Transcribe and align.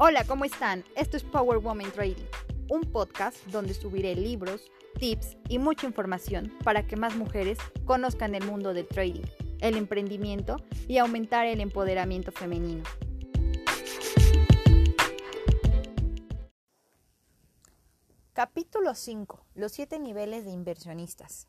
Hola, 0.00 0.22
¿cómo 0.22 0.44
están? 0.44 0.84
Esto 0.94 1.16
es 1.16 1.24
Power 1.24 1.58
Woman 1.58 1.90
Trading, 1.90 2.22
un 2.68 2.82
podcast 2.82 3.44
donde 3.46 3.74
subiré 3.74 4.14
libros, 4.14 4.70
tips 4.96 5.36
y 5.48 5.58
mucha 5.58 5.88
información 5.88 6.56
para 6.62 6.86
que 6.86 6.94
más 6.94 7.16
mujeres 7.16 7.58
conozcan 7.84 8.36
el 8.36 8.46
mundo 8.46 8.74
del 8.74 8.86
trading, 8.86 9.24
el 9.58 9.76
emprendimiento 9.76 10.58
y 10.86 10.98
aumentar 10.98 11.46
el 11.46 11.60
empoderamiento 11.60 12.30
femenino. 12.30 12.84
Capítulo 18.34 18.94
5. 18.94 19.46
Los 19.56 19.72
7 19.72 19.98
niveles 19.98 20.44
de 20.44 20.52
inversionistas. 20.52 21.48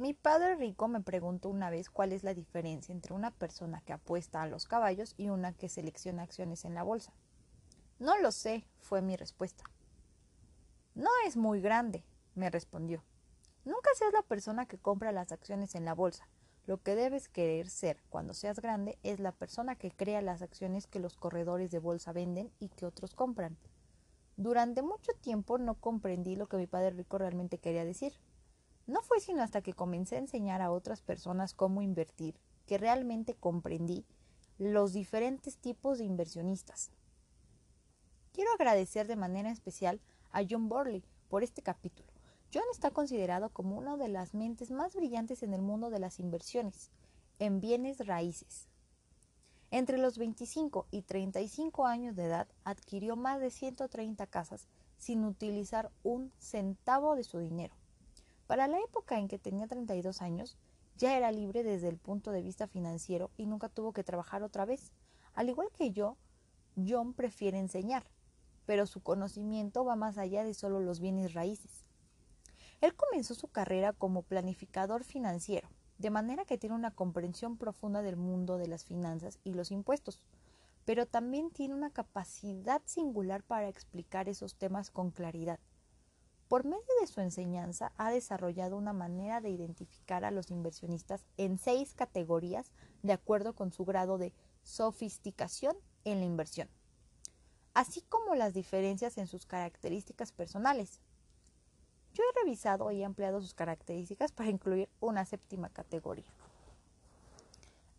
Mi 0.00 0.14
padre 0.14 0.54
rico 0.54 0.88
me 0.88 1.02
preguntó 1.02 1.50
una 1.50 1.68
vez 1.68 1.90
cuál 1.90 2.14
es 2.14 2.24
la 2.24 2.32
diferencia 2.32 2.90
entre 2.90 3.12
una 3.12 3.32
persona 3.32 3.82
que 3.82 3.92
apuesta 3.92 4.40
a 4.40 4.46
los 4.46 4.64
caballos 4.64 5.12
y 5.18 5.28
una 5.28 5.52
que 5.52 5.68
selecciona 5.68 6.22
acciones 6.22 6.64
en 6.64 6.72
la 6.72 6.82
bolsa. 6.82 7.12
No 7.98 8.16
lo 8.16 8.32
sé, 8.32 8.66
fue 8.78 9.02
mi 9.02 9.14
respuesta. 9.14 9.62
No 10.94 11.10
es 11.26 11.36
muy 11.36 11.60
grande, 11.60 12.02
me 12.34 12.48
respondió. 12.48 13.04
Nunca 13.66 13.90
seas 13.94 14.14
la 14.14 14.22
persona 14.22 14.64
que 14.64 14.78
compra 14.78 15.12
las 15.12 15.32
acciones 15.32 15.74
en 15.74 15.84
la 15.84 15.92
bolsa. 15.92 16.26
Lo 16.64 16.78
que 16.78 16.94
debes 16.94 17.28
querer 17.28 17.68
ser 17.68 18.02
cuando 18.08 18.32
seas 18.32 18.58
grande 18.58 18.98
es 19.02 19.20
la 19.20 19.32
persona 19.32 19.76
que 19.76 19.90
crea 19.90 20.22
las 20.22 20.40
acciones 20.40 20.86
que 20.86 20.98
los 20.98 21.14
corredores 21.14 21.70
de 21.70 21.78
bolsa 21.78 22.14
venden 22.14 22.50
y 22.58 22.70
que 22.70 22.86
otros 22.86 23.14
compran. 23.14 23.58
Durante 24.38 24.80
mucho 24.80 25.12
tiempo 25.20 25.58
no 25.58 25.74
comprendí 25.74 26.36
lo 26.36 26.48
que 26.48 26.56
mi 26.56 26.66
padre 26.66 26.92
rico 26.92 27.18
realmente 27.18 27.58
quería 27.58 27.84
decir. 27.84 28.14
No 28.90 29.02
fue 29.02 29.20
sino 29.20 29.40
hasta 29.40 29.62
que 29.62 29.72
comencé 29.72 30.16
a 30.16 30.18
enseñar 30.18 30.60
a 30.60 30.72
otras 30.72 31.00
personas 31.00 31.54
cómo 31.54 31.80
invertir 31.80 32.34
que 32.66 32.76
realmente 32.76 33.36
comprendí 33.36 34.04
los 34.58 34.92
diferentes 34.92 35.58
tipos 35.58 35.98
de 35.98 36.06
inversionistas. 36.06 36.90
Quiero 38.32 38.50
agradecer 38.52 39.06
de 39.06 39.14
manera 39.14 39.52
especial 39.52 40.00
a 40.32 40.42
John 40.42 40.68
Borley 40.68 41.04
por 41.28 41.44
este 41.44 41.62
capítulo. 41.62 42.08
John 42.52 42.64
está 42.72 42.90
considerado 42.90 43.50
como 43.50 43.78
una 43.78 43.96
de 43.96 44.08
las 44.08 44.34
mentes 44.34 44.72
más 44.72 44.96
brillantes 44.96 45.44
en 45.44 45.54
el 45.54 45.62
mundo 45.62 45.90
de 45.90 46.00
las 46.00 46.18
inversiones 46.18 46.90
en 47.38 47.60
bienes 47.60 48.04
raíces. 48.08 48.66
Entre 49.70 49.98
los 49.98 50.18
25 50.18 50.88
y 50.90 51.02
35 51.02 51.86
años 51.86 52.16
de 52.16 52.24
edad 52.24 52.48
adquirió 52.64 53.14
más 53.14 53.40
de 53.40 53.52
130 53.52 54.26
casas 54.26 54.66
sin 54.98 55.24
utilizar 55.24 55.92
un 56.02 56.32
centavo 56.40 57.14
de 57.14 57.22
su 57.22 57.38
dinero. 57.38 57.79
Para 58.50 58.66
la 58.66 58.80
época 58.80 59.16
en 59.16 59.28
que 59.28 59.38
tenía 59.38 59.68
32 59.68 60.22
años, 60.22 60.56
ya 60.96 61.16
era 61.16 61.30
libre 61.30 61.62
desde 61.62 61.86
el 61.86 61.98
punto 61.98 62.32
de 62.32 62.42
vista 62.42 62.66
financiero 62.66 63.30
y 63.36 63.46
nunca 63.46 63.68
tuvo 63.68 63.92
que 63.92 64.02
trabajar 64.02 64.42
otra 64.42 64.64
vez. 64.64 64.90
Al 65.34 65.48
igual 65.48 65.68
que 65.72 65.92
yo, 65.92 66.16
John 66.74 67.14
prefiere 67.14 67.60
enseñar, 67.60 68.10
pero 68.66 68.86
su 68.86 69.04
conocimiento 69.04 69.84
va 69.84 69.94
más 69.94 70.18
allá 70.18 70.42
de 70.42 70.52
solo 70.52 70.80
los 70.80 70.98
bienes 70.98 71.32
raíces. 71.32 71.84
Él 72.80 72.96
comenzó 72.96 73.36
su 73.36 73.46
carrera 73.46 73.92
como 73.92 74.22
planificador 74.22 75.04
financiero, 75.04 75.68
de 75.98 76.10
manera 76.10 76.44
que 76.44 76.58
tiene 76.58 76.74
una 76.74 76.90
comprensión 76.90 77.56
profunda 77.56 78.02
del 78.02 78.16
mundo 78.16 78.58
de 78.58 78.66
las 78.66 78.84
finanzas 78.84 79.38
y 79.44 79.54
los 79.54 79.70
impuestos, 79.70 80.18
pero 80.84 81.06
también 81.06 81.52
tiene 81.52 81.74
una 81.74 81.90
capacidad 81.90 82.82
singular 82.84 83.44
para 83.44 83.68
explicar 83.68 84.28
esos 84.28 84.56
temas 84.56 84.90
con 84.90 85.12
claridad. 85.12 85.60
Por 86.50 86.64
medio 86.64 86.82
de 87.00 87.06
su 87.06 87.20
enseñanza 87.20 87.92
ha 87.96 88.10
desarrollado 88.10 88.76
una 88.76 88.92
manera 88.92 89.40
de 89.40 89.50
identificar 89.50 90.24
a 90.24 90.32
los 90.32 90.50
inversionistas 90.50 91.24
en 91.36 91.58
seis 91.58 91.94
categorías 91.94 92.72
de 93.04 93.12
acuerdo 93.12 93.54
con 93.54 93.70
su 93.72 93.84
grado 93.84 94.18
de 94.18 94.32
sofisticación 94.64 95.76
en 96.04 96.18
la 96.18 96.26
inversión, 96.26 96.68
así 97.72 98.02
como 98.08 98.34
las 98.34 98.52
diferencias 98.52 99.16
en 99.16 99.28
sus 99.28 99.46
características 99.46 100.32
personales. 100.32 100.98
Yo 102.14 102.24
he 102.24 102.40
revisado 102.40 102.90
y 102.90 103.04
ampliado 103.04 103.40
sus 103.40 103.54
características 103.54 104.32
para 104.32 104.50
incluir 104.50 104.88
una 104.98 105.26
séptima 105.26 105.68
categoría. 105.68 106.34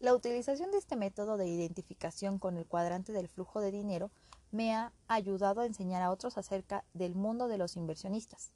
La 0.02 0.14
utilización 0.14 0.72
de 0.72 0.80
este 0.80 0.98
método 0.98 1.38
de 1.38 1.48
identificación 1.48 2.38
con 2.38 2.58
el 2.58 2.66
cuadrante 2.66 3.14
del 3.14 3.30
flujo 3.30 3.62
de 3.62 3.72
dinero 3.72 4.12
me 4.52 4.76
ha 4.76 4.92
ayudado 5.08 5.62
a 5.62 5.66
enseñar 5.66 6.02
a 6.02 6.12
otros 6.12 6.38
acerca 6.38 6.84
del 6.94 7.16
mundo 7.16 7.48
de 7.48 7.58
los 7.58 7.78
inversionistas. 7.78 8.54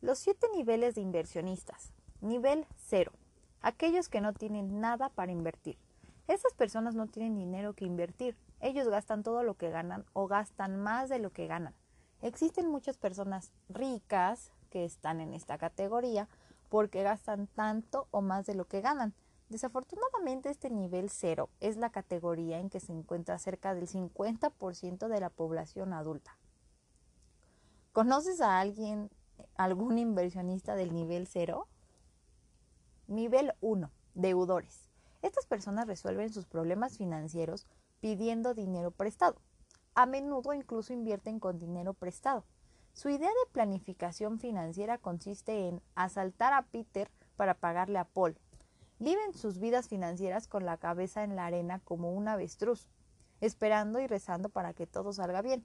Los 0.00 0.18
siete 0.18 0.46
niveles 0.54 0.94
de 0.94 1.00
inversionistas. 1.00 1.92
Nivel 2.20 2.66
0. 2.76 3.12
Aquellos 3.62 4.08
que 4.08 4.20
no 4.20 4.34
tienen 4.34 4.80
nada 4.80 5.08
para 5.08 5.32
invertir. 5.32 5.78
Estas 6.26 6.52
personas 6.54 6.94
no 6.94 7.06
tienen 7.06 7.36
dinero 7.36 7.74
que 7.74 7.84
invertir. 7.84 8.36
Ellos 8.60 8.88
gastan 8.88 9.22
todo 9.22 9.42
lo 9.42 9.54
que 9.54 9.70
ganan 9.70 10.04
o 10.12 10.26
gastan 10.26 10.76
más 10.76 11.08
de 11.08 11.18
lo 11.18 11.30
que 11.30 11.46
ganan. 11.46 11.74
Existen 12.22 12.68
muchas 12.68 12.96
personas 12.96 13.52
ricas 13.68 14.50
que 14.70 14.84
están 14.84 15.20
en 15.20 15.34
esta 15.34 15.58
categoría 15.58 16.28
porque 16.68 17.02
gastan 17.02 17.46
tanto 17.46 18.08
o 18.10 18.22
más 18.22 18.46
de 18.46 18.54
lo 18.54 18.66
que 18.66 18.80
ganan. 18.80 19.14
Desafortunadamente 19.48 20.48
este 20.48 20.70
nivel 20.70 21.10
cero 21.10 21.50
es 21.60 21.76
la 21.76 21.90
categoría 21.90 22.58
en 22.58 22.70
que 22.70 22.80
se 22.80 22.92
encuentra 22.92 23.38
cerca 23.38 23.74
del 23.74 23.88
50% 23.88 25.08
de 25.08 25.20
la 25.20 25.30
población 25.30 25.92
adulta. 25.92 26.38
¿Conoces 27.92 28.40
a 28.40 28.58
alguien, 28.58 29.10
algún 29.56 29.98
inversionista 29.98 30.74
del 30.74 30.92
nivel 30.92 31.26
cero? 31.26 31.68
Nivel 33.06 33.52
1. 33.60 33.90
Deudores. 34.14 34.88
Estas 35.22 35.46
personas 35.46 35.86
resuelven 35.86 36.32
sus 36.32 36.46
problemas 36.46 36.96
financieros 36.96 37.66
pidiendo 38.00 38.54
dinero 38.54 38.90
prestado. 38.90 39.40
A 39.94 40.06
menudo 40.06 40.52
incluso 40.52 40.92
invierten 40.92 41.38
con 41.38 41.58
dinero 41.58 41.94
prestado. 41.94 42.44
Su 42.94 43.08
idea 43.08 43.28
de 43.28 43.52
planificación 43.52 44.38
financiera 44.38 44.98
consiste 44.98 45.68
en 45.68 45.82
asaltar 45.94 46.52
a 46.52 46.62
Peter 46.62 47.10
para 47.36 47.54
pagarle 47.54 47.98
a 47.98 48.04
Paul, 48.04 48.38
Viven 48.98 49.34
sus 49.34 49.58
vidas 49.58 49.88
financieras 49.88 50.46
con 50.46 50.64
la 50.64 50.76
cabeza 50.76 51.24
en 51.24 51.34
la 51.36 51.46
arena 51.46 51.80
como 51.80 52.12
un 52.12 52.28
avestruz, 52.28 52.88
esperando 53.40 53.98
y 53.98 54.06
rezando 54.06 54.48
para 54.48 54.72
que 54.72 54.86
todo 54.86 55.12
salga 55.12 55.42
bien. 55.42 55.64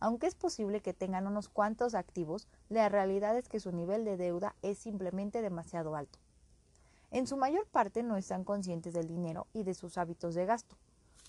Aunque 0.00 0.26
es 0.26 0.34
posible 0.34 0.80
que 0.80 0.94
tengan 0.94 1.26
unos 1.26 1.48
cuantos 1.48 1.94
activos, 1.94 2.48
la 2.68 2.88
realidad 2.88 3.36
es 3.36 3.48
que 3.48 3.60
su 3.60 3.70
nivel 3.70 4.04
de 4.04 4.16
deuda 4.16 4.56
es 4.62 4.78
simplemente 4.78 5.42
demasiado 5.42 5.94
alto. 5.94 6.18
En 7.12 7.26
su 7.26 7.36
mayor 7.36 7.66
parte 7.66 8.02
no 8.02 8.16
están 8.16 8.42
conscientes 8.42 8.94
del 8.94 9.06
dinero 9.06 9.46
y 9.52 9.64
de 9.64 9.74
sus 9.74 9.98
hábitos 9.98 10.34
de 10.34 10.46
gasto. 10.46 10.76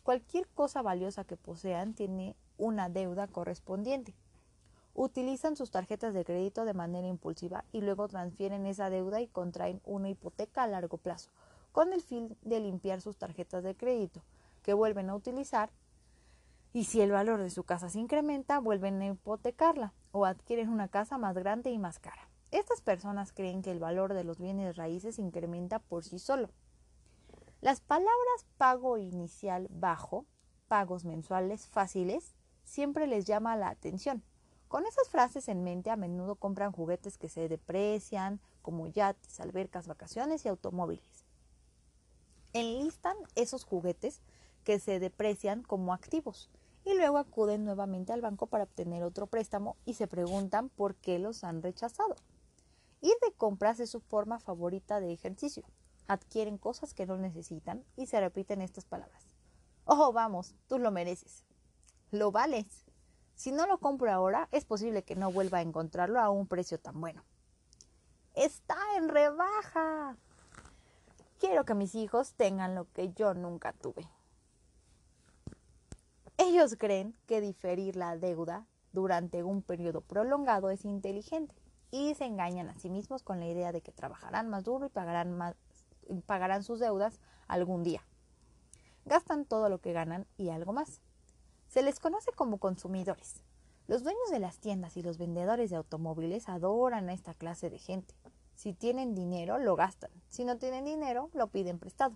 Cualquier 0.02 0.48
cosa 0.48 0.82
valiosa 0.82 1.26
que 1.26 1.38
posean 1.38 1.94
tiene 1.94 2.36
una 2.58 2.90
deuda 2.90 3.28
correspondiente. 3.28 4.16
Utilizan 4.96 5.56
sus 5.56 5.72
tarjetas 5.72 6.14
de 6.14 6.24
crédito 6.24 6.66
de 6.66 6.74
manera 6.74 7.08
impulsiva 7.08 7.66
y 7.72 7.82
luego 7.82 8.08
transfieren 8.08 8.66
esa 8.68 8.90
deuda 8.90 9.22
y 9.22 9.28
contraen 9.28 9.82
una 9.86 10.10
hipoteca 10.10 10.64
a 10.64 10.68
largo 10.68 10.98
plazo, 10.98 11.32
con 11.72 11.94
el 11.94 12.02
fin 12.02 12.38
de 12.44 12.60
limpiar 12.60 13.02
sus 13.02 13.18
tarjetas 13.18 13.64
de 13.64 13.76
crédito, 13.76 14.24
que 14.62 14.74
vuelven 14.74 15.10
a 15.10 15.16
utilizar 15.16 15.72
y 16.74 16.86
si 16.86 17.02
el 17.02 17.12
valor 17.12 17.42
de 17.42 17.52
su 17.52 17.64
casa 17.64 17.90
se 17.90 18.00
incrementa, 18.00 18.60
vuelven 18.60 19.02
a 19.02 19.06
hipotecarla 19.06 19.94
o 20.12 20.26
adquieren 20.26 20.70
una 20.70 20.88
casa 20.88 21.20
más 21.20 21.36
grande 21.36 21.70
y 21.70 21.78
más 21.78 22.00
cara. 22.00 22.30
Estas 22.50 22.82
personas 22.82 23.32
creen 23.32 23.62
que 23.62 23.72
el 23.72 23.80
valor 23.80 24.14
de 24.14 24.24
los 24.24 24.40
bienes 24.40 24.76
raíces 24.76 25.20
incrementa 25.20 25.80
por 25.80 26.04
sí 26.04 26.18
solo. 26.18 26.50
Las 27.62 27.80
palabras 27.80 28.46
pago 28.58 28.98
inicial 28.98 29.68
bajo, 29.70 30.26
pagos 30.68 31.06
mensuales 31.06 31.68
fáciles, 31.68 32.36
siempre 32.64 33.06
les 33.06 33.26
llama 33.26 33.56
la 33.56 33.70
atención 33.70 34.24
con 34.74 34.88
esas 34.88 35.08
frases 35.08 35.50
en 35.50 35.64
mente 35.64 35.92
a 35.92 35.96
menudo 35.96 36.34
compran 36.34 36.72
juguetes 36.72 37.20
que 37.20 37.30
se 37.30 37.48
deprecian, 37.48 38.40
como 38.64 38.88
yates, 38.88 39.40
albercas, 39.40 39.86
vacaciones 39.86 40.46
y 40.46 40.48
automóviles. 40.48 41.26
Enlistan 42.54 43.16
esos 43.36 43.66
juguetes 43.66 44.24
que 44.64 44.80
se 44.80 45.00
deprecian 45.00 45.62
como 45.62 45.94
activos 45.94 46.50
y 46.86 46.96
luego 46.96 47.20
acuden 47.20 47.66
nuevamente 47.66 48.14
al 48.14 48.22
banco 48.22 48.48
para 48.48 48.64
obtener 48.64 49.04
otro 49.04 49.28
préstamo 49.28 49.78
y 49.86 49.94
se 49.94 50.08
preguntan 50.08 50.70
por 50.70 50.96
qué 50.96 51.20
los 51.20 51.44
han 51.44 51.62
rechazado. 51.62 52.16
Ir 53.00 53.14
de 53.22 53.32
compras 53.32 53.80
es 53.80 53.92
su 53.92 54.00
forma 54.00 54.40
favorita 54.40 55.00
de 55.00 55.14
ejercicio. 55.14 55.66
Adquieren 56.08 56.58
cosas 56.58 56.96
que 56.96 57.06
no 57.06 57.16
necesitan 57.18 57.86
y 57.96 58.08
se 58.08 58.20
repiten 58.20 58.64
estas 58.64 58.86
palabras. 58.86 59.28
Oh, 59.86 60.12
vamos, 60.14 60.56
tú 60.68 60.80
lo 60.80 60.90
mereces. 60.90 61.44
Lo 62.10 62.32
vales. 62.32 62.83
Si 63.44 63.52
no 63.52 63.68
lo 63.68 63.78
compro 63.78 64.10
ahora, 64.10 64.48
es 64.54 64.64
posible 64.64 65.04
que 65.04 65.18
no 65.18 65.30
vuelva 65.30 65.58
a 65.58 65.62
encontrarlo 65.62 66.22
a 66.22 66.30
un 66.30 66.48
precio 66.48 66.80
tan 66.80 67.02
bueno. 67.02 67.26
Está 68.36 68.78
en 68.96 69.10
rebaja. 69.10 70.16
Quiero 71.42 71.66
que 71.66 71.74
mis 71.74 71.94
hijos 71.94 72.36
tengan 72.36 72.74
lo 72.74 72.90
que 72.94 73.12
yo 73.12 73.34
nunca 73.34 73.74
tuve. 73.74 74.08
Ellos 76.38 76.78
creen 76.80 77.18
que 77.26 77.42
diferir 77.42 77.98
la 77.98 78.16
deuda 78.16 78.66
durante 78.94 79.44
un 79.44 79.62
periodo 79.62 80.00
prolongado 80.00 80.70
es 80.70 80.86
inteligente 80.86 81.54
y 81.92 82.16
se 82.16 82.24
engañan 82.24 82.70
a 82.70 82.80
sí 82.80 82.90
mismos 82.90 83.24
con 83.24 83.42
la 83.42 83.48
idea 83.48 83.74
de 83.74 83.82
que 83.82 83.92
trabajarán 83.92 84.48
más 84.48 84.64
duro 84.64 84.86
y 84.86 84.90
pagarán, 84.90 85.38
más, 85.38 85.58
pagarán 86.26 86.64
sus 86.64 86.80
deudas 86.80 87.20
algún 87.50 87.84
día. 87.84 88.08
Gastan 89.04 89.44
todo 89.44 89.68
lo 89.68 89.80
que 89.80 89.92
ganan 89.92 90.28
y 90.38 90.48
algo 90.48 90.72
más. 90.72 91.02
Se 91.74 91.82
les 91.82 92.00
conoce 92.00 92.32
como 92.34 92.60
consumidores. 92.60 93.42
Los 93.88 94.04
dueños 94.04 94.30
de 94.30 94.38
las 94.38 94.60
tiendas 94.60 94.96
y 94.96 95.02
los 95.02 95.18
vendedores 95.18 95.72
de 95.72 95.76
automóviles 95.76 96.48
adoran 96.48 97.10
a 97.10 97.14
esta 97.14 97.34
clase 97.34 97.72
de 97.72 97.80
gente. 97.80 98.14
Si 98.54 98.74
tienen 98.74 99.16
dinero, 99.16 99.58
lo 99.58 99.76
gastan. 99.76 100.12
Si 100.30 100.46
no 100.46 100.60
tienen 100.60 100.86
dinero, 100.86 101.32
lo 101.34 101.48
piden 101.48 101.80
prestado. 101.80 102.16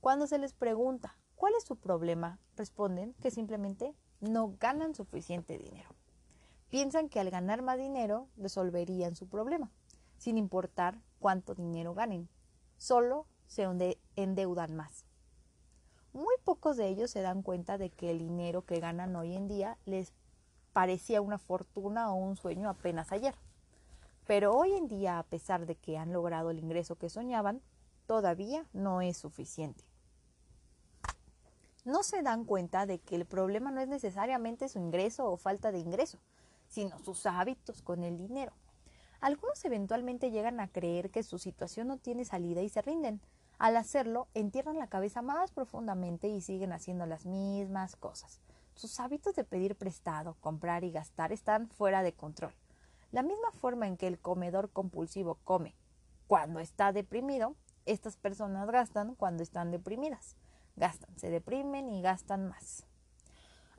Cuando 0.00 0.28
se 0.28 0.38
les 0.38 0.52
pregunta 0.52 1.18
cuál 1.34 1.54
es 1.58 1.64
su 1.64 1.74
problema, 1.74 2.38
responden 2.54 3.14
que 3.14 3.32
simplemente 3.32 3.96
no 4.20 4.54
ganan 4.60 4.94
suficiente 4.94 5.58
dinero. 5.58 5.88
Piensan 6.68 7.08
que 7.08 7.18
al 7.18 7.30
ganar 7.30 7.62
más 7.62 7.78
dinero 7.78 8.28
resolverían 8.36 9.16
su 9.16 9.26
problema, 9.26 9.72
sin 10.18 10.38
importar 10.38 11.00
cuánto 11.18 11.56
dinero 11.56 11.94
ganen. 11.94 12.28
Solo 12.76 13.26
se 13.48 13.66
endeudan 14.14 14.76
más. 14.76 15.04
Muy 16.16 16.34
pocos 16.44 16.78
de 16.78 16.88
ellos 16.88 17.10
se 17.10 17.20
dan 17.20 17.42
cuenta 17.42 17.76
de 17.76 17.90
que 17.90 18.10
el 18.10 18.20
dinero 18.20 18.64
que 18.64 18.80
ganan 18.80 19.14
hoy 19.16 19.36
en 19.36 19.48
día 19.48 19.76
les 19.84 20.14
parecía 20.72 21.20
una 21.20 21.36
fortuna 21.36 22.10
o 22.10 22.14
un 22.14 22.36
sueño 22.36 22.70
apenas 22.70 23.12
ayer. 23.12 23.34
Pero 24.26 24.56
hoy 24.56 24.72
en 24.72 24.88
día, 24.88 25.18
a 25.18 25.24
pesar 25.24 25.66
de 25.66 25.74
que 25.74 25.98
han 25.98 26.14
logrado 26.14 26.48
el 26.48 26.58
ingreso 26.58 26.96
que 26.96 27.10
soñaban, 27.10 27.60
todavía 28.06 28.64
no 28.72 29.02
es 29.02 29.18
suficiente. 29.18 29.84
No 31.84 32.02
se 32.02 32.22
dan 32.22 32.46
cuenta 32.46 32.86
de 32.86 32.98
que 32.98 33.14
el 33.14 33.26
problema 33.26 33.70
no 33.70 33.82
es 33.82 33.88
necesariamente 33.88 34.70
su 34.70 34.78
ingreso 34.78 35.30
o 35.30 35.36
falta 35.36 35.70
de 35.70 35.80
ingreso, 35.80 36.18
sino 36.66 36.98
sus 37.00 37.26
hábitos 37.26 37.82
con 37.82 38.04
el 38.04 38.16
dinero. 38.16 38.54
Algunos 39.20 39.62
eventualmente 39.66 40.30
llegan 40.30 40.60
a 40.60 40.68
creer 40.68 41.10
que 41.10 41.22
su 41.22 41.38
situación 41.38 41.88
no 41.88 41.98
tiene 41.98 42.24
salida 42.24 42.62
y 42.62 42.70
se 42.70 42.80
rinden. 42.80 43.20
Al 43.58 43.76
hacerlo, 43.76 44.28
entierran 44.34 44.78
la 44.78 44.88
cabeza 44.88 45.22
más 45.22 45.50
profundamente 45.50 46.28
y 46.28 46.40
siguen 46.40 46.72
haciendo 46.72 47.06
las 47.06 47.26
mismas 47.26 47.96
cosas. 47.96 48.40
Sus 48.74 49.00
hábitos 49.00 49.34
de 49.34 49.44
pedir 49.44 49.76
prestado, 49.76 50.36
comprar 50.40 50.84
y 50.84 50.92
gastar 50.92 51.32
están 51.32 51.68
fuera 51.68 52.02
de 52.02 52.12
control. 52.12 52.54
La 53.12 53.22
misma 53.22 53.50
forma 53.52 53.86
en 53.86 53.96
que 53.96 54.06
el 54.06 54.18
comedor 54.18 54.70
compulsivo 54.70 55.38
come 55.44 55.74
cuando 56.26 56.58
está 56.58 56.92
deprimido, 56.92 57.54
estas 57.84 58.16
personas 58.16 58.68
gastan 58.68 59.14
cuando 59.14 59.44
están 59.44 59.70
deprimidas. 59.70 60.36
Gastan, 60.74 61.16
se 61.16 61.30
deprimen 61.30 61.88
y 61.88 62.02
gastan 62.02 62.48
más. 62.48 62.84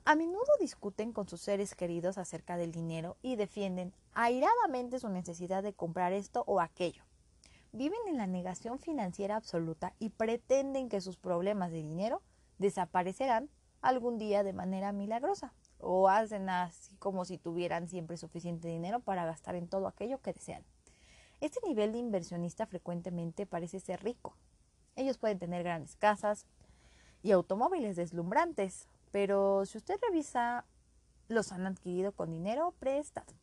A 0.05 0.15
menudo 0.15 0.47
discuten 0.61 1.11
con 1.11 1.27
sus 1.27 1.41
seres 1.41 1.75
queridos 1.75 2.17
acerca 2.17 2.55
del 2.55 2.71
dinero 2.71 3.17
y 3.21 3.35
defienden 3.35 3.93
airadamente 4.13 4.99
su 4.99 5.09
necesidad 5.09 5.61
de 5.61 5.73
comprar 5.73 6.13
esto 6.13 6.45
o 6.47 6.61
aquello. 6.61 7.03
Viven 7.77 7.99
en 8.07 8.17
la 8.17 8.25
negación 8.25 8.79
financiera 8.79 9.35
absoluta 9.35 9.93
y 9.99 10.09
pretenden 10.09 10.89
que 10.89 10.99
sus 10.99 11.15
problemas 11.15 11.69
de 11.69 11.77
dinero 11.77 12.23
desaparecerán 12.57 13.51
algún 13.81 14.17
día 14.17 14.41
de 14.41 14.51
manera 14.51 14.91
milagrosa 14.93 15.53
o 15.77 16.09
hacen 16.09 16.49
así 16.49 16.95
como 16.95 17.23
si 17.23 17.37
tuvieran 17.37 17.87
siempre 17.87 18.17
suficiente 18.17 18.67
dinero 18.67 18.99
para 18.99 19.27
gastar 19.27 19.53
en 19.53 19.67
todo 19.67 19.85
aquello 19.85 20.19
que 20.23 20.33
desean. 20.33 20.63
Este 21.39 21.59
nivel 21.67 21.91
de 21.91 21.99
inversionista 21.99 22.65
frecuentemente 22.65 23.45
parece 23.45 23.79
ser 23.79 24.03
rico. 24.03 24.35
Ellos 24.95 25.19
pueden 25.19 25.37
tener 25.37 25.61
grandes 25.61 25.95
casas 25.97 26.47
y 27.21 27.29
automóviles 27.29 27.95
deslumbrantes, 27.95 28.87
pero 29.11 29.67
si 29.67 29.77
usted 29.77 29.99
revisa, 30.01 30.65
los 31.27 31.51
han 31.51 31.67
adquirido 31.67 32.11
con 32.11 32.31
dinero 32.31 32.73
prestado. 32.79 33.35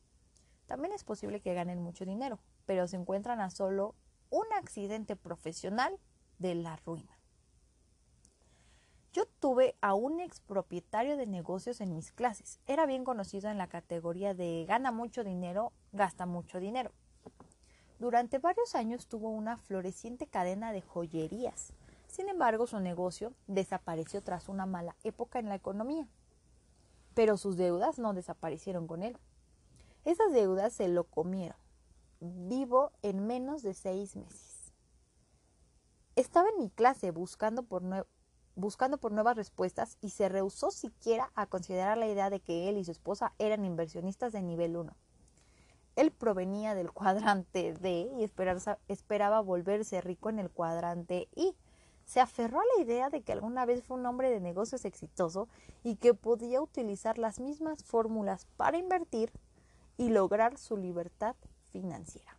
También 0.67 0.93
es 0.93 1.05
posible 1.05 1.39
que 1.39 1.55
ganen 1.55 1.81
mucho 1.81 2.05
dinero, 2.05 2.41
pero 2.67 2.89
se 2.89 2.97
encuentran 2.97 3.41
a 3.41 3.51
solo 3.51 3.95
un 4.35 4.47
accidente 4.59 5.17
profesional 5.17 5.99
de 6.39 6.55
la 6.55 6.77
ruina. 6.77 7.19
Yo 9.13 9.27
tuve 9.39 9.77
a 9.81 9.95
un 9.95 10.21
expropietario 10.21 11.17
de 11.17 11.27
negocios 11.27 11.81
en 11.81 11.95
mis 11.95 12.11
clases. 12.11 12.61
Era 12.67 12.85
bien 12.87 13.05
conocido 13.05 13.49
en 13.51 13.59
la 13.59 13.69
categoría 13.69 14.35
de 14.35 14.65
gana 14.67 14.91
mucho 14.91 15.23
dinero, 15.23 15.73
gasta 15.93 16.27
mucho 16.27 16.59
dinero. 16.59 16.91
Durante 18.01 18.39
varios 18.39 18.75
años 18.75 19.07
tuvo 19.07 19.31
una 19.31 19.57
floreciente 19.57 20.27
cadena 20.27 20.73
de 20.73 20.83
joyerías 20.83 21.73
sin 22.15 22.29
embargo, 22.29 22.69
su 22.69 22.79
negocio 22.79 23.33
desapareció 23.49 24.23
tras 24.23 24.49
una 24.49 24.67
mala 24.67 24.95
época 25.03 25.41
en 25.41 25.49
la 25.49 25.57
economía. 25.57 26.07
Pero 27.13 27.37
sus 27.37 27.57
deudas 27.57 27.99
no 27.99 28.15
desaparecieron 28.15 28.87
con 28.87 29.03
él. 29.03 29.19
Esas 30.05 30.33
deudas 30.33 30.73
se 30.73 30.87
lo 30.87 31.03
comieron, 31.03 31.59
vivo 32.21 32.93
en 33.03 33.27
menos 33.27 33.63
de 33.63 33.75
seis 33.75 34.17
meses. 34.17 34.73
Estaba 36.17 36.49
en 36.49 36.59
mi 36.59 36.71
clase 36.71 37.11
buscando 37.11 37.63
por, 37.65 37.83
buscando 38.55 38.99
por 38.99 39.13
nuevas 39.13 39.37
respuestas 39.37 39.99
y 40.01 40.11
se 40.11 40.29
rehusó 40.29 40.71
siquiera 40.71 41.31
a 41.35 41.47
considerar 41.47 41.99
la 41.99 42.07
idea 42.07 42.31
de 42.31 42.41
que 42.41 42.69
él 42.69 42.79
y 42.79 42.85
su 42.85 42.93
esposa 42.93 43.35
eran 43.39 43.65
inversionistas 43.65 44.33
de 44.33 44.43
nivel 44.43 44.77
1. 44.77 44.97
Él 45.97 46.11
provenía 46.13 46.75
del 46.75 46.93
cuadrante 46.93 47.73
D 47.75 48.11
y 48.19 48.31
esperaba 48.89 49.41
volverse 49.41 50.01
rico 50.01 50.31
en 50.31 50.39
el 50.39 50.51
cuadrante 50.51 51.29
I, 51.35 51.57
se 52.05 52.21
aferró 52.21 52.61
a 52.61 52.65
la 52.77 52.85
idea 52.85 53.09
de 53.09 53.23
que 53.23 53.33
alguna 53.33 53.65
vez 53.65 53.83
fue 53.83 53.97
un 53.97 54.07
hombre 54.07 54.31
de 54.31 54.41
negocios 54.41 54.85
exitoso 54.85 55.49
y 55.83 55.97
que 55.97 56.13
podía 56.13 56.61
utilizar 56.61 57.19
las 57.19 57.41
mismas 57.41 57.83
fórmulas 57.83 58.47
para 58.57 58.77
invertir 58.77 59.33
y 59.97 60.11
lograr 60.11 60.59
su 60.59 60.77
libertad 60.77 61.35
financiera. 61.75 62.39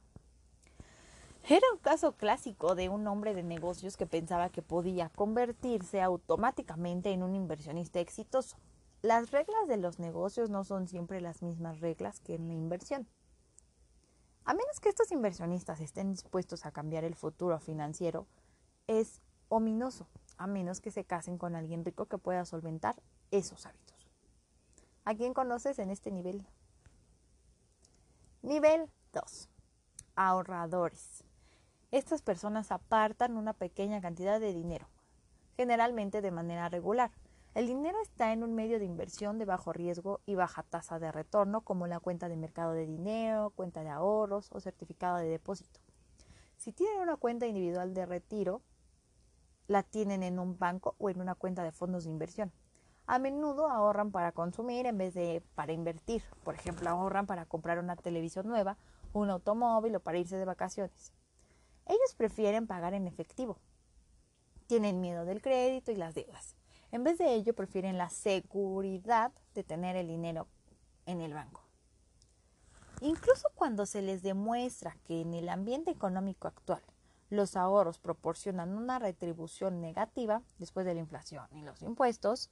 Era 1.48 1.68
un 1.74 1.80
caso 1.80 2.14
clásico 2.14 2.74
de 2.74 2.88
un 2.88 3.06
hombre 3.06 3.34
de 3.34 3.44
negocios 3.44 3.98
que 3.98 4.08
pensaba 4.08 4.50
que 4.50 4.62
podía 4.62 5.10
convertirse 5.10 6.02
automáticamente 6.02 7.12
en 7.12 7.22
un 7.22 7.36
inversionista 7.36 8.00
exitoso. 8.00 8.56
Las 9.02 9.32
reglas 9.32 9.68
de 9.68 9.76
los 9.76 10.00
negocios 10.00 10.50
no 10.50 10.64
son 10.64 10.88
siempre 10.88 11.20
las 11.20 11.44
mismas 11.44 11.82
reglas 11.82 12.22
que 12.22 12.36
en 12.36 12.48
la 12.48 12.54
inversión. 12.54 13.08
A 14.46 14.54
menos 14.54 14.80
que 14.80 14.88
estos 14.88 15.12
inversionistas 15.12 15.82
estén 15.82 16.12
dispuestos 16.12 16.66
a 16.66 16.72
cambiar 16.72 17.04
el 17.04 17.16
futuro 17.16 17.60
financiero, 17.60 18.26
es 18.88 19.22
ominoso, 19.50 20.08
a 20.38 20.48
menos 20.48 20.80
que 20.80 20.92
se 20.92 21.04
casen 21.04 21.38
con 21.38 21.56
alguien 21.56 21.84
rico 21.84 22.06
que 22.06 22.18
pueda 22.18 22.46
solventar 22.46 22.96
esos 23.32 23.66
hábitos. 23.66 24.08
¿A 25.04 25.14
quién 25.14 25.34
conoces 25.34 25.78
en 25.78 25.92
este 25.92 26.10
nivel? 26.10 26.48
Nivel 28.42 28.90
2. 29.16 29.50
Ahorradores. 30.18 31.24
Estas 31.92 32.22
personas 32.22 32.74
apartan 32.74 33.38
una 33.38 33.54
pequeña 33.54 34.02
cantidad 34.02 34.42
de 34.42 34.54
dinero, 34.54 34.90
generalmente 35.56 36.22
de 36.22 36.32
manera 36.32 36.68
regular. 36.68 37.12
El 37.54 37.68
dinero 37.68 37.98
está 38.02 38.34
en 38.34 38.44
un 38.44 38.54
medio 38.54 38.78
de 38.78 38.84
inversión 38.84 39.40
de 39.40 39.46
bajo 39.46 39.72
riesgo 39.72 40.20
y 40.26 40.36
baja 40.36 40.64
tasa 40.64 41.00
de 41.00 41.14
retorno, 41.14 41.62
como 41.62 41.88
la 41.88 42.02
cuenta 42.02 42.28
de 42.28 42.36
mercado 42.36 42.74
de 42.74 42.86
dinero, 42.86 43.52
cuenta 43.52 43.84
de 43.84 43.90
ahorros 43.90 44.50
o 44.52 44.60
certificado 44.60 45.16
de 45.16 45.30
depósito. 45.30 45.80
Si 46.58 46.74
tienen 46.74 47.00
una 47.00 47.16
cuenta 47.16 47.48
individual 47.48 47.94
de 47.94 48.06
retiro, 48.06 48.62
la 49.68 49.84
tienen 49.84 50.24
en 50.24 50.40
un 50.40 50.60
banco 50.60 50.96
o 50.98 51.10
en 51.10 51.22
una 51.22 51.36
cuenta 51.36 51.64
de 51.64 51.72
fondos 51.72 52.04
de 52.04 52.10
inversión. 52.10 52.52
A 53.08 53.20
menudo 53.20 53.70
ahorran 53.70 54.12
para 54.12 54.34
consumir 54.34 54.88
en 54.88 54.98
vez 54.98 55.14
de 55.14 55.42
para 55.56 55.72
invertir. 55.72 56.24
Por 56.44 56.56
ejemplo, 56.56 56.90
ahorran 56.90 57.28
para 57.28 57.46
comprar 57.46 57.80
una 57.80 57.96
televisión 57.96 58.48
nueva, 58.48 58.78
un 59.20 59.30
automóvil 59.30 59.96
o 59.96 60.00
para 60.00 60.18
irse 60.18 60.38
de 60.38 60.46
vacaciones. 60.46 61.14
Ellos 61.86 62.16
prefieren 62.18 62.68
pagar 62.68 62.94
en 62.94 63.08
efectivo. 63.08 63.58
Tienen 64.68 65.02
miedo 65.02 65.26
del 65.26 65.42
crédito 65.42 65.92
y 65.92 65.96
las 65.96 66.16
deudas. 66.16 66.56
En 66.92 67.04
vez 67.04 67.18
de 67.18 67.34
ello, 67.34 67.54
prefieren 67.54 67.98
la 67.98 68.10
seguridad 68.10 69.32
de 69.54 69.64
tener 69.64 69.96
el 69.96 70.08
dinero 70.08 70.48
en 71.06 71.22
el 71.22 71.34
banco. 71.34 71.62
Incluso 73.02 73.50
cuando 73.56 73.86
se 73.86 74.02
les 74.02 74.22
demuestra 74.22 74.98
que 75.06 75.22
en 75.22 75.34
el 75.34 75.50
ambiente 75.50 75.92
económico 75.92 76.48
actual 76.48 76.82
los 77.30 77.56
ahorros 77.56 78.00
proporcionan 78.00 78.78
una 78.78 79.00
retribución 79.00 79.82
negativa 79.82 80.42
después 80.58 80.86
de 80.86 80.94
la 80.94 81.02
inflación 81.02 81.48
y 81.52 81.62
los 81.62 81.82
impuestos, 81.82 82.50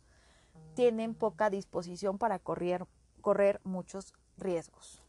tienen 0.76 1.16
poca 1.16 1.50
disposición 1.50 2.18
para 2.18 2.40
correr, 2.40 2.86
correr 3.22 3.62
muchos 3.64 4.14
riesgos. 4.38 5.03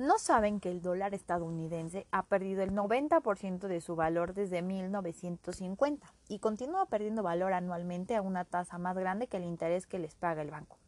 No 0.00 0.18
saben 0.18 0.60
que 0.60 0.70
el 0.70 0.80
dólar 0.80 1.12
estadounidense 1.12 2.06
ha 2.10 2.22
perdido 2.22 2.62
el 2.62 2.72
90% 2.72 3.68
de 3.68 3.82
su 3.82 3.96
valor 3.96 4.32
desde 4.32 4.62
1950 4.62 6.14
y 6.26 6.38
continúa 6.38 6.86
perdiendo 6.86 7.22
valor 7.22 7.52
anualmente 7.52 8.16
a 8.16 8.22
una 8.22 8.46
tasa 8.46 8.78
más 8.78 8.96
grande 8.96 9.26
que 9.26 9.36
el 9.36 9.44
interés 9.44 9.86
que 9.86 9.98
les 9.98 10.14
paga 10.14 10.40
el 10.40 10.50
banco. 10.50 10.78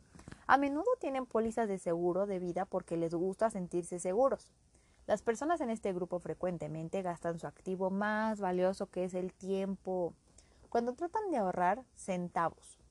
A 0.46 0.56
menudo 0.56 0.86
tienen 0.98 1.26
pólizas 1.26 1.68
de 1.68 1.76
seguro 1.76 2.24
de 2.24 2.38
vida 2.38 2.64
porque 2.64 2.96
les 2.96 3.14
gusta 3.14 3.50
sentirse 3.50 3.98
seguros. 3.98 4.50
Las 5.06 5.20
personas 5.20 5.60
en 5.60 5.68
este 5.68 5.92
grupo 5.92 6.18
frecuentemente 6.18 7.02
gastan 7.02 7.38
su 7.38 7.46
activo 7.46 7.90
más 7.90 8.40
valioso 8.40 8.86
que 8.86 9.04
es 9.04 9.12
el 9.12 9.34
tiempo 9.34 10.14
cuando 10.70 10.94
tratan 10.94 11.30
de 11.30 11.36
ahorrar 11.36 11.84
centavos. 11.96 12.81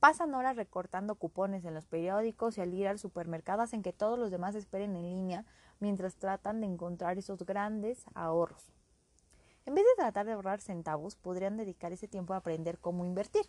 Pasan 0.00 0.34
horas 0.34 0.56
recortando 0.56 1.14
cupones 1.14 1.64
en 1.64 1.74
los 1.74 1.86
periódicos 1.86 2.58
y 2.58 2.60
al 2.60 2.74
ir 2.74 2.86
al 2.86 2.98
supermercado 2.98 3.62
hacen 3.62 3.82
que 3.82 3.94
todos 3.94 4.18
los 4.18 4.30
demás 4.30 4.54
esperen 4.54 4.94
en 4.94 5.10
línea 5.10 5.44
mientras 5.80 6.16
tratan 6.16 6.60
de 6.60 6.66
encontrar 6.66 7.18
esos 7.18 7.44
grandes 7.44 8.04
ahorros. 8.14 8.72
En 9.64 9.74
vez 9.74 9.84
de 9.84 10.02
tratar 10.02 10.26
de 10.26 10.32
ahorrar 10.32 10.60
centavos, 10.60 11.16
podrían 11.16 11.56
dedicar 11.56 11.92
ese 11.92 12.06
tiempo 12.06 12.34
a 12.34 12.36
aprender 12.36 12.78
cómo 12.78 13.04
invertir. 13.04 13.46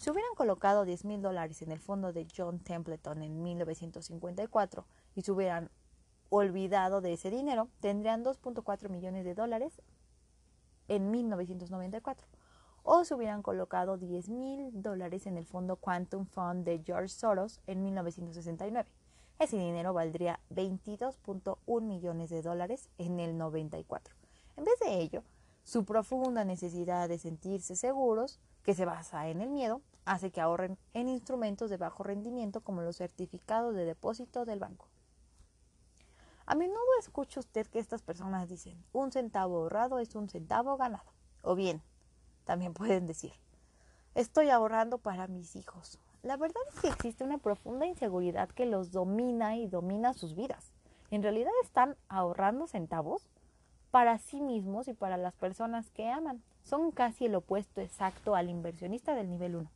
Si 0.00 0.10
hubieran 0.10 0.34
colocado 0.36 0.84
10 0.84 1.04
mil 1.04 1.22
dólares 1.22 1.60
en 1.62 1.72
el 1.72 1.80
fondo 1.80 2.12
de 2.12 2.28
John 2.34 2.60
Templeton 2.60 3.22
en 3.22 3.42
1954 3.42 4.86
y 5.16 5.22
se 5.22 5.32
hubieran 5.32 5.70
olvidado 6.28 7.00
de 7.00 7.14
ese 7.14 7.30
dinero, 7.30 7.68
tendrían 7.80 8.24
2.4 8.24 8.90
millones 8.90 9.24
de 9.24 9.34
dólares 9.34 9.80
en 10.86 11.10
1994. 11.10 12.28
O 12.88 13.04
se 13.04 13.16
hubieran 13.16 13.42
colocado 13.42 13.96
10 13.96 14.28
mil 14.28 14.70
dólares 14.80 15.26
en 15.26 15.36
el 15.36 15.44
fondo 15.44 15.74
Quantum 15.74 16.24
Fund 16.24 16.64
de 16.64 16.84
George 16.86 17.08
Soros 17.08 17.60
en 17.66 17.82
1969. 17.82 18.88
Ese 19.40 19.56
dinero 19.56 19.92
valdría 19.92 20.38
22.1 20.50 21.82
millones 21.82 22.30
de 22.30 22.42
dólares 22.42 22.88
en 22.98 23.18
el 23.18 23.36
94. 23.36 24.14
En 24.56 24.64
vez 24.64 24.78
de 24.78 25.00
ello, 25.00 25.24
su 25.64 25.84
profunda 25.84 26.44
necesidad 26.44 27.08
de 27.08 27.18
sentirse 27.18 27.74
seguros, 27.74 28.38
que 28.62 28.72
se 28.72 28.84
basa 28.84 29.26
en 29.30 29.40
el 29.40 29.50
miedo, 29.50 29.82
hace 30.04 30.30
que 30.30 30.40
ahorren 30.40 30.78
en 30.94 31.08
instrumentos 31.08 31.70
de 31.70 31.78
bajo 31.78 32.04
rendimiento 32.04 32.60
como 32.60 32.82
los 32.82 32.98
certificados 32.98 33.74
de 33.74 33.84
depósito 33.84 34.44
del 34.44 34.60
banco. 34.60 34.86
A 36.46 36.54
menudo 36.54 36.78
escucha 37.00 37.40
usted 37.40 37.66
que 37.66 37.80
estas 37.80 38.02
personas 38.02 38.48
dicen, 38.48 38.80
un 38.92 39.10
centavo 39.10 39.56
ahorrado 39.56 39.98
es 39.98 40.14
un 40.14 40.28
centavo 40.28 40.76
ganado. 40.76 41.10
O 41.42 41.56
bien, 41.56 41.82
también 42.46 42.72
pueden 42.72 43.06
decir, 43.06 43.32
estoy 44.14 44.48
ahorrando 44.48 44.96
para 44.96 45.26
mis 45.26 45.56
hijos. 45.56 45.98
La 46.22 46.38
verdad 46.38 46.62
es 46.72 46.80
que 46.80 46.88
existe 46.88 47.24
una 47.24 47.38
profunda 47.38 47.86
inseguridad 47.86 48.48
que 48.48 48.64
los 48.64 48.90
domina 48.90 49.56
y 49.56 49.66
domina 49.66 50.14
sus 50.14 50.34
vidas. 50.34 50.72
En 51.10 51.22
realidad 51.22 51.52
están 51.62 51.96
ahorrando 52.08 52.66
centavos 52.66 53.28
para 53.90 54.18
sí 54.18 54.40
mismos 54.40 54.88
y 54.88 54.94
para 54.94 55.16
las 55.16 55.34
personas 55.34 55.90
que 55.90 56.08
aman. 56.08 56.42
Son 56.62 56.90
casi 56.90 57.26
el 57.26 57.34
opuesto 57.34 57.80
exacto 57.80 58.34
al 58.34 58.48
inversionista 58.48 59.14
del 59.14 59.28
nivel 59.28 59.56
1. 59.56 59.70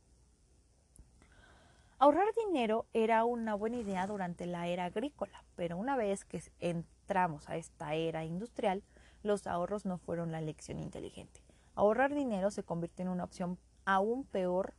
Ahorrar 1.99 2.27
dinero 2.47 2.87
era 2.93 3.23
una 3.25 3.53
buena 3.53 3.77
idea 3.77 4.07
durante 4.07 4.47
la 4.47 4.67
era 4.67 4.85
agrícola, 4.85 5.43
pero 5.55 5.77
una 5.77 5.95
vez 5.95 6.25
que 6.25 6.41
entramos 6.59 7.47
a 7.47 7.57
esta 7.57 7.93
era 7.93 8.25
industrial, 8.25 8.83
los 9.23 9.45
ahorros 9.45 9.85
no 9.85 9.99
fueron 9.99 10.31
la 10.31 10.39
elección 10.39 10.79
inteligente. 10.79 11.41
Ahorrar 11.75 12.13
dinero 12.13 12.51
se 12.51 12.63
convirtió 12.63 13.03
en 13.03 13.09
una 13.09 13.23
opción 13.23 13.57
aún 13.85 14.25
peor 14.25 14.73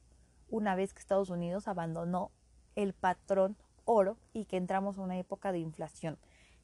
una 0.49 0.75
vez 0.75 0.93
que 0.93 1.01
Estados 1.01 1.31
Unidos 1.31 1.69
abandonó 1.69 2.31
el 2.77 2.93
patrón 2.93 3.57
oro 3.85 4.17
y 4.33 4.45
que 4.45 4.57
entramos 4.57 4.99
a 4.99 5.03
una 5.03 5.19
época 5.19 5.53
de 5.53 5.59
inflación 5.59 6.19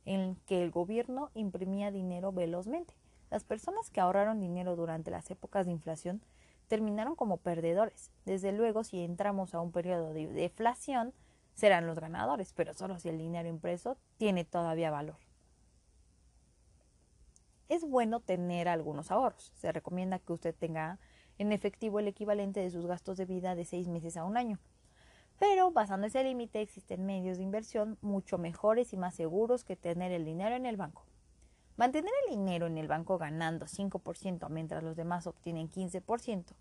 en 0.04 0.36
que 0.46 0.62
el 0.62 0.70
gobierno 0.70 1.30
imprimía 1.34 1.90
dinero 1.90 2.32
velozmente. 2.32 2.94
Las 3.30 3.44
personas 3.44 3.90
que 3.90 4.00
ahorraron 4.00 4.40
dinero 4.40 4.76
durante 4.76 5.10
las 5.10 5.30
épocas 5.30 5.66
de 5.66 5.72
inflación 5.72 6.22
terminaron 6.66 7.14
como 7.14 7.38
perdedores. 7.38 8.10
Desde 8.24 8.52
luego, 8.52 8.84
si 8.84 9.02
entramos 9.02 9.54
a 9.54 9.60
un 9.60 9.72
periodo 9.72 10.12
de 10.12 10.26
deflación, 10.28 11.12
serán 11.54 11.86
los 11.86 11.98
ganadores, 11.98 12.52
pero 12.52 12.74
solo 12.74 12.98
si 12.98 13.08
el 13.08 13.18
dinero 13.18 13.48
impreso 13.48 13.96
tiene 14.16 14.44
todavía 14.44 14.90
valor. 14.90 15.27
Es 17.68 17.84
bueno 17.84 18.20
tener 18.20 18.68
algunos 18.68 19.10
ahorros. 19.10 19.52
Se 19.54 19.72
recomienda 19.72 20.18
que 20.18 20.32
usted 20.32 20.54
tenga 20.54 20.98
en 21.38 21.52
efectivo 21.52 22.00
el 22.00 22.08
equivalente 22.08 22.60
de 22.60 22.70
sus 22.70 22.86
gastos 22.86 23.16
de 23.16 23.26
vida 23.26 23.54
de 23.54 23.64
seis 23.64 23.88
meses 23.88 24.16
a 24.16 24.24
un 24.24 24.36
año. 24.36 24.58
Pero 25.38 25.70
basando 25.70 26.06
ese 26.06 26.24
límite 26.24 26.60
existen 26.60 27.06
medios 27.06 27.38
de 27.38 27.44
inversión 27.44 27.98
mucho 28.00 28.38
mejores 28.38 28.92
y 28.92 28.96
más 28.96 29.14
seguros 29.14 29.64
que 29.64 29.76
tener 29.76 30.12
el 30.12 30.24
dinero 30.24 30.56
en 30.56 30.66
el 30.66 30.76
banco. 30.76 31.04
Mantener 31.76 32.12
el 32.26 32.36
dinero 32.36 32.66
en 32.66 32.76
el 32.76 32.88
banco 32.88 33.18
ganando 33.18 33.66
5% 33.66 34.48
mientras 34.48 34.82
los 34.82 34.96
demás 34.96 35.28
obtienen 35.28 35.70
15% 35.70 36.54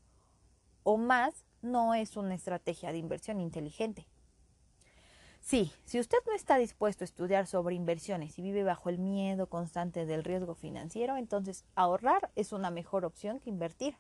o 0.90 0.96
más 0.96 1.44
no 1.62 1.96
es 1.96 2.16
una 2.16 2.34
estrategia 2.34 2.94
de 2.94 2.98
inversión 2.98 3.42
inteligente. 3.42 4.08
Sí, 5.48 5.72
si 5.86 5.98
usted 5.98 6.18
no 6.27 6.34
está 6.34 6.58
dispuesto 6.58 7.06
a 7.06 7.06
estudiar 7.06 7.48
sobre 7.48 7.74
inversiones 7.74 8.38
y 8.38 8.42
vive 8.42 8.66
bajo 8.66 8.89
el 8.89 9.00
miedo 9.00 9.48
constante 9.48 10.06
del 10.06 10.25
riesgo 10.25 10.56
financiero, 10.56 11.16
entonces 11.16 11.63
ahorrar 11.74 12.32
es 12.36 12.51
una 12.51 12.70
mejor 12.70 13.06
opción 13.06 13.39
que 13.39 13.50
invertir. 13.50 13.96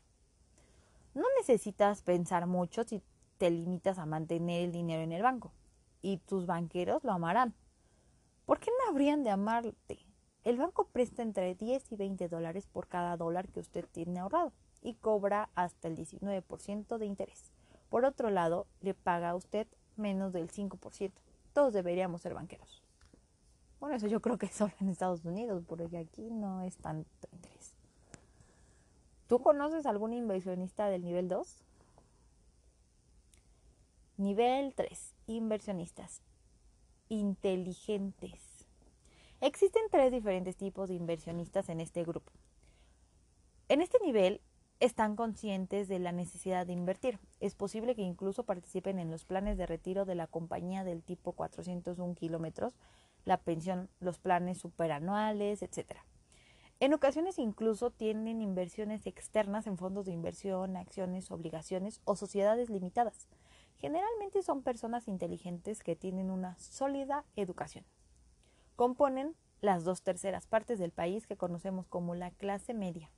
No 1.13 1.23
necesitas 1.37 2.01
pensar 2.01 2.47
mucho 2.47 2.83
si 2.83 3.01
te 3.37 3.49
limitas 3.49 3.97
a 3.97 4.05
mantener 4.05 4.65
el 4.65 4.73
dinero 4.73 5.01
en 5.03 5.13
el 5.13 5.23
banco 5.23 5.53
y 6.01 6.17
tus 6.17 6.47
banqueros 6.47 7.05
lo 7.05 7.13
amarán. 7.13 7.53
¿Por 8.45 8.59
qué 8.59 8.69
no 8.69 8.91
habrían 8.91 9.23
de 9.23 9.29
amarte? 9.29 9.99
El 10.43 10.57
banco 10.57 10.89
presta 10.91 11.21
entre 11.21 11.55
10 11.55 11.93
y 11.93 11.95
20 11.95 12.27
dólares 12.27 12.67
por 12.67 12.89
cada 12.89 13.15
dólar 13.15 13.47
que 13.47 13.61
usted 13.61 13.85
tiene 13.89 14.19
ahorrado 14.19 14.51
y 14.81 14.95
cobra 14.95 15.49
hasta 15.55 15.87
el 15.87 15.95
19% 15.95 16.97
de 16.97 17.05
interés. 17.05 17.53
Por 17.87 18.03
otro 18.03 18.31
lado, 18.31 18.67
le 18.81 18.93
paga 18.93 19.29
a 19.29 19.35
usted 19.37 19.65
menos 19.95 20.33
del 20.33 20.51
5%. 20.51 21.13
Todos 21.57 21.73
deberíamos 21.73 22.21
ser 22.21 22.35
banqueros. 22.35 22.83
Bueno, 23.79 23.95
eso 23.95 24.05
yo 24.05 24.21
creo 24.21 24.37
que 24.37 24.47
solo 24.47 24.73
en 24.79 24.89
Estados 24.89 25.25
Unidos, 25.25 25.63
porque 25.65 25.97
aquí 25.97 26.29
no 26.29 26.61
es 26.61 26.77
tanto 26.77 27.09
interés. 27.31 27.73
¿Tú 29.25 29.39
conoces 29.39 29.87
algún 29.87 30.13
inversionista 30.13 30.85
del 30.85 31.03
nivel 31.03 31.27
2? 31.29 31.63
Nivel 34.17 34.75
3. 34.75 35.15
Inversionistas. 35.25 36.21
Inteligentes. 37.09 38.67
Existen 39.41 39.81
tres 39.89 40.11
diferentes 40.11 40.57
tipos 40.57 40.89
de 40.89 40.93
inversionistas 40.93 41.69
en 41.69 41.81
este 41.81 42.03
grupo. 42.03 42.31
En 43.67 43.81
este 43.81 43.97
nivel 44.05 44.41
están 44.79 45.15
conscientes 45.15 45.87
de 45.87 45.99
la 45.99 46.11
necesidad 46.11 46.65
de 46.65 46.73
invertir. 46.73 47.19
Es 47.39 47.55
posible 47.55 47.95
que 47.95 48.01
incluso 48.01 48.43
participen 48.43 48.99
en 48.99 49.11
los 49.11 49.25
planes 49.25 49.57
de 49.57 49.65
retiro 49.65 50.05
de 50.05 50.15
la 50.15 50.27
compañía 50.27 50.83
del 50.83 51.03
tipo 51.03 51.33
401 51.33 52.15
kilómetros, 52.15 52.73
la 53.25 53.37
pensión, 53.37 53.89
los 53.99 54.19
planes 54.19 54.59
superanuales, 54.59 55.61
etc. 55.61 55.97
En 56.79 56.93
ocasiones 56.93 57.39
incluso 57.39 57.91
tienen 57.91 58.41
inversiones 58.41 59.07
externas 59.07 59.67
en 59.67 59.77
fondos 59.77 60.05
de 60.05 60.13
inversión, 60.13 60.77
acciones, 60.77 61.31
obligaciones 61.31 62.01
o 62.05 62.15
sociedades 62.15 62.69
limitadas. 62.69 63.27
Generalmente 63.77 64.43
son 64.43 64.61
personas 64.61 65.07
inteligentes 65.07 65.83
que 65.83 65.95
tienen 65.95 66.29
una 66.29 66.57
sólida 66.57 67.25
educación 67.35 67.83
componen 68.77 69.35
las 69.59 69.83
dos 69.83 70.03
terceras 70.03 70.45
partes 70.45 70.77
del 70.79 70.91
país 70.91 71.25
que 71.25 71.35
conocemos 71.35 71.87
como 71.87 72.13
la 72.15 72.29
clase 72.31 72.75
media. 72.75 73.09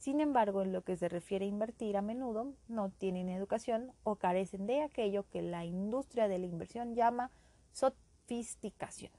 Sin 0.00 0.22
embargo, 0.22 0.62
en 0.62 0.72
lo 0.72 0.82
que 0.82 0.96
se 0.96 1.10
refiere 1.10 1.44
a 1.44 1.48
invertir, 1.48 1.98
a 1.98 2.02
menudo 2.02 2.54
no 2.68 2.88
tienen 2.90 3.28
educación 3.28 3.92
o 4.02 4.16
carecen 4.16 4.66
de 4.66 4.82
aquello 4.82 5.28
que 5.28 5.42
la 5.42 5.66
industria 5.66 6.26
de 6.26 6.38
la 6.38 6.46
inversión 6.46 6.94
llama 6.94 7.30
sofisticación. 7.72 9.12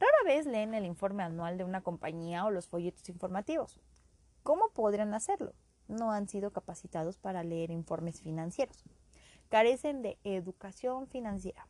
Rara 0.00 0.18
vez 0.26 0.44
leen 0.44 0.74
el 0.74 0.86
informe 0.86 1.22
anual 1.22 1.56
de 1.56 1.62
una 1.62 1.82
compañía 1.82 2.44
o 2.44 2.50
los 2.50 2.66
folletos 2.66 3.08
informativos. 3.08 3.80
¿Cómo 4.42 4.70
podrían 4.74 5.14
hacerlo? 5.14 5.54
No 5.86 6.10
han 6.10 6.26
sido 6.28 6.50
capacitados 6.50 7.16
para 7.16 7.44
leer 7.44 7.70
informes 7.70 8.20
financieros. 8.20 8.84
Carecen 9.48 10.02
de 10.02 10.18
educación 10.24 11.06
financiera. 11.06 11.68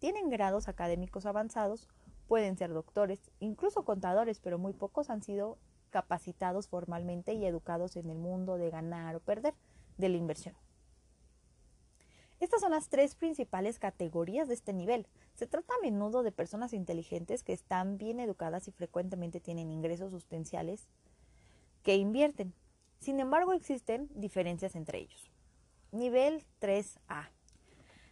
Tienen 0.00 0.30
grados 0.30 0.66
académicos 0.66 1.26
avanzados 1.26 1.88
Pueden 2.32 2.56
ser 2.56 2.72
doctores, 2.72 3.30
incluso 3.40 3.84
contadores, 3.84 4.40
pero 4.40 4.58
muy 4.58 4.72
pocos 4.72 5.10
han 5.10 5.22
sido 5.22 5.58
capacitados 5.92 6.66
formalmente 6.66 7.34
y 7.34 7.46
educados 7.46 7.94
en 7.94 8.10
el 8.10 8.18
mundo 8.18 8.58
de 8.58 8.70
ganar 8.70 9.14
o 9.14 9.20
perder 9.20 9.54
de 9.98 10.08
la 10.08 10.16
inversión. 10.16 10.56
Estas 12.40 12.60
son 12.60 12.72
las 12.72 12.88
tres 12.88 13.14
principales 13.14 13.78
categorías 13.78 14.48
de 14.48 14.54
este 14.54 14.72
nivel. 14.72 15.06
Se 15.34 15.46
trata 15.46 15.72
a 15.74 15.80
menudo 15.80 16.24
de 16.24 16.32
personas 16.32 16.72
inteligentes 16.72 17.44
que 17.44 17.52
están 17.52 17.98
bien 17.98 18.18
educadas 18.18 18.66
y 18.66 18.72
frecuentemente 18.72 19.38
tienen 19.38 19.70
ingresos 19.70 20.10
sustanciales 20.10 20.88
que 21.84 21.94
invierten. 21.94 22.52
Sin 22.98 23.20
embargo, 23.20 23.52
existen 23.52 24.08
diferencias 24.16 24.74
entre 24.74 24.98
ellos. 24.98 25.30
Nivel 25.92 26.44
3A. 26.60 27.28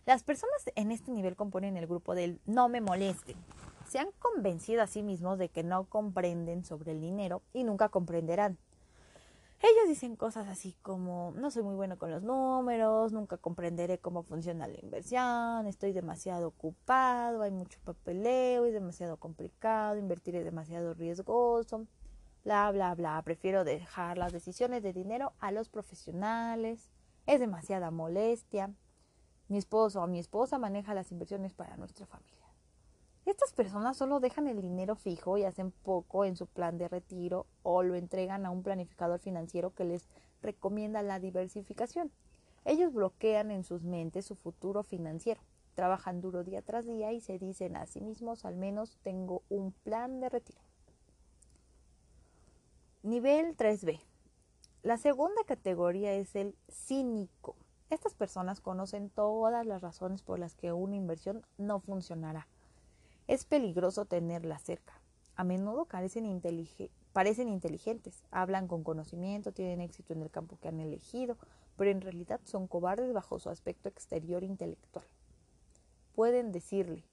Las 0.06 0.22
personas 0.22 0.62
en 0.76 0.92
este 0.92 1.10
nivel 1.10 1.34
componen 1.34 1.76
el 1.76 1.86
grupo 1.88 2.14
del 2.14 2.40
no 2.46 2.68
me 2.68 2.80
molesten, 2.80 3.36
se 3.90 3.98
han 3.98 4.12
convencido 4.20 4.82
a 4.82 4.86
sí 4.86 5.02
mismos 5.02 5.36
de 5.36 5.48
que 5.48 5.64
no 5.64 5.86
comprenden 5.86 6.64
sobre 6.64 6.92
el 6.92 7.00
dinero 7.00 7.42
y 7.52 7.64
nunca 7.64 7.88
comprenderán. 7.88 8.56
Ellos 9.58 9.88
dicen 9.88 10.14
cosas 10.14 10.46
así 10.46 10.76
como, 10.80 11.32
no 11.34 11.50
soy 11.50 11.64
muy 11.64 11.74
bueno 11.74 11.98
con 11.98 12.12
los 12.12 12.22
números, 12.22 13.12
nunca 13.12 13.36
comprenderé 13.36 13.98
cómo 13.98 14.22
funciona 14.22 14.68
la 14.68 14.78
inversión, 14.80 15.66
estoy 15.66 15.92
demasiado 15.92 16.46
ocupado, 16.46 17.42
hay 17.42 17.50
mucho 17.50 17.80
papeleo, 17.84 18.64
es 18.64 18.72
demasiado 18.72 19.16
complicado, 19.16 19.98
invertir 19.98 20.36
es 20.36 20.44
demasiado 20.44 20.94
riesgoso, 20.94 21.88
bla, 22.44 22.70
bla, 22.70 22.94
bla. 22.94 23.20
Prefiero 23.22 23.64
dejar 23.64 24.18
las 24.18 24.32
decisiones 24.32 24.84
de 24.84 24.92
dinero 24.92 25.32
a 25.40 25.50
los 25.50 25.68
profesionales, 25.68 26.92
es 27.26 27.40
demasiada 27.40 27.90
molestia. 27.90 28.72
Mi 29.48 29.58
esposo 29.58 30.00
o 30.00 30.06
mi 30.06 30.20
esposa 30.20 30.58
maneja 30.58 30.94
las 30.94 31.10
inversiones 31.10 31.54
para 31.54 31.76
nuestra 31.76 32.06
familia. 32.06 32.39
Estas 33.30 33.52
personas 33.52 33.96
solo 33.96 34.18
dejan 34.18 34.48
el 34.48 34.60
dinero 34.60 34.96
fijo 34.96 35.38
y 35.38 35.44
hacen 35.44 35.70
poco 35.70 36.24
en 36.24 36.34
su 36.34 36.48
plan 36.48 36.78
de 36.78 36.88
retiro 36.88 37.46
o 37.62 37.84
lo 37.84 37.94
entregan 37.94 38.44
a 38.44 38.50
un 38.50 38.64
planificador 38.64 39.20
financiero 39.20 39.72
que 39.72 39.84
les 39.84 40.08
recomienda 40.42 41.00
la 41.02 41.20
diversificación. 41.20 42.10
Ellos 42.64 42.92
bloquean 42.92 43.52
en 43.52 43.62
sus 43.62 43.84
mentes 43.84 44.26
su 44.26 44.34
futuro 44.34 44.82
financiero, 44.82 45.40
trabajan 45.76 46.20
duro 46.20 46.42
día 46.42 46.60
tras 46.60 46.86
día 46.86 47.12
y 47.12 47.20
se 47.20 47.38
dicen 47.38 47.76
a 47.76 47.86
sí 47.86 48.00
mismos 48.00 48.44
al 48.44 48.56
menos 48.56 48.98
tengo 49.04 49.44
un 49.48 49.70
plan 49.70 50.18
de 50.18 50.28
retiro. 50.28 50.60
Nivel 53.04 53.56
3B. 53.56 54.00
La 54.82 54.96
segunda 54.96 55.44
categoría 55.46 56.14
es 56.14 56.34
el 56.34 56.56
cínico. 56.68 57.54
Estas 57.90 58.12
personas 58.12 58.60
conocen 58.60 59.08
todas 59.08 59.64
las 59.64 59.82
razones 59.82 60.20
por 60.20 60.40
las 60.40 60.56
que 60.56 60.72
una 60.72 60.96
inversión 60.96 61.46
no 61.58 61.78
funcionará. 61.78 62.48
Es 63.30 63.44
peligroso 63.44 64.06
tenerla 64.06 64.58
cerca. 64.58 65.00
A 65.36 65.44
menudo 65.44 65.86
parecen 65.86 66.26
inteligentes, 66.26 68.24
hablan 68.32 68.66
con 68.66 68.82
conocimiento, 68.82 69.52
tienen 69.52 69.80
éxito 69.80 70.12
en 70.12 70.22
el 70.22 70.32
campo 70.32 70.58
que 70.60 70.66
han 70.66 70.80
elegido, 70.80 71.36
pero 71.76 71.92
en 71.92 72.00
realidad 72.00 72.40
son 72.42 72.66
cobardes 72.66 73.12
bajo 73.12 73.38
su 73.38 73.48
aspecto 73.48 73.88
exterior 73.88 74.42
intelectual. 74.42 75.04
Pueden 76.12 76.50
decirle 76.50 77.04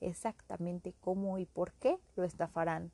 exactamente 0.00 0.94
cómo 1.00 1.38
y 1.38 1.44
por 1.44 1.72
qué 1.72 1.98
lo 2.14 2.22
estafarán 2.22 2.92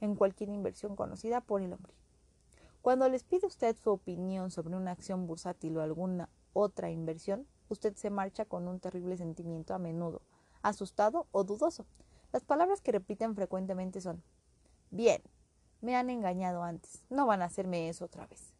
en 0.00 0.14
cualquier 0.14 0.50
inversión 0.50 0.94
conocida 0.94 1.40
por 1.40 1.62
el 1.62 1.72
hombre. 1.72 1.94
Cuando 2.80 3.08
les 3.08 3.24
pide 3.24 3.48
usted 3.48 3.76
su 3.76 3.90
opinión 3.90 4.52
sobre 4.52 4.76
una 4.76 4.92
acción 4.92 5.26
bursátil 5.26 5.76
o 5.76 5.82
alguna 5.82 6.28
otra 6.52 6.92
inversión, 6.92 7.48
usted 7.68 7.96
se 7.96 8.10
marcha 8.10 8.44
con 8.44 8.68
un 8.68 8.78
terrible 8.78 9.16
sentimiento 9.16 9.74
a 9.74 9.80
menudo, 9.80 10.22
asustado 10.68 11.26
o 11.32 11.44
dudoso. 11.44 11.86
Las 12.32 12.44
palabras 12.44 12.80
que 12.80 12.92
repiten 12.92 13.34
frecuentemente 13.34 14.00
son, 14.00 14.22
bien, 14.90 15.22
me 15.80 15.96
han 15.96 16.10
engañado 16.10 16.62
antes, 16.62 17.04
no 17.10 17.26
van 17.26 17.42
a 17.42 17.46
hacerme 17.46 17.88
eso 17.88 18.04
otra 18.04 18.26
vez. 18.26 18.52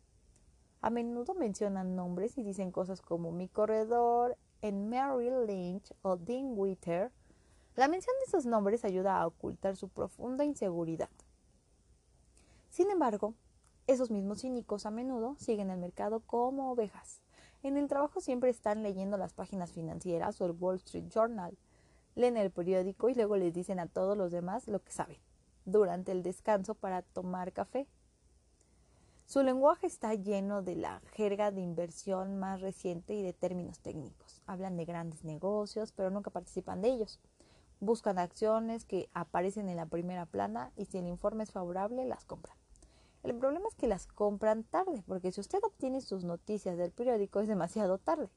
A 0.80 0.90
menudo 0.90 1.34
mencionan 1.34 1.96
nombres 1.96 2.38
y 2.38 2.44
dicen 2.44 2.70
cosas 2.70 3.02
como 3.02 3.32
mi 3.32 3.48
corredor 3.48 4.36
en 4.62 4.88
Merrill 4.88 5.46
Lynch 5.46 5.92
o 6.02 6.16
Dean 6.16 6.52
Witter. 6.56 7.10
La 7.74 7.88
mención 7.88 8.14
de 8.20 8.26
esos 8.26 8.46
nombres 8.46 8.84
ayuda 8.84 9.20
a 9.20 9.26
ocultar 9.26 9.76
su 9.76 9.88
profunda 9.88 10.44
inseguridad. 10.44 11.10
Sin 12.68 12.90
embargo, 12.90 13.34
esos 13.88 14.10
mismos 14.10 14.42
cínicos 14.42 14.86
a 14.86 14.90
menudo 14.90 15.34
siguen 15.38 15.70
el 15.70 15.78
mercado 15.78 16.20
como 16.20 16.70
ovejas. 16.70 17.22
En 17.62 17.76
el 17.76 17.88
trabajo 17.88 18.20
siempre 18.20 18.50
están 18.50 18.82
leyendo 18.82 19.16
las 19.16 19.32
páginas 19.32 19.72
financieras 19.72 20.40
o 20.40 20.46
el 20.46 20.52
Wall 20.52 20.76
Street 20.76 21.08
Journal. 21.08 21.58
Leen 22.18 22.36
el 22.36 22.50
periódico 22.50 23.08
y 23.08 23.14
luego 23.14 23.36
les 23.36 23.54
dicen 23.54 23.78
a 23.78 23.86
todos 23.86 24.18
los 24.18 24.32
demás 24.32 24.66
lo 24.66 24.82
que 24.82 24.90
saben, 24.90 25.18
durante 25.64 26.10
el 26.10 26.24
descanso 26.24 26.74
para 26.74 27.02
tomar 27.02 27.52
café. 27.52 27.86
Su 29.24 29.44
lenguaje 29.44 29.86
está 29.86 30.12
lleno 30.14 30.62
de 30.62 30.74
la 30.74 31.00
jerga 31.12 31.52
de 31.52 31.60
inversión 31.60 32.36
más 32.36 32.60
reciente 32.60 33.14
y 33.14 33.22
de 33.22 33.34
términos 33.34 33.78
técnicos. 33.78 34.42
Hablan 34.46 34.76
de 34.76 34.84
grandes 34.84 35.22
negocios, 35.22 35.92
pero 35.92 36.10
nunca 36.10 36.32
participan 36.32 36.82
de 36.82 36.88
ellos. 36.88 37.20
Buscan 37.78 38.18
acciones 38.18 38.84
que 38.84 39.08
aparecen 39.14 39.68
en 39.68 39.76
la 39.76 39.86
primera 39.86 40.26
plana 40.26 40.72
y 40.74 40.86
si 40.86 40.98
el 40.98 41.06
informe 41.06 41.44
es 41.44 41.52
favorable, 41.52 42.04
las 42.04 42.24
compran. 42.24 42.56
El 43.22 43.36
problema 43.36 43.68
es 43.68 43.76
que 43.76 43.86
las 43.86 44.08
compran 44.08 44.64
tarde, 44.64 45.04
porque 45.06 45.30
si 45.30 45.40
usted 45.40 45.60
obtiene 45.62 46.00
sus 46.00 46.24
noticias 46.24 46.76
del 46.78 46.90
periódico 46.90 47.38
es 47.38 47.46
demasiado 47.46 47.98
tarde. 47.98 48.28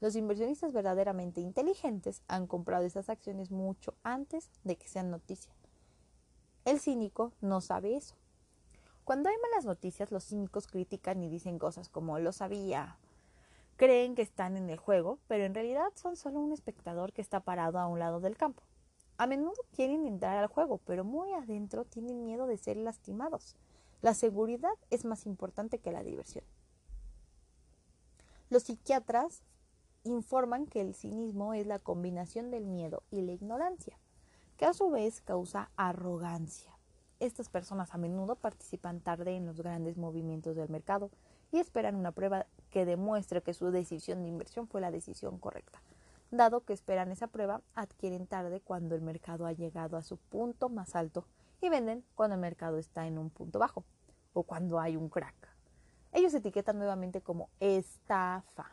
Los 0.00 0.16
inversionistas 0.16 0.72
verdaderamente 0.72 1.40
inteligentes 1.40 2.22
han 2.28 2.46
comprado 2.46 2.84
esas 2.84 3.08
acciones 3.08 3.50
mucho 3.50 3.94
antes 4.02 4.50
de 4.64 4.76
que 4.76 4.88
sean 4.88 5.10
noticia. 5.10 5.52
El 6.64 6.80
cínico 6.80 7.32
no 7.40 7.60
sabe 7.60 7.96
eso. 7.96 8.14
Cuando 9.04 9.28
hay 9.28 9.36
malas 9.36 9.66
noticias, 9.66 10.10
los 10.10 10.24
cínicos 10.24 10.66
critican 10.66 11.22
y 11.22 11.28
dicen 11.28 11.58
cosas 11.58 11.88
como 11.88 12.18
lo 12.18 12.32
sabía. 12.32 12.96
Creen 13.76 14.14
que 14.14 14.22
están 14.22 14.56
en 14.56 14.70
el 14.70 14.78
juego, 14.78 15.18
pero 15.28 15.44
en 15.44 15.54
realidad 15.54 15.92
son 15.94 16.16
solo 16.16 16.40
un 16.40 16.52
espectador 16.52 17.12
que 17.12 17.20
está 17.20 17.40
parado 17.40 17.78
a 17.78 17.86
un 17.86 17.98
lado 17.98 18.20
del 18.20 18.36
campo. 18.36 18.62
A 19.16 19.26
menudo 19.26 19.60
quieren 19.74 20.06
entrar 20.06 20.38
al 20.38 20.46
juego, 20.46 20.78
pero 20.86 21.04
muy 21.04 21.32
adentro 21.32 21.84
tienen 21.84 22.24
miedo 22.24 22.46
de 22.46 22.56
ser 22.56 22.76
lastimados. 22.76 23.56
La 24.00 24.14
seguridad 24.14 24.74
es 24.90 25.04
más 25.04 25.26
importante 25.26 25.78
que 25.78 25.92
la 25.92 26.02
diversión. 26.02 26.44
Los 28.50 28.64
psiquiatras 28.64 29.42
informan 30.04 30.66
que 30.66 30.80
el 30.80 30.94
cinismo 30.94 31.54
es 31.54 31.66
la 31.66 31.78
combinación 31.78 32.50
del 32.50 32.66
miedo 32.66 33.02
y 33.10 33.22
la 33.22 33.32
ignorancia, 33.32 33.98
que 34.56 34.66
a 34.66 34.74
su 34.74 34.90
vez 34.90 35.20
causa 35.20 35.70
arrogancia. 35.76 36.78
Estas 37.20 37.48
personas 37.48 37.94
a 37.94 37.98
menudo 37.98 38.36
participan 38.36 39.00
tarde 39.00 39.36
en 39.36 39.46
los 39.46 39.60
grandes 39.60 39.96
movimientos 39.96 40.56
del 40.56 40.68
mercado 40.68 41.10
y 41.52 41.58
esperan 41.58 41.96
una 41.96 42.12
prueba 42.12 42.46
que 42.70 42.84
demuestre 42.84 43.42
que 43.42 43.54
su 43.54 43.70
decisión 43.70 44.22
de 44.22 44.28
inversión 44.28 44.68
fue 44.68 44.80
la 44.80 44.90
decisión 44.90 45.38
correcta. 45.38 45.80
Dado 46.30 46.64
que 46.64 46.72
esperan 46.72 47.12
esa 47.12 47.28
prueba, 47.28 47.62
adquieren 47.74 48.26
tarde 48.26 48.60
cuando 48.60 48.94
el 48.94 49.02
mercado 49.02 49.46
ha 49.46 49.52
llegado 49.52 49.96
a 49.96 50.02
su 50.02 50.16
punto 50.16 50.68
más 50.68 50.96
alto 50.96 51.26
y 51.60 51.68
venden 51.68 52.04
cuando 52.14 52.34
el 52.34 52.40
mercado 52.40 52.78
está 52.78 53.06
en 53.06 53.18
un 53.18 53.30
punto 53.30 53.58
bajo 53.58 53.84
o 54.32 54.42
cuando 54.42 54.80
hay 54.80 54.96
un 54.96 55.08
crack. 55.08 55.54
Ellos 56.12 56.34
etiquetan 56.34 56.78
nuevamente 56.78 57.20
como 57.20 57.48
estafa. 57.60 58.72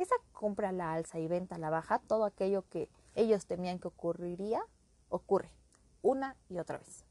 Esa 0.00 0.14
compra 0.32 0.70
a 0.70 0.72
la 0.72 0.94
alza 0.94 1.18
y 1.18 1.28
venta 1.28 1.56
a 1.56 1.58
la 1.58 1.68
baja, 1.68 1.98
todo 1.98 2.24
aquello 2.24 2.64
que 2.70 2.88
ellos 3.14 3.44
temían 3.44 3.78
que 3.78 3.88
ocurriría, 3.88 4.62
ocurre 5.10 5.50
una 6.00 6.38
y 6.48 6.58
otra 6.58 6.78
vez. 6.78 7.04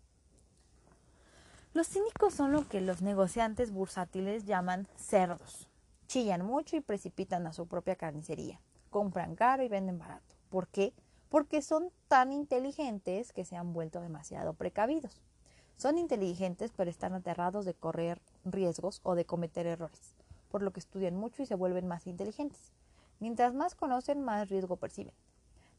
Los 1.75 1.87
cínicos 1.87 2.33
son 2.33 2.51
lo 2.51 2.67
que 2.67 2.81
los 2.81 3.03
negociantes 3.03 3.71
bursátiles 3.71 4.45
llaman 4.45 4.87
cerdos. 4.95 5.69
Chillan 6.07 6.43
mucho 6.43 6.77
y 6.77 6.81
precipitan 6.81 7.45
a 7.45 7.53
su 7.53 7.67
propia 7.67 7.95
carnicería. 7.95 8.59
Compran 8.89 9.35
caro 9.35 9.61
y 9.61 9.69
venden 9.69 9.99
barato. 9.99 10.35
¿Por 10.49 10.67
qué? 10.67 10.91
Porque 11.29 11.61
son 11.61 11.91
tan 12.07 12.31
inteligentes 12.31 13.33
que 13.33 13.45
se 13.45 13.55
han 13.55 13.71
vuelto 13.71 14.01
demasiado 14.01 14.55
precavidos. 14.55 15.21
Son 15.77 15.99
inteligentes 15.99 16.71
pero 16.75 16.89
están 16.89 17.13
aterrados 17.13 17.65
de 17.65 17.75
correr 17.75 18.19
riesgos 18.45 18.99
o 19.03 19.13
de 19.13 19.25
cometer 19.25 19.67
errores, 19.67 20.15
por 20.49 20.63
lo 20.63 20.73
que 20.73 20.79
estudian 20.79 21.15
mucho 21.15 21.43
y 21.43 21.45
se 21.45 21.53
vuelven 21.53 21.87
más 21.87 22.07
inteligentes. 22.07 22.73
Mientras 23.19 23.53
más 23.53 23.75
conocen, 23.75 24.23
más 24.23 24.49
riesgo 24.49 24.77
perciben. 24.77 25.13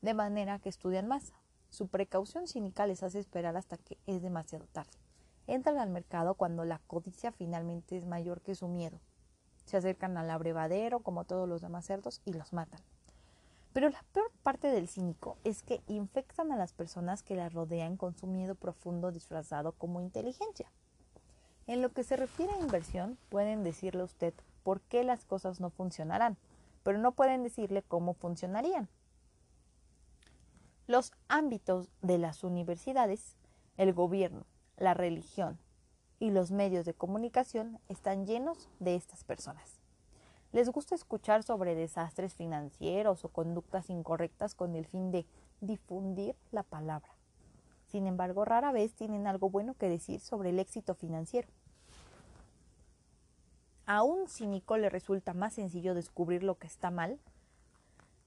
De 0.03 0.15
manera 0.15 0.59
que 0.59 0.69
estudian 0.69 1.09
más. 1.09 1.33
Su 1.71 1.89
precaución 1.89 2.49
cínica 2.49 2.87
les 2.87 3.03
hace 3.03 3.19
esperar 3.19 3.57
hasta 3.57 3.77
que 3.77 3.97
es 4.07 4.23
demasiado 4.23 4.67
tarde. 4.73 4.91
Entran 5.47 5.79
al 5.79 5.91
mercado 5.91 6.35
cuando 6.35 6.65
la 6.65 6.81
codicia 6.87 7.33
finalmente 7.33 7.97
es 7.97 8.07
mayor 8.07 8.41
que 8.41 8.55
su 8.55 8.69
miedo. 8.69 8.99
Se 9.65 9.77
acercan 9.77 10.17
al 10.17 10.31
abrevadero 10.31 11.01
como 11.01 11.25
todos 11.25 11.49
los 11.49 11.61
demás 11.61 11.87
cerdos 11.87 12.21
y 12.25 12.33
los 12.33 12.53
matan. 12.53 12.81
Pero 13.73 13.89
la 13.89 14.03
peor 14.13 14.31
parte 14.43 14.69
del 14.69 14.89
cínico 14.89 15.37
es 15.45 15.63
que 15.63 15.81
infectan 15.87 16.51
a 16.51 16.57
las 16.57 16.73
personas 16.73 17.23
que 17.23 17.37
la 17.37 17.49
rodean 17.49 17.97
con 17.97 18.17
su 18.17 18.27
miedo 18.27 18.57
profundo 18.57 19.13
disfrazado 19.13 19.73
como 19.73 20.01
inteligencia. 20.01 20.71
En 21.69 21.83
lo 21.83 21.91
que 21.91 22.03
se 22.03 22.17
refiere 22.17 22.53
a 22.53 22.59
inversión, 22.59 23.17
pueden 23.29 23.63
decirle 23.63 24.03
a 24.03 24.07
usted 24.07 24.35
por 24.65 24.81
qué 24.81 25.05
las 25.05 25.25
cosas 25.25 25.61
no 25.61 25.71
funcionarán, 25.71 26.37
pero 26.83 26.99
no 26.99 27.13
pueden 27.13 27.43
decirle 27.43 27.83
cómo 27.83 28.15
funcionarían. 28.15 28.89
Los 30.87 31.13
ámbitos 31.29 31.89
de 32.03 32.19
las 32.19 32.43
universidades, 32.43 33.37
el 33.77 33.93
gobierno, 33.93 34.47
la 34.77 34.95
religión 34.95 35.59
y 36.19 36.31
los 36.31 36.51
medios 36.51 36.85
de 36.85 36.95
comunicación 36.95 37.79
están 37.89 38.27
llenos 38.27 38.69
de 38.79 38.97
estas 38.97 39.25
personas. 39.25 39.81
Les 40.53 40.69
gusta 40.69 40.97
escuchar 40.97 41.45
sobre 41.45 41.77
desastres 41.77 42.35
financieros 42.35 43.25
o 43.25 43.29
conductas 43.29 43.89
incorrectas 43.89 44.57
con 44.57 44.75
el 44.75 44.85
fin 44.85 45.13
de 45.13 45.27
difundir 45.61 46.35
la 46.51 46.65
palabra. 46.65 47.15
Sin 47.87 48.07
embargo, 48.07 48.45
rara 48.45 48.73
vez 48.73 48.95
tienen 48.95 49.27
algo 49.27 49.49
bueno 49.49 49.75
que 49.75 49.89
decir 49.89 50.21
sobre 50.21 50.51
el 50.51 50.59
éxito 50.59 50.95
financiero. 50.95 51.49
A 53.93 54.05
un 54.05 54.29
cínico 54.29 54.77
le 54.77 54.89
resulta 54.89 55.35
más 55.35 55.55
sencillo 55.55 55.97
descubrir 55.97 56.45
lo 56.45 56.55
que 56.59 56.69
está 56.69 56.93
mal 56.93 57.19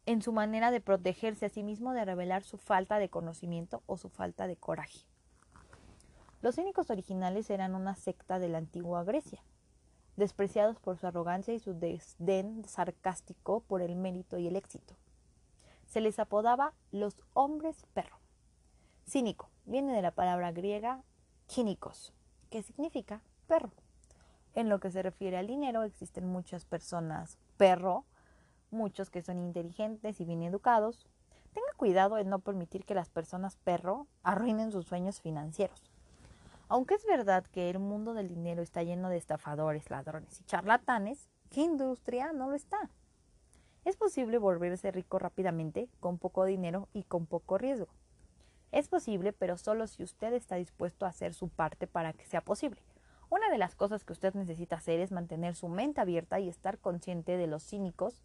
en 0.05 0.21
su 0.21 0.33
manera 0.33 0.71
de 0.71 0.81
protegerse 0.81 1.45
a 1.45 1.49
sí 1.49 1.63
mismo 1.63 1.93
de 1.93 2.03
revelar 2.03 2.43
su 2.43 2.57
falta 2.57 2.99
de 2.99 3.07
conocimiento 3.07 3.81
o 3.85 3.95
su 3.95 4.09
falta 4.09 4.45
de 4.45 4.57
coraje. 4.57 4.99
Los 6.41 6.55
cínicos 6.55 6.89
originales 6.89 7.49
eran 7.49 7.75
una 7.75 7.95
secta 7.95 8.39
de 8.39 8.49
la 8.49 8.57
antigua 8.57 9.05
Grecia 9.05 9.41
despreciados 10.17 10.81
por 10.81 10.97
su 10.97 11.07
arrogancia 11.07 11.53
y 11.53 11.59
su 11.59 11.73
desdén 11.73 12.65
sarcástico 12.65 13.61
por 13.61 13.81
el 13.81 13.95
mérito 13.95 14.37
y 14.37 14.47
el 14.47 14.57
éxito. 14.57 14.97
Se 15.85 16.01
les 16.01 16.19
apodaba 16.19 16.73
los 16.91 17.15
hombres 17.31 17.85
perro. 17.93 18.19
Cínico 19.07 19.49
viene 19.63 19.95
de 19.95 20.01
la 20.01 20.11
palabra 20.11 20.51
griega 20.51 21.05
kínicos, 21.47 22.11
que 22.49 22.63
significa 22.63 23.21
perro. 23.47 23.71
En 24.55 24.69
lo 24.69 24.79
que 24.79 24.91
se 24.91 25.01
refiere 25.01 25.37
al 25.37 25.47
dinero, 25.47 25.83
existen 25.83 26.27
muchas 26.27 26.65
personas 26.65 27.37
perro, 27.57 28.05
muchos 28.69 29.09
que 29.09 29.21
son 29.21 29.39
inteligentes 29.39 30.19
y 30.19 30.25
bien 30.25 30.43
educados. 30.43 31.07
Tenga 31.53 31.67
cuidado 31.77 32.17
en 32.17 32.29
no 32.29 32.39
permitir 32.39 32.85
que 32.85 32.95
las 32.95 33.09
personas 33.09 33.57
perro 33.57 34.07
arruinen 34.21 34.71
sus 34.71 34.85
sueños 34.85 35.21
financieros. 35.21 35.89
Aunque 36.67 36.95
es 36.95 37.05
verdad 37.05 37.45
que 37.45 37.69
el 37.69 37.79
mundo 37.79 38.13
del 38.13 38.27
dinero 38.27 38.61
está 38.61 38.83
lleno 38.83 39.09
de 39.09 39.17
estafadores, 39.17 39.89
ladrones 39.89 40.39
y 40.39 40.43
charlatanes, 40.45 41.29
¿qué 41.49 41.61
industria 41.61 42.31
no 42.33 42.49
lo 42.49 42.55
está? 42.55 42.89
Es 43.85 43.97
posible 43.97 44.37
volverse 44.37 44.91
rico 44.91 45.19
rápidamente, 45.19 45.89
con 45.99 46.17
poco 46.17 46.45
dinero 46.45 46.87
y 46.93 47.03
con 47.03 47.25
poco 47.25 47.57
riesgo. 47.57 47.89
Es 48.71 48.87
posible, 48.87 49.33
pero 49.33 49.57
solo 49.57 49.87
si 49.87 50.03
usted 50.03 50.33
está 50.33 50.55
dispuesto 50.55 51.05
a 51.05 51.09
hacer 51.09 51.33
su 51.33 51.49
parte 51.49 51.85
para 51.85 52.13
que 52.13 52.25
sea 52.25 52.41
posible. 52.41 52.81
Una 53.33 53.49
de 53.49 53.57
las 53.57 53.73
cosas 53.73 54.03
que 54.03 54.13
usted 54.13 54.35
necesita 54.35 54.75
hacer 54.75 54.99
es 54.99 55.11
mantener 55.11 55.55
su 55.55 55.67
mente 55.67 55.99
abierta 55.99 56.39
y 56.39 56.47
estar 56.47 56.77
consciente 56.77 57.35
de 57.35 57.47
los 57.47 57.63
cínicos, 57.63 58.21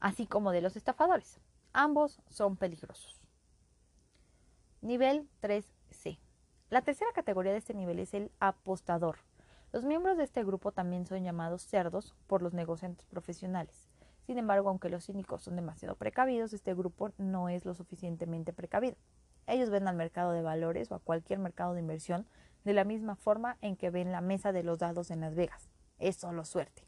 así 0.00 0.26
como 0.26 0.50
de 0.50 0.60
los 0.60 0.74
estafadores. 0.74 1.38
Ambos 1.72 2.20
son 2.28 2.56
peligrosos. 2.56 3.22
Nivel 4.80 5.28
3C. 5.42 6.18
La 6.70 6.82
tercera 6.82 7.12
categoría 7.14 7.52
de 7.52 7.58
este 7.58 7.72
nivel 7.72 8.00
es 8.00 8.14
el 8.14 8.32
apostador. 8.40 9.18
Los 9.72 9.84
miembros 9.84 10.16
de 10.16 10.24
este 10.24 10.42
grupo 10.42 10.72
también 10.72 11.06
son 11.06 11.22
llamados 11.22 11.62
cerdos 11.62 12.16
por 12.26 12.42
los 12.42 12.52
negociantes 12.52 13.06
profesionales. 13.06 13.88
Sin 14.26 14.38
embargo, 14.38 14.70
aunque 14.70 14.88
los 14.88 15.06
cínicos 15.06 15.42
son 15.42 15.54
demasiado 15.54 15.94
precavidos, 15.94 16.52
este 16.52 16.74
grupo 16.74 17.12
no 17.16 17.48
es 17.48 17.64
lo 17.64 17.74
suficientemente 17.74 18.52
precavido. 18.52 18.96
Ellos 19.46 19.70
ven 19.70 19.86
al 19.86 19.94
mercado 19.94 20.32
de 20.32 20.42
valores 20.42 20.90
o 20.90 20.96
a 20.96 20.98
cualquier 20.98 21.38
mercado 21.38 21.74
de 21.74 21.80
inversión 21.80 22.26
de 22.66 22.72
la 22.72 22.82
misma 22.82 23.14
forma 23.14 23.58
en 23.60 23.76
que 23.76 23.90
ven 23.90 24.10
la 24.10 24.20
mesa 24.20 24.50
de 24.50 24.64
los 24.64 24.78
dados 24.78 25.12
en 25.12 25.20
Las 25.20 25.36
Vegas. 25.36 25.70
Es 26.00 26.16
solo 26.16 26.44
suerte. 26.44 26.82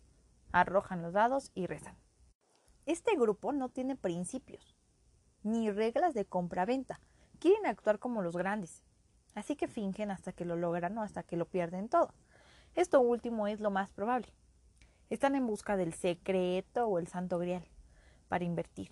Arrojan 0.50 1.02
los 1.02 1.12
dados 1.12 1.52
y 1.54 1.66
rezan. 1.66 1.96
Este 2.84 3.14
grupo 3.14 3.52
no 3.52 3.68
tiene 3.68 3.94
principios 3.94 4.74
ni 5.44 5.70
reglas 5.70 6.14
de 6.14 6.24
compra-venta. 6.24 6.98
Quieren 7.38 7.64
actuar 7.64 8.00
como 8.00 8.22
los 8.22 8.36
grandes. 8.36 8.82
Así 9.36 9.54
que 9.54 9.68
fingen 9.68 10.10
hasta 10.10 10.32
que 10.32 10.44
lo 10.44 10.56
logran 10.56 10.98
o 10.98 11.02
hasta 11.02 11.22
que 11.22 11.36
lo 11.36 11.46
pierden 11.46 11.88
todo. 11.88 12.12
Esto 12.74 13.00
último 13.00 13.46
es 13.46 13.60
lo 13.60 13.70
más 13.70 13.92
probable. 13.92 14.34
Están 15.10 15.36
en 15.36 15.46
busca 15.46 15.76
del 15.76 15.94
secreto 15.94 16.88
o 16.88 16.98
el 16.98 17.06
santo 17.06 17.38
grial 17.38 17.64
para 18.26 18.42
invertir. 18.42 18.90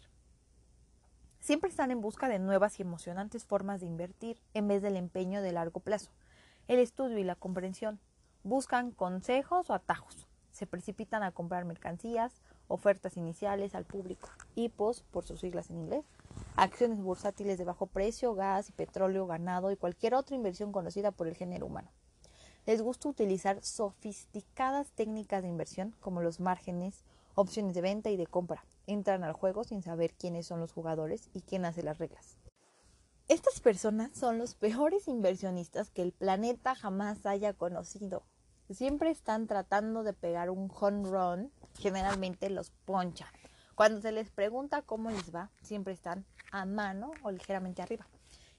Siempre 1.40 1.68
están 1.68 1.90
en 1.90 2.00
busca 2.00 2.28
de 2.28 2.38
nuevas 2.38 2.78
y 2.78 2.82
emocionantes 2.82 3.44
formas 3.44 3.80
de 3.80 3.86
invertir 3.86 4.40
en 4.54 4.68
vez 4.68 4.82
del 4.82 4.96
empeño 4.96 5.42
de 5.42 5.50
largo 5.50 5.80
plazo, 5.80 6.12
el 6.68 6.80
estudio 6.80 7.18
y 7.18 7.24
la 7.24 7.36
comprensión. 7.36 8.00
Buscan 8.42 8.90
consejos 8.90 9.70
o 9.70 9.74
atajos. 9.74 10.26
Se 10.50 10.66
precipitan 10.66 11.22
a 11.22 11.32
comprar 11.32 11.64
mercancías, 11.64 12.42
ofertas 12.68 13.16
iniciales 13.16 13.74
al 13.74 13.84
público, 13.84 14.28
HIPOS 14.54 15.04
por 15.10 15.24
sus 15.24 15.40
siglas 15.40 15.70
en 15.70 15.78
inglés, 15.78 16.04
acciones 16.56 17.00
bursátiles 17.00 17.58
de 17.58 17.64
bajo 17.64 17.86
precio, 17.86 18.34
gas 18.34 18.68
y 18.68 18.72
petróleo, 18.72 19.26
ganado 19.26 19.70
y 19.70 19.76
cualquier 19.76 20.14
otra 20.14 20.34
inversión 20.34 20.72
conocida 20.72 21.12
por 21.12 21.28
el 21.28 21.36
género 21.36 21.66
humano. 21.66 21.90
Les 22.66 22.82
gusta 22.82 23.08
utilizar 23.08 23.62
sofisticadas 23.62 24.90
técnicas 24.90 25.42
de 25.42 25.48
inversión 25.48 25.94
como 26.00 26.20
los 26.20 26.40
márgenes, 26.40 27.04
opciones 27.36 27.74
de 27.74 27.82
venta 27.82 28.10
y 28.10 28.16
de 28.16 28.26
compra. 28.26 28.64
Entran 28.88 29.22
al 29.22 29.34
juego 29.34 29.62
sin 29.62 29.82
saber 29.82 30.14
quiénes 30.14 30.46
son 30.46 30.58
los 30.58 30.72
jugadores 30.72 31.28
y 31.32 31.42
quién 31.42 31.64
hace 31.64 31.84
las 31.84 31.98
reglas. 31.98 32.38
Estas 33.28 33.58
personas 33.58 34.16
son 34.16 34.38
los 34.38 34.54
peores 34.54 35.08
inversionistas 35.08 35.90
que 35.90 36.02
el 36.02 36.12
planeta 36.12 36.76
jamás 36.76 37.26
haya 37.26 37.52
conocido. 37.54 38.22
Siempre 38.70 39.10
están 39.10 39.48
tratando 39.48 40.04
de 40.04 40.12
pegar 40.12 40.48
un 40.48 40.70
home 40.72 41.10
run, 41.10 41.52
generalmente 41.76 42.50
los 42.50 42.70
ponchan. 42.84 43.28
Cuando 43.74 44.00
se 44.00 44.12
les 44.12 44.30
pregunta 44.30 44.82
cómo 44.82 45.10
les 45.10 45.34
va, 45.34 45.50
siempre 45.60 45.92
están 45.92 46.24
a 46.52 46.66
mano 46.66 47.10
o 47.24 47.32
ligeramente 47.32 47.82
arriba. 47.82 48.06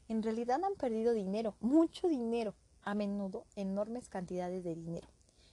En 0.10 0.22
realidad 0.22 0.62
han 0.62 0.76
perdido 0.76 1.14
dinero, 1.14 1.56
mucho 1.62 2.10
dinero, 2.10 2.54
a 2.82 2.94
menudo 2.94 3.46
enormes 3.56 4.10
cantidades 4.10 4.66
de 4.66 4.76
dinero. 4.76 5.08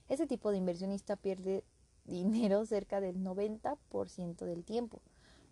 Ese 0.08 0.26
tipo 0.26 0.50
de 0.50 0.56
inversionista 0.56 1.14
pierde 1.14 1.62
dinero 2.04 2.66
cerca 2.66 3.00
del 3.00 3.22
90% 3.22 4.44
del 4.44 4.64
tiempo. 4.64 5.00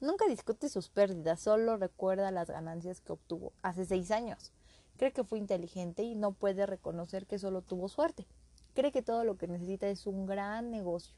Nunca 0.02 0.26
discute 0.26 0.68
sus 0.68 0.88
pérdidas, 0.88 1.38
solo 1.38 1.76
recuerda 1.76 2.32
las 2.32 2.50
ganancias 2.50 3.00
que 3.00 3.12
obtuvo 3.12 3.52
hace 3.62 3.84
seis 3.84 4.10
años. 4.10 4.52
Cree 4.96 5.12
que 5.12 5.22
fue 5.22 5.38
inteligente 5.38 6.02
y 6.02 6.16
no 6.16 6.32
puede 6.32 6.66
reconocer 6.66 7.24
que 7.24 7.38
solo 7.38 7.62
tuvo 7.62 7.88
suerte. 7.88 8.26
Cree 8.74 8.90
que 8.90 9.02
todo 9.02 9.22
lo 9.22 9.38
que 9.38 9.46
necesita 9.46 9.86
es 9.86 10.08
un 10.08 10.26
gran 10.26 10.72
negocio 10.72 11.14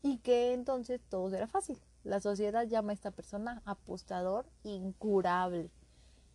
y 0.00 0.18
que 0.18 0.52
entonces 0.52 1.00
todo 1.08 1.28
será 1.28 1.48
fácil. 1.48 1.80
La 2.04 2.20
sociedad 2.20 2.68
llama 2.68 2.92
a 2.92 2.94
esta 2.94 3.10
persona 3.10 3.62
apostador 3.64 4.46
incurable. 4.62 5.72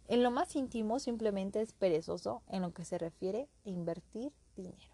En 0.09 0.21
lo 0.21 0.31
más 0.31 0.53
íntimo 0.57 0.99
simplemente 0.99 1.61
es 1.61 1.71
perezoso 1.71 2.43
en 2.49 2.61
lo 2.61 2.73
que 2.73 2.83
se 2.83 2.97
refiere 2.97 3.47
a 3.65 3.69
invertir 3.69 4.33
dinero. 4.57 4.91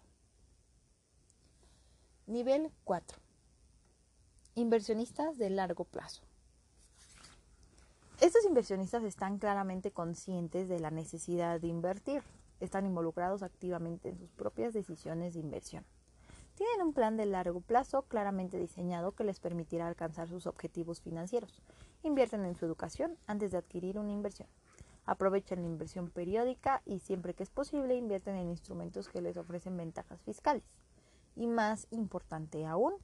Nivel 2.28 2.70
4. 2.84 3.18
Inversionistas 4.54 5.36
de 5.36 5.50
largo 5.50 5.82
plazo. 5.82 6.22
Estos 8.18 8.46
inversionistas 8.46 9.04
están 9.04 9.38
claramente 9.38 9.90
conscientes 9.90 10.70
de 10.70 10.80
la 10.80 10.90
necesidad 10.90 11.60
de 11.60 11.66
invertir. 11.66 12.22
Están 12.60 12.86
involucrados 12.86 13.42
activamente 13.42 14.08
en 14.08 14.16
sus 14.16 14.30
propias 14.30 14.72
decisiones 14.72 15.34
de 15.34 15.40
inversión. 15.40 15.84
Tienen 16.54 16.80
un 16.80 16.94
plan 16.94 17.18
de 17.18 17.26
largo 17.26 17.60
plazo 17.60 18.04
claramente 18.08 18.58
diseñado 18.58 19.12
que 19.12 19.24
les 19.24 19.38
permitirá 19.38 19.86
alcanzar 19.86 20.28
sus 20.28 20.46
objetivos 20.46 21.02
financieros. 21.02 21.60
Invierten 22.02 22.46
en 22.46 22.54
su 22.54 22.64
educación 22.64 23.18
antes 23.26 23.52
de 23.52 23.58
adquirir 23.58 23.98
una 23.98 24.12
inversión. 24.12 24.48
Aprovechan 25.04 25.60
la 25.60 25.68
inversión 25.68 26.08
periódica 26.08 26.80
y 26.86 27.00
siempre 27.00 27.34
que 27.34 27.42
es 27.42 27.50
posible 27.50 27.96
invierten 27.96 28.36
en 28.36 28.48
instrumentos 28.48 29.10
que 29.10 29.20
les 29.20 29.36
ofrecen 29.36 29.76
ventajas 29.76 30.22
fiscales. 30.22 30.64
Y 31.36 31.48
más 31.48 31.86
importante 31.90 32.64
aún, 32.64 32.94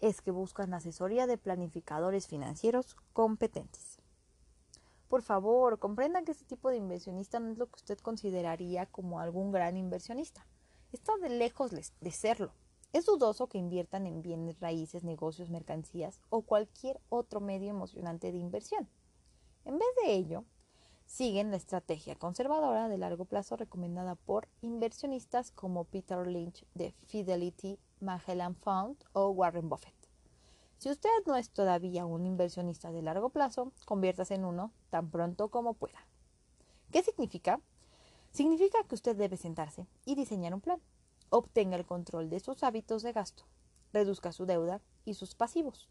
es 0.00 0.20
que 0.20 0.32
buscan 0.32 0.74
asesoría 0.74 1.28
de 1.28 1.38
planificadores 1.38 2.26
financieros 2.26 2.96
competentes. 3.12 4.01
Por 5.12 5.20
favor, 5.20 5.78
comprendan 5.78 6.24
que 6.24 6.32
este 6.32 6.46
tipo 6.46 6.70
de 6.70 6.78
inversionista 6.78 7.38
no 7.38 7.50
es 7.50 7.58
lo 7.58 7.66
que 7.66 7.76
usted 7.76 7.98
consideraría 7.98 8.86
como 8.86 9.20
algún 9.20 9.52
gran 9.52 9.76
inversionista. 9.76 10.46
Está 10.90 11.14
de 11.18 11.28
lejos 11.28 11.70
de 11.70 12.10
serlo. 12.10 12.54
Es 12.94 13.04
dudoso 13.04 13.46
que 13.46 13.58
inviertan 13.58 14.06
en 14.06 14.22
bienes 14.22 14.58
raíces, 14.58 15.04
negocios, 15.04 15.50
mercancías 15.50 16.22
o 16.30 16.40
cualquier 16.40 16.98
otro 17.10 17.40
medio 17.40 17.68
emocionante 17.68 18.32
de 18.32 18.38
inversión. 18.38 18.88
En 19.66 19.78
vez 19.78 19.88
de 20.02 20.14
ello, 20.14 20.46
siguen 21.04 21.50
la 21.50 21.58
estrategia 21.58 22.16
conservadora 22.16 22.88
de 22.88 22.96
largo 22.96 23.26
plazo 23.26 23.58
recomendada 23.58 24.14
por 24.14 24.48
inversionistas 24.62 25.50
como 25.50 25.84
Peter 25.84 26.26
Lynch 26.26 26.64
de 26.72 26.94
Fidelity 27.04 27.78
Magellan 28.00 28.54
Fund 28.54 28.96
o 29.12 29.28
Warren 29.28 29.68
Buffett. 29.68 30.01
Si 30.82 30.90
usted 30.90 31.10
no 31.26 31.36
es 31.36 31.48
todavía 31.48 32.04
un 32.06 32.26
inversionista 32.26 32.90
de 32.90 33.02
largo 33.02 33.28
plazo, 33.28 33.70
conviértase 33.84 34.34
en 34.34 34.44
uno 34.44 34.72
tan 34.90 35.12
pronto 35.12 35.48
como 35.48 35.74
pueda. 35.74 36.04
¿Qué 36.90 37.04
significa? 37.04 37.60
Significa 38.32 38.82
que 38.88 38.96
usted 38.96 39.14
debe 39.14 39.36
sentarse 39.36 39.86
y 40.04 40.16
diseñar 40.16 40.54
un 40.54 40.60
plan. 40.60 40.80
Obtenga 41.30 41.76
el 41.76 41.86
control 41.86 42.30
de 42.30 42.40
sus 42.40 42.64
hábitos 42.64 43.04
de 43.04 43.12
gasto, 43.12 43.44
reduzca 43.92 44.32
su 44.32 44.44
deuda 44.44 44.80
y 45.04 45.14
sus 45.14 45.36
pasivos. 45.36 45.88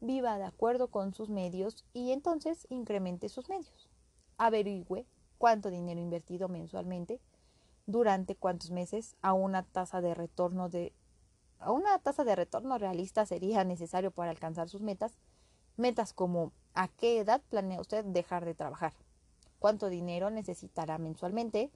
Viva 0.00 0.38
de 0.38 0.44
acuerdo 0.44 0.88
con 0.88 1.12
sus 1.12 1.28
medios 1.28 1.84
y 1.92 2.12
entonces 2.12 2.66
incremente 2.70 3.28
sus 3.28 3.50
medios 3.50 3.90
averigüe 4.38 5.04
cuánto 5.36 5.68
dinero 5.68 6.00
invertido 6.00 6.48
mensualmente, 6.48 7.20
durante 7.84 8.36
cuántos 8.36 8.70
meses, 8.70 9.16
a 9.20 9.34
una 9.34 9.64
tasa 9.64 10.00
de 10.00 10.14
retorno 10.14 10.70
de 10.70 10.94
una 11.72 11.98
tasa 11.98 12.24
de 12.24 12.36
retorno 12.36 12.78
realista 12.78 13.26
sería 13.26 13.64
necesario 13.64 14.10
para 14.10 14.30
alcanzar 14.30 14.68
sus 14.68 14.82
metas, 14.82 15.16
metas 15.76 16.12
como 16.12 16.52
a 16.74 16.88
qué 16.88 17.18
edad 17.18 17.42
planea 17.48 17.80
usted 17.80 18.04
dejar 18.04 18.44
de 18.44 18.54
trabajar, 18.54 18.92
cuánto 19.58 19.88
dinero 19.88 20.30
necesitará 20.30 20.98
mensualmente, 20.98 21.70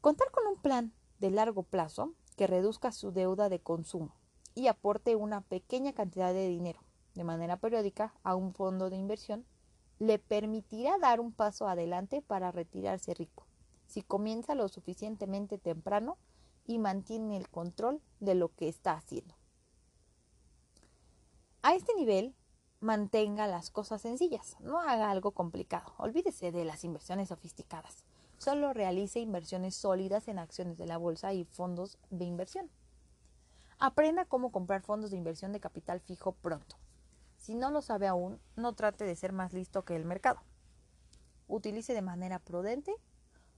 contar 0.00 0.30
con 0.30 0.46
un 0.46 0.56
plan 0.56 0.92
de 1.18 1.30
largo 1.30 1.62
plazo 1.62 2.12
que 2.36 2.46
reduzca 2.46 2.92
su 2.92 3.12
deuda 3.12 3.48
de 3.48 3.60
consumo 3.60 4.14
y 4.54 4.66
aporte 4.66 5.16
una 5.16 5.40
pequeña 5.40 5.92
cantidad 5.92 6.32
de 6.32 6.48
dinero 6.48 6.80
de 7.14 7.24
manera 7.24 7.56
periódica 7.56 8.12
a 8.22 8.34
un 8.34 8.52
fondo 8.52 8.90
de 8.90 8.96
inversión 8.96 9.46
le 9.98 10.18
permitirá 10.18 10.98
dar 10.98 11.20
un 11.20 11.32
paso 11.32 11.68
adelante 11.68 12.20
para 12.20 12.50
retirarse 12.50 13.14
rico, 13.14 13.46
si 13.86 14.02
comienza 14.02 14.54
lo 14.54 14.68
suficientemente 14.68 15.58
temprano 15.58 16.18
y 16.66 16.78
mantiene 16.78 17.36
el 17.36 17.48
control 17.48 18.00
de 18.20 18.34
lo 18.34 18.54
que 18.54 18.68
está 18.68 18.92
haciendo. 18.92 19.34
A 21.62 21.74
este 21.74 21.94
nivel, 21.94 22.34
mantenga 22.80 23.46
las 23.46 23.70
cosas 23.70 24.02
sencillas, 24.02 24.56
no 24.60 24.80
haga 24.80 25.10
algo 25.10 25.32
complicado, 25.32 25.94
olvídese 25.96 26.52
de 26.52 26.64
las 26.64 26.84
inversiones 26.84 27.30
sofisticadas, 27.30 28.04
solo 28.36 28.74
realice 28.74 29.20
inversiones 29.20 29.74
sólidas 29.74 30.28
en 30.28 30.38
acciones 30.38 30.76
de 30.76 30.86
la 30.86 30.98
bolsa 30.98 31.32
y 31.32 31.44
fondos 31.44 31.98
de 32.10 32.26
inversión. 32.26 32.70
Aprenda 33.78 34.24
cómo 34.24 34.52
comprar 34.52 34.82
fondos 34.82 35.10
de 35.10 35.16
inversión 35.16 35.52
de 35.52 35.60
capital 35.60 36.00
fijo 36.00 36.32
pronto 36.32 36.76
Si 37.36 37.54
no 37.54 37.70
lo 37.70 37.82
sabe 37.82 38.06
aún, 38.06 38.40
no 38.56 38.74
trate 38.74 39.04
de 39.04 39.16
ser 39.16 39.32
más 39.32 39.52
listo 39.52 39.84
que 39.84 39.96
el 39.96 40.04
mercado. 40.04 40.40
Utilice 41.48 41.92
de 41.92 42.02
manera 42.02 42.38
prudente 42.38 42.94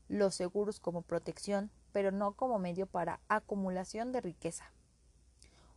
los 0.08 0.34
seguros 0.34 0.80
como 0.80 1.02
protección, 1.02 1.70
pero 1.96 2.12
no 2.12 2.32
como 2.32 2.58
medio 2.58 2.84
para 2.86 3.20
acumulación 3.26 4.12
de 4.12 4.20
riqueza. 4.20 4.70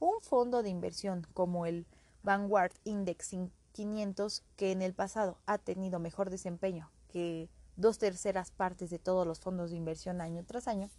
Un 0.02 0.20
fondo 0.20 0.64
de 0.64 0.68
inversión 0.68 1.26
como 1.34 1.66
el 1.66 1.86
Vanguard 2.24 2.74
Index 2.84 3.34
500, 3.72 4.44
que 4.58 4.74
en 4.74 4.82
el 4.82 4.94
pasado 4.94 5.38
ha 5.46 5.58
tenido 5.60 5.98
mejor 5.98 6.30
desempeño 6.30 6.92
que 7.08 7.48
dos 7.78 8.00
terceras 8.00 8.52
partes 8.52 8.90
de 8.90 9.00
todos 9.00 9.26
los 9.26 9.40
fondos 9.40 9.72
de 9.72 9.78
inversión 9.78 10.20
año 10.20 10.44
tras 10.44 10.68
año, 10.68 10.90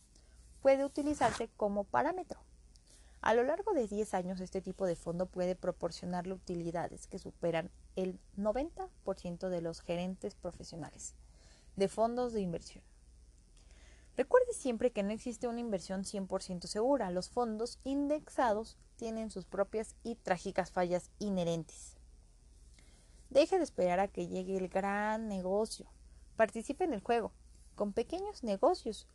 puede 0.63 0.87
utilizarse 0.87 1.51
como 1.55 1.85
parámetro. 1.85 2.41
A 3.21 3.35
lo 3.35 3.45
largo 3.45 3.75
de 3.75 3.89
10 3.89 4.15
años, 4.15 4.41
este 4.41 4.63
tipo 4.63 4.87
de 4.87 4.97
fondo 4.97 5.27
puede 5.27 5.55
proporcionarle 5.55 6.33
utilidades 6.33 7.07
que 7.07 7.19
superan 7.19 7.71
el 7.95 8.19
90% 8.39 9.51
de 9.51 9.61
los 9.61 9.83
gerentes 9.83 10.35
profesionales 10.35 11.15
de 11.77 11.89
fondos 11.89 12.33
de 12.33 12.41
inversión. 12.41 12.90
Recuerde 14.21 14.53
siempre 14.53 14.91
que 14.91 15.03
no 15.03 15.13
existe 15.13 15.49
una 15.49 15.61
inversión 15.61 16.03
100% 16.03 16.67
segura. 16.67 17.11
Los 17.11 17.31
fondos 17.31 17.79
indexados 17.85 18.77
tienen 18.97 19.31
sus 19.31 19.47
propias 19.47 19.97
y 20.03 20.15
trágicas 20.15 20.71
fallas 20.71 21.11
inherentes. 21.21 21.97
Deje 23.31 23.57
de 23.57 23.65
esperar 23.65 23.99
a 23.99 24.09
que 24.09 24.29
llegue 24.29 24.59
el 24.59 24.69
gran 24.69 25.27
negocio. 25.27 25.87
Participe 26.37 26.85
en 26.85 26.93
el 26.93 27.01
juego, 27.01 27.33
con 27.77 27.95
pequeños 27.95 28.45
negocios 28.45 29.07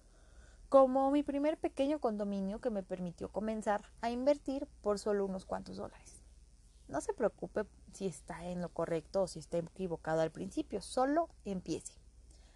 como 0.69 1.11
mi 1.11 1.21
primer 1.21 1.59
pequeño 1.59 1.99
condominio 1.99 2.59
que 2.59 2.71
me 2.71 2.81
permitió 2.81 3.29
comenzar 3.31 3.83
a 4.01 4.09
invertir 4.09 4.67
por 4.81 4.97
solo 4.97 5.23
unos 5.23 5.45
cuantos 5.45 5.77
dólares. 5.77 6.23
No 6.87 6.99
se 6.99 7.13
preocupe 7.13 7.65
si 7.93 8.07
está 8.07 8.43
en 8.45 8.59
lo 8.59 8.69
correcto 8.69 9.21
o 9.21 9.27
si 9.27 9.37
está 9.37 9.59
equivocado 9.59 10.21
al 10.21 10.31
principio, 10.31 10.81
solo 10.81 11.29
empiece. 11.45 11.93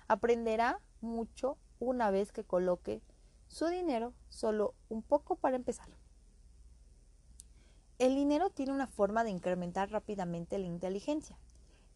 Aprenderá 0.07 0.79
mucho 0.99 1.59
una 1.79 2.11
vez 2.11 2.31
que 2.31 2.43
coloque 2.43 3.01
su 3.47 3.67
dinero 3.67 4.13
solo 4.29 4.75
un 4.89 5.01
poco 5.01 5.35
para 5.35 5.55
empezar. 5.55 5.89
El 7.97 8.15
dinero 8.15 8.49
tiene 8.49 8.71
una 8.71 8.87
forma 8.87 9.23
de 9.23 9.31
incrementar 9.31 9.91
rápidamente 9.91 10.57
la 10.57 10.67
inteligencia. 10.67 11.37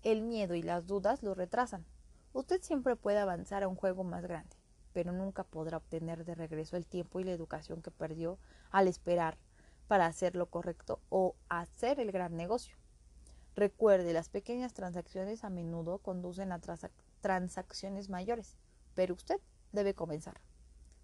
El 0.01 0.21
miedo 0.21 0.55
y 0.55 0.63
las 0.63 0.87
dudas 0.87 1.23
lo 1.23 1.33
retrasan. 1.33 1.85
Usted 2.33 2.61
siempre 2.61 2.95
puede 2.95 3.19
avanzar 3.19 3.63
a 3.63 3.67
un 3.67 3.75
juego 3.75 4.03
más 4.03 4.23
grande 4.23 4.57
pero 4.93 5.11
nunca 5.11 5.43
podrá 5.43 5.77
obtener 5.77 6.23
de 6.23 6.35
regreso 6.35 6.77
el 6.77 6.85
tiempo 6.85 7.19
y 7.19 7.23
la 7.23 7.31
educación 7.31 7.81
que 7.81 7.91
perdió 7.91 8.37
al 8.71 8.87
esperar 8.87 9.37
para 9.87 10.05
hacer 10.05 10.35
lo 10.35 10.45
correcto 10.45 11.01
o 11.09 11.35
hacer 11.49 11.99
el 11.99 12.11
gran 12.11 12.37
negocio. 12.37 12.77
Recuerde, 13.55 14.13
las 14.13 14.29
pequeñas 14.29 14.73
transacciones 14.73 15.43
a 15.43 15.49
menudo 15.49 15.97
conducen 15.97 16.51
a 16.51 16.61
transacciones 17.21 18.09
mayores, 18.09 18.55
pero 18.93 19.15
usted 19.15 19.39
debe 19.73 19.93
comenzar. 19.93 20.39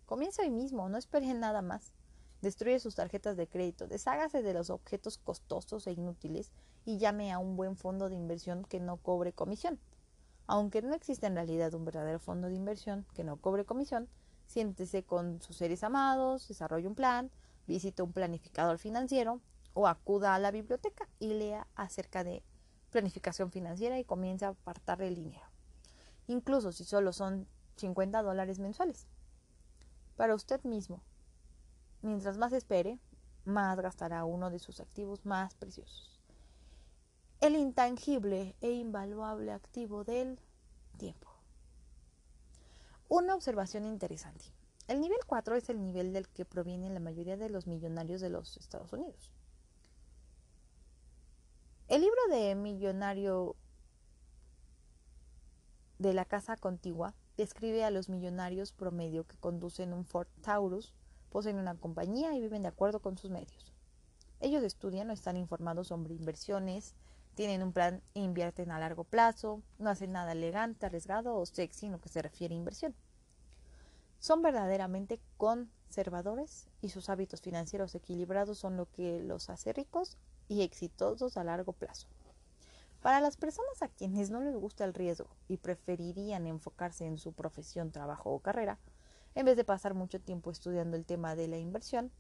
Comience 0.06 0.42
hoy 0.42 0.50
mismo, 0.50 0.88
no 0.88 0.98
espere 0.98 1.34
nada 1.34 1.62
más. 1.62 1.94
Destruye 2.42 2.80
sus 2.80 2.96
tarjetas 2.96 3.36
de 3.36 3.48
crédito, 3.48 3.88
deshágase 3.88 4.42
de 4.42 4.54
los 4.54 4.70
objetos 4.70 5.18
costosos 5.18 5.86
e 5.88 5.92
inútiles 5.92 6.54
y 6.86 6.98
llame 6.98 7.34
a 7.34 7.40
un 7.40 7.58
buen 7.58 7.76
fondo 7.76 8.08
de 8.08 8.16
inversión 8.16 8.64
que 8.64 8.80
no 8.80 8.96
cobre 8.96 9.34
comisión. 9.34 9.78
Aunque 10.48 10.82
no 10.82 10.96
existe 10.96 11.28
en 11.28 11.36
realidad 11.36 11.74
un 11.74 11.84
verdadero 11.84 12.18
fondo 12.18 12.48
de 12.48 12.56
inversión 12.56 13.06
que 13.14 13.26
no 13.26 13.38
cobre 13.38 13.66
comisión, 13.66 14.08
siéntese 14.46 15.04
con 15.04 15.42
sus 15.42 15.58
seres 15.58 15.84
amados, 15.84 16.48
desarrolle 16.48 16.88
un 16.88 16.96
plan, 16.96 17.30
visite 17.68 18.02
un 18.02 18.14
planificador 18.14 18.80
financiero 18.80 19.42
o 19.74 19.88
acuda 19.88 20.34
a 20.34 20.40
la 20.40 20.52
biblioteca 20.52 21.08
y 21.20 21.34
lea 21.34 21.68
acerca 21.76 22.24
de 22.24 22.42
planificación 22.90 23.52
financiera 23.52 24.00
y 24.00 24.06
comience 24.06 24.46
a 24.46 24.50
apartar 24.50 25.02
el 25.02 25.16
dinero. 25.16 25.46
Incluso 26.28 26.72
si 26.72 26.84
solo 26.84 27.14
son 27.14 27.48
50 27.80 28.22
dólares 28.22 28.60
mensuales. 28.60 29.08
Para 30.16 30.36
usted 30.36 30.64
mismo. 30.64 31.02
Mientras 32.02 32.38
más 32.38 32.54
espere, 32.54 33.00
más 33.46 33.80
gastará 33.80 34.24
uno 34.26 34.50
de 34.50 34.60
sus 34.60 34.80
activos 34.80 35.26
más 35.26 35.56
preciosos 35.56 36.20
el 37.42 37.56
intangible 37.56 38.56
e 38.60 38.72
invaluable 38.72 39.52
activo 39.52 40.04
del 40.04 40.40
tiempo. 40.98 41.30
Una 43.08 43.34
observación 43.34 43.86
interesante. 43.86 44.46
El 44.88 45.00
nivel 45.00 45.20
4 45.26 45.56
es 45.56 45.70
el 45.70 45.82
nivel 45.82 46.12
del 46.12 46.28
que 46.28 46.46
provienen 46.46 46.94
la 46.94 47.00
mayoría 47.00 47.38
de 47.38 47.50
los 47.50 47.66
millonarios 47.66 48.20
de 48.20 48.30
los 48.30 48.58
Estados 48.58 48.92
Unidos. 48.92 49.32
El 51.88 52.02
libro 52.02 52.20
de 52.30 52.56
Millonario 52.56 53.56
de 55.98 56.14
la 56.14 56.26
Casa 56.26 56.58
Contigua 56.58 57.16
describe 57.40 57.86
a 57.86 57.90
los 57.90 58.10
millonarios 58.10 58.74
promedio 58.74 59.26
que 59.26 59.38
conducen 59.38 59.94
un 59.94 60.04
Ford 60.04 60.28
Taurus, 60.42 60.94
poseen 61.30 61.58
una 61.58 61.74
compañía 61.74 62.36
y 62.36 62.42
viven 62.42 62.64
de 62.64 62.68
acuerdo 62.68 63.00
con 63.00 63.18
sus 63.18 63.32
medios. 63.32 63.74
Ellos 64.42 64.62
estudian 64.62 65.10
o 65.10 65.14
están 65.14 65.38
informados 65.38 65.88
sobre 65.88 66.16
inversiones, 66.16 66.96
tienen 67.36 67.64
un 67.64 67.72
plan 67.72 68.02
e 68.14 68.20
invierten 68.20 68.72
a 68.72 68.80
largo 68.80 69.06
plazo, 69.06 69.62
no 69.78 69.90
hacen 69.90 70.12
nada 70.12 70.34
elegante, 70.34 70.86
arriesgado 70.86 71.34
o 71.38 71.46
sexy 71.46 71.86
en 71.86 71.94
lo 71.94 72.02
que 72.02 72.10
se 72.10 72.22
refiere 72.22 72.54
a 72.54 72.58
inversión. 72.58 72.94
Son 74.20 74.42
verdaderamente 74.42 75.22
conservadores 75.38 76.68
y 76.82 76.90
sus 76.90 77.08
hábitos 77.08 77.40
financieros 77.40 77.96
equilibrados 77.96 78.58
son 78.58 78.76
lo 78.76 78.92
que 78.92 79.22
los 79.22 79.50
hace 79.50 79.72
ricos 79.72 80.18
y 80.50 80.64
exitosos 80.64 81.38
a 81.38 81.46
largo 81.46 81.72
plazo. 81.72 82.08
Para 83.02 83.22
las 83.22 83.38
personas 83.38 83.82
a 83.82 83.88
quienes 83.88 84.30
no 84.30 84.42
les 84.42 84.56
gusta 84.56 84.84
el 84.84 84.94
riesgo 84.94 85.30
y 85.48 85.58
preferirían 85.58 86.48
enfocarse 86.48 87.06
en 87.06 87.18
su 87.18 87.32
profesión, 87.32 87.92
trabajo 87.92 88.32
o 88.32 88.40
carrera, 88.40 88.78
en 89.36 89.46
vez 89.46 89.56
de 89.56 89.64
pasar 89.64 89.94
mucho 89.94 90.20
tiempo 90.20 90.52
estudiando 90.52 90.98
el 90.98 91.06
tema 91.06 91.36
de 91.36 91.48
la 91.48 91.58
inversión, 91.58 92.12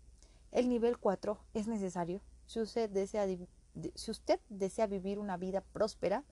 el 0.51 0.69
nivel 0.69 0.97
4 0.97 1.37
es 1.53 1.67
necesario 1.67 2.21
si 2.45 2.59
usted 2.59 2.89
desea 2.89 3.27
si 3.95 4.11
usted 4.11 4.39
desea 4.49 4.87
vivir 4.87 5.19
una 5.19 5.37
vida 5.37 5.61
próspera 5.61 6.23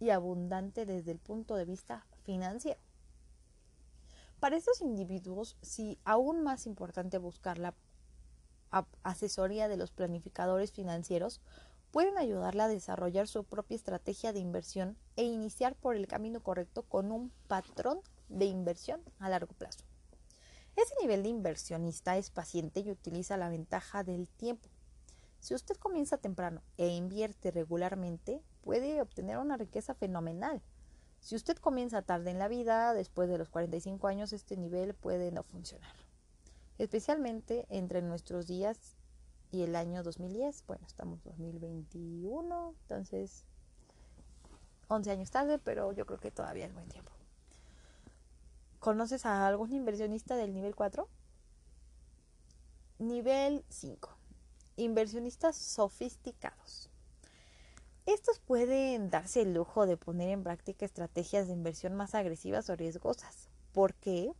y 0.00 0.10
abundante 0.10 0.86
desde 0.86 1.12
el 1.12 1.18
punto 1.18 1.56
de 1.56 1.64
vista 1.64 2.06
financiero. 2.24 2.80
Para 4.40 4.56
estos 4.56 4.80
individuos, 4.80 5.56
sí, 5.62 5.98
aún 6.04 6.42
más 6.42 6.66
importante 6.66 7.18
buscar 7.18 7.58
la 7.58 7.74
asesoría 9.02 9.68
de 9.68 9.76
los 9.76 9.90
planificadores 9.90 10.72
financieros, 10.72 11.40
pueden 11.96 12.18
ayudarla 12.18 12.64
a 12.64 12.68
desarrollar 12.68 13.26
su 13.26 13.44
propia 13.44 13.74
estrategia 13.74 14.34
de 14.34 14.38
inversión 14.38 14.98
e 15.16 15.24
iniciar 15.24 15.74
por 15.76 15.96
el 15.96 16.06
camino 16.06 16.42
correcto 16.42 16.82
con 16.82 17.10
un 17.10 17.32
patrón 17.48 18.02
de 18.28 18.44
inversión 18.44 19.00
a 19.18 19.30
largo 19.30 19.54
plazo. 19.54 19.86
Ese 20.76 20.92
nivel 21.00 21.22
de 21.22 21.30
inversionista 21.30 22.18
es 22.18 22.28
paciente 22.28 22.80
y 22.80 22.90
utiliza 22.90 23.38
la 23.38 23.48
ventaja 23.48 24.04
del 24.04 24.28
tiempo 24.28 24.68
si 25.40 25.54
usted 25.54 25.76
comienza 25.76 26.18
temprano 26.18 26.60
e 26.76 26.88
invierte 26.88 27.52
regularmente, 27.52 28.42
puede 28.62 29.00
obtener 29.00 29.38
una 29.38 29.56
riqueza 29.56 29.94
fenomenal. 29.94 30.60
Si 31.20 31.36
usted 31.36 31.56
comienza 31.56 32.02
tarde 32.02 32.32
en 32.32 32.40
la 32.40 32.48
vida, 32.48 32.92
después 32.94 33.28
de 33.28 33.38
los 33.38 33.48
45 33.48 34.08
años, 34.08 34.32
este 34.32 34.56
nivel 34.56 34.94
puede 34.94 35.30
no 35.30 35.44
funcionar. 35.44 35.94
Especialmente 36.78 37.64
entre 37.70 38.02
nuestros 38.02 38.48
días 38.48 38.95
y 39.50 39.62
el 39.62 39.76
año 39.76 40.02
2010. 40.02 40.64
Bueno, 40.66 40.86
estamos 40.86 41.22
2021, 41.24 42.74
entonces 42.82 43.44
11 44.88 45.10
años 45.10 45.30
tarde, 45.30 45.58
pero 45.58 45.92
yo 45.92 46.06
creo 46.06 46.18
que 46.18 46.30
todavía 46.30 46.66
es 46.66 46.74
buen 46.74 46.88
tiempo. 46.88 47.12
¿Conoces 48.78 49.26
a 49.26 49.46
algún 49.46 49.72
inversionista 49.72 50.36
del 50.36 50.52
nivel 50.52 50.74
4? 50.74 51.08
Nivel 52.98 53.64
5 53.68 54.16
inversionistas 54.76 55.56
sofisticados. 55.56 56.90
Estos 58.04 58.38
pueden 58.38 59.10
darse 59.10 59.42
el 59.42 59.54
lujo 59.54 59.86
de 59.86 59.96
poner 59.96 60.28
en 60.28 60.44
práctica 60.44 60.84
estrategias 60.84 61.46
de 61.46 61.54
inversión 61.54 61.94
más 61.94 62.14
agresivas 62.14 62.70
o 62.70 62.76
riesgosas, 62.76 63.48
porque 63.72 64.32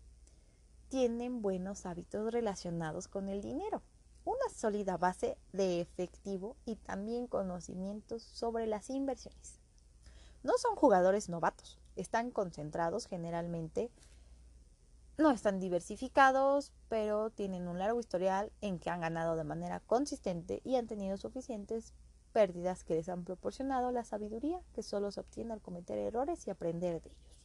tienen 0.88 1.42
buenos 1.42 1.85
hábitos 1.85 2.33
relacionados 2.33 3.09
con 3.09 3.29
el 3.29 3.42
dinero, 3.42 3.83
una 4.27 4.51
sólida 4.55 4.99
base 4.99 5.39
de 5.55 5.81
efectivo 5.81 6.57
y 6.67 6.77
también 6.77 7.27
conocimientos 7.27 8.23
sobre 8.23 8.67
las 8.67 8.91
inversiones. 8.91 9.61
No 10.43 10.59
son 10.59 10.77
jugadores 10.77 11.31
novatos, 11.31 11.79
están 11.97 12.31
concentrados 12.31 13.07
generalmente 13.07 13.91
no 15.19 15.31
están 15.31 15.61
diversificados, 15.61 16.73
pero 16.91 17.31
tienen 17.31 17.69
un 17.69 17.79
largo 17.79 17.99
historial 17.99 18.53
en 18.61 18.79
que 18.79 18.91
han 18.91 19.01
ganado 19.01 19.35
de 19.37 19.45
manera 19.45 19.81
consistente 19.81 20.61
y 20.62 20.77
han 20.77 20.87
tenido 20.87 21.17
suficientes 21.17 21.95
pérdidas 22.35 22.85
que 22.85 22.97
les 22.97 23.09
han 23.09 23.25
proporcionado 23.25 23.93
la 23.93 24.05
sabiduría 24.05 24.61
que 24.75 24.83
solo 24.83 25.11
se 25.11 25.21
obtiene 25.21 25.55
al 25.55 25.62
cometer 25.62 25.97
errores 25.97 26.47
y 26.47 26.51
aprender 26.51 27.01
de 27.01 27.09
ellos. 27.09 27.41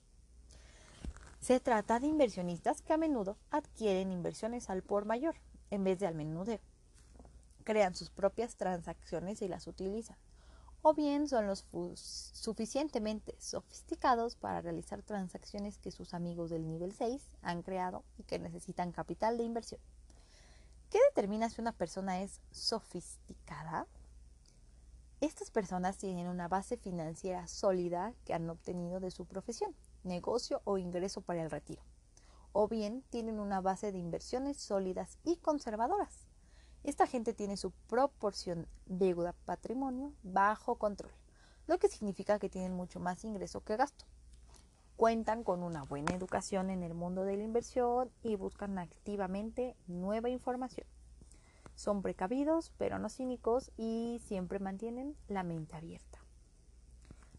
Se 1.40 1.62
trata 1.62 2.02
de 2.02 2.08
inversionistas 2.08 2.82
que 2.82 2.92
a 2.92 2.98
menudo 2.98 3.38
adquieren 3.52 4.12
inversiones 4.12 4.70
al 4.70 4.84
por 4.84 5.06
mayor 5.06 5.36
en 5.70 5.86
vez 5.86 5.98
de 5.98 6.08
al 6.08 6.16
menudeo. 6.16 6.60
Crean 7.64 7.96
sus 7.96 8.10
propias 8.10 8.56
transacciones 8.56 9.42
y 9.42 9.48
las 9.48 9.68
utilizan. 9.68 10.18
o 10.84 10.94
bien 10.96 11.28
son 11.28 11.46
los 11.46 11.66
suficientemente 11.96 13.36
sofisticados 13.38 14.36
para 14.36 14.62
realizar 14.62 15.04
transacciones 15.04 15.78
que 15.78 15.92
sus 15.92 16.16
amigos 16.16 16.50
del 16.50 16.68
nivel 16.68 16.92
6 16.92 17.22
han 17.44 17.62
creado 17.62 18.04
y 18.18 18.24
que 18.24 18.40
necesitan 18.40 18.92
capital 18.92 19.38
de 19.38 19.44
inversión. 19.44 19.80
¿Qué 20.90 20.98
determina 21.10 21.50
si 21.50 21.62
una 21.62 21.72
persona 21.72 22.22
es 22.24 22.42
sofisticada? 22.50 23.86
Estas 25.22 25.52
personas 25.52 25.98
tienen 25.98 26.28
una 26.28 26.48
base 26.48 26.78
financiera 26.78 27.48
sólida 27.48 28.16
que 28.26 28.34
han 28.34 28.50
obtenido 28.50 29.00
de 29.00 29.12
su 29.12 29.26
profesión, 29.26 29.76
negocio 30.04 30.62
o 30.64 30.80
ingreso 30.80 31.22
para 31.22 31.44
el 31.44 31.52
retiro, 31.52 31.84
o 32.54 32.68
bien 32.68 33.04
tienen 33.12 33.40
una 33.40 33.62
base 33.62 33.92
de 33.92 34.00
inversiones 34.00 34.58
sólidas 34.58 35.20
y 35.24 35.38
conservadoras 35.38 36.21
esta 36.84 37.06
gente 37.06 37.34
tiene 37.34 37.58
su 37.58 37.72
proporción 37.88 38.68
deuda-patrimonio 38.88 40.14
bajo 40.24 40.76
control, 40.76 41.12
lo 41.68 41.78
que 41.78 41.88
significa 41.88 42.40
que 42.40 42.50
tienen 42.50 42.74
mucho 42.74 43.00
más 43.00 43.24
ingreso 43.24 43.64
que 43.64 43.78
gasto. 43.78 44.06
Cuentan 44.96 45.44
con 45.44 45.64
una 45.64 45.84
buena 45.84 46.14
educación 46.14 46.70
en 46.70 46.84
el 46.84 46.94
mundo 46.94 47.24
de 47.24 47.38
la 47.38 47.44
inversión 47.44 48.12
y 48.24 48.36
buscan 48.36 48.78
activamente 48.78 49.76
nueva 49.88 50.30
información. 50.30 50.88
Son 51.76 52.02
precavidos, 52.02 52.72
pero 52.78 53.00
no 53.00 53.10
cínicos 53.10 53.72
y 53.78 54.20
siempre 54.26 54.60
mantienen 54.60 55.16
la 55.28 55.44
mente 55.44 55.76
abierta. 55.76 56.20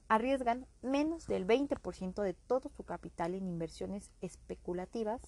Arriesgan 0.08 0.66
menos 0.82 1.26
del 1.26 1.46
20% 1.46 2.22
de 2.22 2.34
todo 2.34 2.68
su 2.68 2.84
capital 2.84 3.34
en 3.34 3.48
inversiones 3.48 4.10
especulativas. 4.20 5.20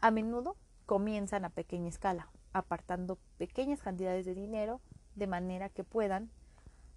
A 0.00 0.10
menudo 0.10 0.56
comienzan 0.86 1.44
a 1.44 1.50
pequeña 1.50 1.88
escala, 1.88 2.30
apartando 2.52 3.18
pequeñas 3.38 3.80
cantidades 3.80 4.26
de 4.26 4.34
dinero 4.34 4.80
de 5.14 5.26
manera 5.26 5.68
que 5.68 5.84
puedan 5.84 6.30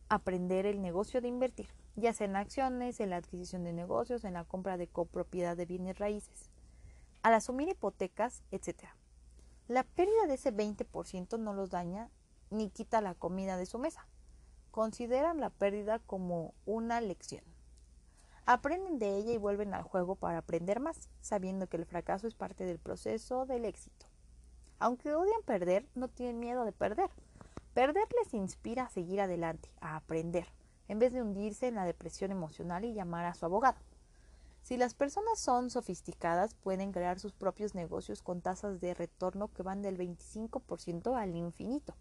aprender 0.10 0.66
el 0.66 0.82
negocio 0.82 1.22
de 1.22 1.28
invertir, 1.28 1.68
ya 1.96 2.14
sea 2.14 2.28
en 2.28 2.36
acciones, 2.36 3.00
en 3.00 3.10
la 3.10 3.18
adquisición 3.18 3.64
de 3.64 3.74
negocios, 3.74 4.24
en 4.24 4.34
la 4.34 4.44
compra 4.44 4.78
de 4.78 4.88
copropiedad 4.88 5.58
de 5.58 5.66
bienes 5.66 5.98
raíces, 5.98 6.50
al 7.24 7.34
asumir 7.34 7.70
hipotecas, 7.70 8.44
etc. 8.52 8.84
La 9.68 9.84
pérdida 9.84 10.28
de 10.28 10.36
ese 10.36 10.54
20% 10.54 11.40
no 11.40 11.54
los 11.54 11.72
daña 11.72 12.10
ni 12.52 12.70
quita 12.70 13.02
la 13.02 13.16
comida 13.16 13.58
de 13.58 13.66
su 13.66 13.80
mesa. 13.80 14.08
Consideran 14.72 15.40
la 15.40 15.50
pérdida 15.50 16.00
como 16.00 16.54
una 16.66 17.02
lección. 17.02 17.44
Aprenden 18.46 19.00
de 19.00 19.18
ella 19.18 19.32
y 19.32 19.38
vuelven 19.38 19.74
al 19.74 19.82
juego 19.82 20.16
para 20.16 20.38
aprender 20.38 20.80
más, 20.80 21.10
sabiendo 21.20 21.68
que 21.68 21.78
el 21.78 21.86
fracaso 21.86 22.28
es 22.28 22.36
parte 22.36 22.66
del 22.66 22.78
proceso 22.78 23.48
del 23.48 23.66
éxito. 23.66 24.05
Aunque 24.80 25.16
odian 25.16 25.42
perder, 25.46 25.88
no 25.96 26.08
tienen 26.08 26.40
miedo 26.40 26.66
de 26.66 26.72
perder. 26.72 27.10
Perder 27.74 28.08
les 28.22 28.34
inspira 28.34 28.84
a 28.84 28.90
seguir 28.90 29.22
adelante, 29.22 29.70
a 29.82 29.96
aprender, 29.96 30.48
en 30.88 31.00
vez 31.00 31.14
de 31.14 31.22
hundirse 31.22 31.68
en 31.68 31.76
la 31.76 31.86
depresión 31.86 32.32
emocional 32.32 32.86
y 32.86 32.94
llamar 32.94 33.26
a 33.26 33.34
su 33.34 33.46
abogado. 33.46 33.78
Si 34.62 34.78
las 34.78 34.96
personas 34.96 35.40
son 35.40 35.70
sofisticadas, 35.70 36.56
pueden 36.56 36.92
crear 36.92 37.20
sus 37.20 37.34
propios 37.34 37.76
negocios 37.76 38.22
con 38.22 38.42
tasas 38.42 38.82
de 38.82 38.94
retorno 38.94 39.50
que 39.50 39.62
van 39.62 39.82
del 39.82 39.98
25% 39.98 41.16
al 41.16 41.36
infinito. 41.36 41.94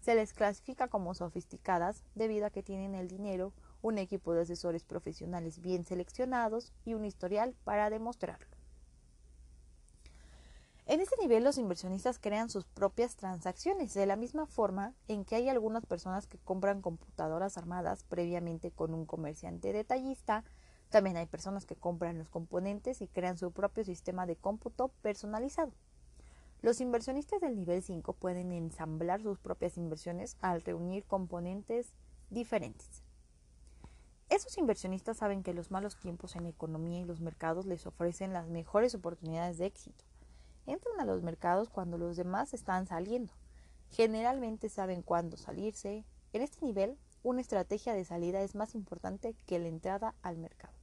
Se 0.00 0.16
les 0.16 0.32
clasifica 0.32 0.88
como 0.88 1.14
sofisticadas 1.14 2.02
debido 2.16 2.46
a 2.46 2.50
que 2.50 2.64
tienen 2.64 2.96
el 2.96 3.06
dinero, 3.06 3.52
un 3.82 3.98
equipo 3.98 4.34
de 4.34 4.42
asesores 4.42 4.84
profesionales 4.84 5.60
bien 5.60 5.84
seleccionados 5.84 6.72
y 6.84 6.94
un 6.94 7.04
historial 7.04 7.54
para 7.62 7.88
demostrarlo. 7.88 8.61
En 10.92 11.00
ese 11.00 11.16
nivel 11.18 11.42
los 11.42 11.56
inversionistas 11.56 12.18
crean 12.18 12.50
sus 12.50 12.66
propias 12.66 13.16
transacciones, 13.16 13.94
de 13.94 14.04
la 14.04 14.14
misma 14.14 14.44
forma 14.44 14.92
en 15.08 15.24
que 15.24 15.36
hay 15.36 15.48
algunas 15.48 15.86
personas 15.86 16.26
que 16.26 16.36
compran 16.36 16.82
computadoras 16.82 17.56
armadas 17.56 18.04
previamente 18.04 18.70
con 18.70 18.92
un 18.92 19.06
comerciante 19.06 19.72
detallista, 19.72 20.44
también 20.90 21.16
hay 21.16 21.24
personas 21.24 21.64
que 21.64 21.76
compran 21.76 22.18
los 22.18 22.28
componentes 22.28 23.00
y 23.00 23.08
crean 23.08 23.38
su 23.38 23.52
propio 23.52 23.84
sistema 23.84 24.26
de 24.26 24.36
cómputo 24.36 24.88
personalizado. 25.00 25.72
Los 26.60 26.78
inversionistas 26.82 27.40
del 27.40 27.56
nivel 27.56 27.82
5 27.82 28.12
pueden 28.12 28.52
ensamblar 28.52 29.22
sus 29.22 29.38
propias 29.38 29.78
inversiones 29.78 30.36
al 30.42 30.60
reunir 30.60 31.06
componentes 31.06 31.94
diferentes. 32.28 33.02
Esos 34.28 34.58
inversionistas 34.58 35.16
saben 35.16 35.42
que 35.42 35.54
los 35.54 35.70
malos 35.70 35.96
tiempos 35.96 36.36
en 36.36 36.42
la 36.42 36.50
economía 36.50 37.00
y 37.00 37.06
los 37.06 37.22
mercados 37.22 37.64
les 37.64 37.86
ofrecen 37.86 38.34
las 38.34 38.50
mejores 38.50 38.94
oportunidades 38.94 39.56
de 39.56 39.64
éxito 39.64 40.11
entran 40.66 41.00
a 41.00 41.04
los 41.04 41.22
mercados 41.22 41.68
cuando 41.68 41.98
los 41.98 42.16
demás 42.16 42.54
están 42.54 42.86
saliendo. 42.86 43.32
Generalmente 43.90 44.68
saben 44.68 45.02
cuándo 45.02 45.36
salirse. 45.36 46.04
En 46.32 46.42
este 46.42 46.64
nivel, 46.64 46.96
una 47.22 47.40
estrategia 47.40 47.94
de 47.94 48.04
salida 48.04 48.42
es 48.42 48.54
más 48.54 48.74
importante 48.74 49.34
que 49.46 49.58
la 49.58 49.68
entrada 49.68 50.14
al 50.22 50.38
mercado. 50.38 50.74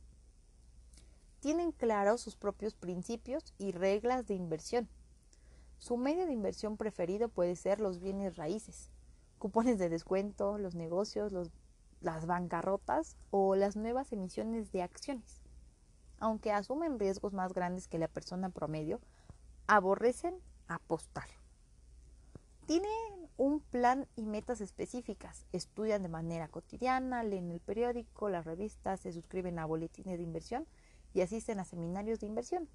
Tienen 1.40 1.72
claros 1.72 2.22
sus 2.22 2.36
propios 2.36 2.76
principios 2.76 3.54
y 3.58 3.72
reglas 3.72 4.28
de 4.28 4.36
inversión. 4.36 4.90
Su 5.78 5.96
medio 5.96 6.26
de 6.26 6.34
inversión 6.34 6.76
preferido 6.76 7.30
puede 7.30 7.56
ser 7.56 7.80
los 7.80 8.00
bienes 8.00 8.36
raíces, 8.36 8.92
cupones 9.38 9.80
de 9.80 9.88
descuento, 9.88 10.58
los 10.58 10.76
negocios, 10.76 11.32
las 12.02 12.26
bancarrotas 12.26 13.16
o 13.32 13.56
las 13.56 13.78
nuevas 13.78 14.12
emisiones 14.12 14.72
de 14.72 14.82
acciones. 14.82 15.42
Aunque 16.20 16.52
asumen 16.52 17.00
riesgos 17.00 17.34
más 17.34 17.54
grandes 17.54 17.88
que 17.88 17.98
la 17.98 18.10
persona 18.10 18.50
promedio, 18.50 19.00
aborrecen 19.70 20.34
apostar. 20.68 21.28
Tienen 22.66 22.90
un 23.38 23.60
plan 23.60 24.08
y 24.16 24.26
metas 24.26 24.62
específicas, 24.62 25.46
estudian 25.54 26.02
de 26.02 26.10
manera 26.10 26.48
cotidiana, 26.48 27.22
leen 27.22 27.52
el 27.52 27.60
periódico, 27.60 28.30
las 28.30 28.46
revistas, 28.46 29.00
se 29.00 29.14
suscriben 29.14 29.60
a 29.60 29.68
boletines 29.68 30.18
de 30.18 30.24
inversión 30.24 30.66
y 31.14 31.22
asisten 31.22 31.60
a 31.60 31.66
seminarios 31.66 32.20
de 32.20 32.26
inversión. 32.26 32.68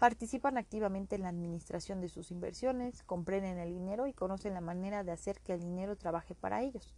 Participan 0.00 0.58
activamente 0.58 1.14
en 1.14 1.22
la 1.22 1.28
administración 1.28 2.00
de 2.00 2.08
sus 2.08 2.32
inversiones, 2.32 3.04
comprenden 3.04 3.58
el 3.58 3.72
dinero 3.72 4.08
y 4.08 4.12
conocen 4.12 4.54
la 4.54 4.60
manera 4.60 5.04
de 5.04 5.12
hacer 5.12 5.40
que 5.40 5.52
el 5.52 5.60
dinero 5.60 5.94
trabaje 5.96 6.34
para 6.34 6.62
ellos. 6.62 6.92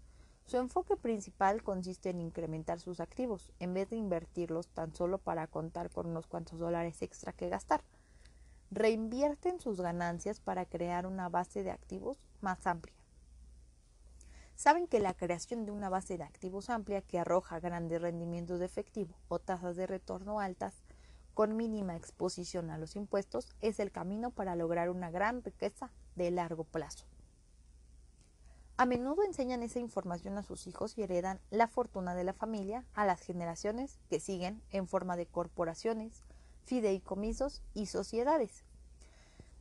Su 0.47 0.57
enfoque 0.57 0.97
principal 0.97 1.63
consiste 1.63 2.09
en 2.09 2.23
incrementar 2.23 2.81
sus 2.81 2.99
activos, 2.99 3.53
en 3.59 3.75
vez 3.75 3.91
de 3.91 3.97
invertirlos 3.97 4.69
tan 4.69 4.95
solo 4.95 5.19
para 5.19 5.49
contar 5.49 5.91
con 5.91 6.07
unos 6.07 6.27
cuantos 6.27 6.59
dólares 6.59 7.03
extra 7.03 7.35
que 7.35 7.51
gastar 7.51 7.85
reinvierten 8.73 9.61
sus 9.61 9.83
ganancias 9.83 10.41
para 10.41 10.65
crear 10.65 11.07
una 11.07 11.29
base 11.29 11.63
de 11.63 11.71
activos 11.71 12.27
más 12.41 12.67
amplia. 12.67 12.95
Saben 14.55 14.87
que 14.87 14.99
la 14.99 15.13
creación 15.13 15.67
de 15.67 15.73
una 15.73 15.91
base 15.91 16.17
de 16.17 16.25
activos 16.25 16.71
amplia 16.71 17.03
que 17.03 17.19
arroja 17.19 17.61
grandes 17.61 18.01
rendimientos 18.01 18.61
de 18.61 18.65
efectivo 18.65 19.15
o 19.29 19.39
tasas 19.39 19.77
de 19.77 19.87
retorno 19.87 20.41
altas 20.41 20.75
con 21.35 21.55
mínima 21.55 21.97
exposición 21.97 22.71
a 22.71 22.79
los 22.79 22.97
impuestos 22.97 23.51
es 23.61 23.79
el 23.79 23.93
camino 23.93 24.31
para 24.31 24.57
lograr 24.57 24.89
una 24.89 25.11
gran 25.11 25.43
riqueza 25.43 25.91
de 26.17 26.31
largo 26.31 26.65
plazo. 26.65 27.05
A 28.79 28.87
menudo 28.87 29.23
enseñan 29.23 29.63
esa 29.63 29.81
información 29.81 30.39
a 30.39 30.43
sus 30.43 30.67
hijos 30.67 30.97
y 30.97 31.03
heredan 31.03 31.41
la 31.51 31.69
fortuna 31.69 32.15
de 32.15 32.25
la 32.25 32.33
familia 32.33 32.87
a 32.95 33.05
las 33.05 33.21
generaciones 33.21 34.01
que 34.09 34.19
siguen 34.19 34.63
en 34.71 34.89
forma 34.89 35.17
de 35.17 35.27
corporaciones, 35.27 36.25
fideicomisos 36.65 37.63
y 37.75 37.87
sociedades. 37.87 38.65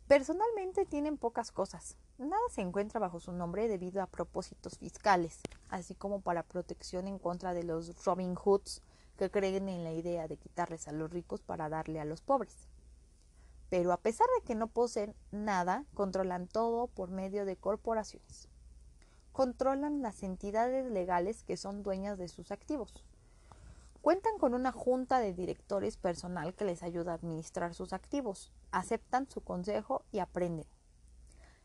Personalmente 0.07 0.85
tienen 0.85 1.17
pocas 1.17 1.51
cosas. 1.51 1.95
Nada 2.17 2.41
se 2.51 2.61
encuentra 2.61 2.99
bajo 2.99 3.19
su 3.19 3.31
nombre 3.31 3.67
debido 3.67 4.01
a 4.01 4.07
propósitos 4.07 4.77
fiscales, 4.77 5.39
así 5.69 5.95
como 5.95 6.21
para 6.21 6.43
protección 6.43 7.07
en 7.07 7.17
contra 7.17 7.53
de 7.53 7.63
los 7.63 8.03
Robin 8.05 8.35
Hoods 8.35 8.81
que 9.17 9.31
creen 9.31 9.69
en 9.69 9.83
la 9.83 9.93
idea 9.93 10.27
de 10.27 10.37
quitarles 10.37 10.87
a 10.87 10.91
los 10.91 11.11
ricos 11.11 11.41
para 11.41 11.69
darle 11.69 11.99
a 11.99 12.05
los 12.05 12.21
pobres. 12.21 12.67
Pero 13.69 13.93
a 13.93 13.97
pesar 13.97 14.27
de 14.37 14.45
que 14.45 14.55
no 14.55 14.67
poseen 14.67 15.15
nada, 15.31 15.85
controlan 15.93 16.47
todo 16.47 16.87
por 16.87 17.09
medio 17.09 17.45
de 17.45 17.55
corporaciones. 17.55 18.49
Controlan 19.31 20.01
las 20.01 20.23
entidades 20.23 20.91
legales 20.91 21.43
que 21.43 21.55
son 21.55 21.83
dueñas 21.83 22.17
de 22.17 22.27
sus 22.27 22.51
activos. 22.51 22.93
Cuentan 24.01 24.39
con 24.39 24.55
una 24.55 24.71
junta 24.71 25.19
de 25.19 25.31
directores 25.31 25.95
personal 25.95 26.55
que 26.55 26.65
les 26.65 26.81
ayuda 26.81 27.11
a 27.11 27.15
administrar 27.15 27.75
sus 27.75 27.93
activos, 27.93 28.51
aceptan 28.71 29.29
su 29.29 29.41
consejo 29.41 30.03
y 30.11 30.17
aprenden. 30.17 30.65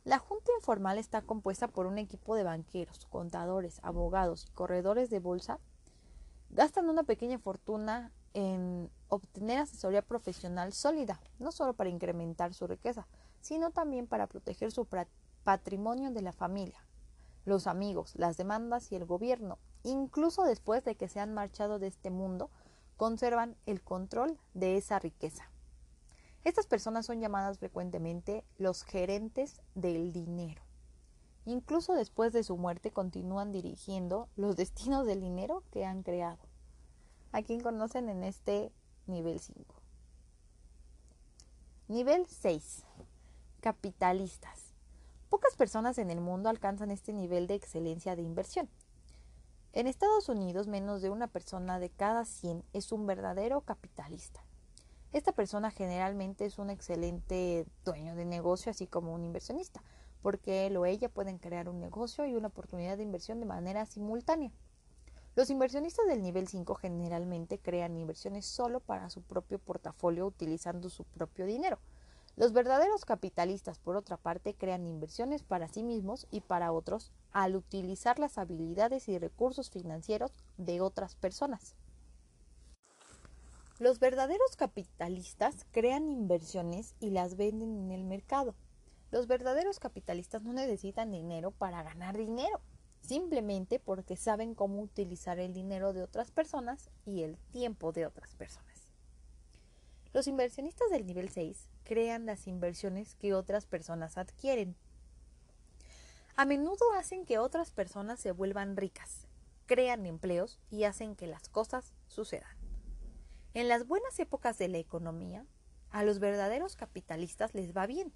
La 0.05 0.19
junta 0.19 0.53
informal 0.59 0.99
está 0.99 1.23
compuesta 1.23 1.67
por 1.67 1.87
un 1.87 1.97
equipo 1.97 2.37
de 2.37 2.45
banqueros, 2.45 3.07
contadores, 3.07 3.81
abogados 3.83 4.45
y 4.47 4.53
corredores 4.53 5.09
de 5.09 5.19
bolsa. 5.19 5.61
Gastan 6.51 6.91
una 6.91 7.05
pequeña 7.05 7.39
fortuna 7.39 8.13
en 8.35 8.91
obtener 9.09 9.61
asesoría 9.61 10.03
profesional 10.03 10.75
sólida, 10.75 11.19
no 11.39 11.53
solo 11.53 11.73
para 11.73 11.89
incrementar 11.89 12.53
su 12.53 12.67
riqueza, 12.67 13.09
sino 13.41 13.71
también 13.71 14.07
para 14.07 14.27
proteger 14.27 14.71
su 14.73 14.87
patrimonio 15.43 16.11
de 16.11 16.21
la 16.21 16.33
familia, 16.33 16.86
los 17.47 17.67
amigos, 17.67 18.13
las 18.17 18.37
demandas 18.37 18.93
y 18.93 18.97
el 18.97 19.07
gobierno, 19.07 19.59
incluso 19.85 20.45
después 20.45 20.85
de 20.85 20.97
que 20.97 21.09
se 21.09 21.21
han 21.21 21.33
marchado 21.33 21.79
de 21.79 21.87
este 21.87 22.11
mundo, 22.11 22.51
conservan 22.99 23.57
el 23.65 23.83
control 23.83 24.39
de 24.53 24.77
esa 24.77 24.99
riqueza. 24.99 25.51
Estas 26.45 26.67
personas 26.67 27.07
son 27.07 27.21
llamadas 27.21 27.59
frecuentemente 27.59 28.45
los 28.59 28.83
gerentes 28.83 29.63
del 29.75 30.13
dinero. 30.13 30.63
Incluso 31.45 31.95
después 31.95 32.33
de 32.33 32.43
su 32.43 32.57
muerte 32.57 32.91
continúan 32.91 33.53
dirigiendo 33.53 34.29
los 34.37 34.57
destinos 34.57 35.07
del 35.07 35.21
dinero 35.21 35.63
que 35.71 35.85
han 35.85 36.03
creado. 36.03 36.43
¿A 37.33 37.43
quién 37.43 37.61
conocen 37.61 38.09
en 38.09 38.25
este 38.25 38.73
nivel 39.07 39.39
5? 39.39 39.75
Nivel 41.89 42.27
6. 42.27 42.85
Capitalistas. 43.61 44.66
Pocas 45.29 45.57
personas 45.57 45.99
en 45.99 46.11
el 46.11 46.21
mundo 46.21 46.49
alcanzan 46.49 46.93
este 46.93 47.13
nivel 47.13 47.49
de 47.49 47.55
excelencia 47.55 48.15
de 48.15 48.23
inversión. 48.23 48.69
En 49.73 49.89
Estados 49.89 50.29
Unidos, 50.29 50.69
menos 50.69 51.03
de 51.03 51.11
una 51.11 51.27
persona 51.27 51.81
de 51.81 51.91
cada 51.91 52.25
100 52.25 52.65
es 52.73 52.93
un 52.93 53.07
verdadero 53.07 53.61
capitalista. 53.63 54.45
Esta 55.13 55.33
persona 55.33 55.71
generalmente 55.71 56.47
es 56.47 56.59
un 56.59 56.71
excelente 56.71 57.67
dueño 57.85 58.15
de 58.15 58.25
negocio, 58.25 58.71
así 58.71 58.87
como 58.87 59.13
un 59.13 59.25
inversionista, 59.25 59.83
porque 60.23 60.67
él 60.67 60.77
o 60.77 60.87
ella 60.87 61.09
pueden 61.09 61.39
crear 61.39 61.69
un 61.69 61.81
negocio 61.81 62.25
y 62.25 62.35
una 62.35 62.49
oportunidad 62.49 62.97
de 62.97 63.03
inversión 63.03 63.41
de 63.41 63.47
manera 63.47 63.85
simultánea. 63.85 64.53
Los 65.35 65.51
inversionistas 65.51 66.07
del 66.07 66.23
nivel 66.23 66.49
5 66.49 66.75
generalmente 66.77 67.59
crean 67.59 67.97
inversiones 67.97 68.47
solo 68.47 68.81
para 68.81 69.11
su 69.11 69.23
propio 69.23 69.59
portafolio 69.59 70.27
utilizando 70.27 70.89
su 70.89 71.05
propio 71.05 71.47
dinero. 71.47 71.79
Los 72.37 72.53
verdaderos 72.53 73.07
capitalistas, 73.07 73.79
por 73.79 73.97
otra 73.97 74.19
parte, 74.19 74.55
crean 74.55 74.87
inversiones 74.87 75.43
para 75.43 75.69
sí 75.69 75.83
mismos 75.83 76.27
y 76.31 76.43
para 76.43 76.71
otros 76.71 77.11
al 77.33 77.57
utilizar 77.57 78.19
las 78.19 78.37
habilidades 78.37 79.09
y 79.09 79.19
recursos 79.19 79.71
financieros 79.71 80.33
de 80.59 80.83
otras 80.83 81.17
personas. 81.17 81.75
Los 83.79 84.01
verdaderos 84.01 84.55
capitalistas 84.57 85.67
crean 85.71 86.11
inversiones 86.11 86.95
y 87.01 87.09
las 87.09 87.37
venden 87.37 87.75
en 87.75 87.91
el 87.91 88.05
mercado. 88.05 88.55
Los 89.11 89.27
verdaderos 89.27 89.79
capitalistas 89.81 90.43
no 90.43 90.53
necesitan 90.53 91.13
dinero 91.13 91.53
para 91.53 91.83
ganar 91.83 92.19
dinero 92.19 92.61
simplemente 93.01 93.79
porque 93.79 94.17
saben 94.17 94.55
cómo 94.55 94.83
utilizar 94.83 95.39
el 95.39 95.55
dinero 95.55 95.95
de 95.95 96.03
otras 96.03 96.33
personas 96.33 96.91
y 97.07 97.23
el 97.23 97.39
tiempo 97.53 97.93
de 97.93 98.05
otras 98.05 98.35
personas. 98.35 98.89
Los 100.13 100.27
inversionistas 100.27 100.91
del 100.91 101.07
nivel 101.07 101.31
6 101.31 101.69
crean 101.87 102.27
las 102.27 102.49
inversiones 102.49 103.15
que 103.15 103.33
otras 103.33 103.65
personas 103.65 104.19
adquieren. 104.19 104.77
A 106.35 106.45
menudo 106.45 106.93
hacen 106.93 107.25
que 107.25 107.39
otras 107.39 107.71
personas 107.71 108.21
se 108.21 108.33
vuelvan 108.33 108.77
ricas, 108.77 109.29
crean 109.67 110.05
empleos 110.05 110.59
y 110.71 110.85
hacen 110.85 111.15
que 111.15 111.29
las 111.29 111.49
cosas 111.49 111.95
sucedan. 112.09 112.57
En 113.55 113.69
las 113.69 113.87
buenas 113.87 114.19
épocas 114.19 114.59
de 114.59 114.69
la 114.69 114.79
economía, 114.79 115.47
a 115.91 116.03
los 116.03 116.19
verdaderos 116.19 116.75
capitalistas 116.77 117.55
les 117.55 117.75
va 117.75 117.87
bien. 117.87 118.13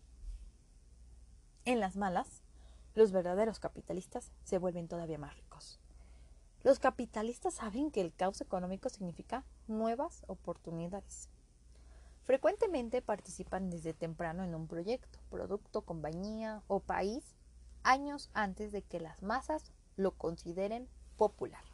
En 1.64 1.79
las 1.79 1.97
malas, 1.97 2.43
los 2.95 3.12
verdaderos 3.12 3.61
capitalistas 3.61 4.33
se 4.43 4.59
vuelven 4.59 4.89
todavía 4.89 5.16
más 5.16 5.37
ricos. 5.37 5.79
Los 6.62 6.81
capitalistas 6.81 7.55
saben 7.55 7.91
que 7.91 8.01
el 8.01 8.12
caos 8.12 8.41
económico 8.41 8.91
significa 8.91 9.45
nuevas 9.68 10.25
oportunidades. 10.27 11.31
Frecuentemente 12.31 13.03
participan 13.03 13.70
desde 13.70 13.93
temprano 13.93 14.45
en 14.45 14.55
un 14.55 14.68
proyecto, 14.68 15.18
producto, 15.31 15.83
compañía 15.83 16.62
o 16.68 16.78
país 16.78 17.35
años 17.83 18.31
antes 18.35 18.70
de 18.70 18.83
que 18.83 19.01
las 19.01 19.20
masas 19.20 19.72
lo 19.97 20.12
consideren 20.12 20.89
popular. 21.16 21.64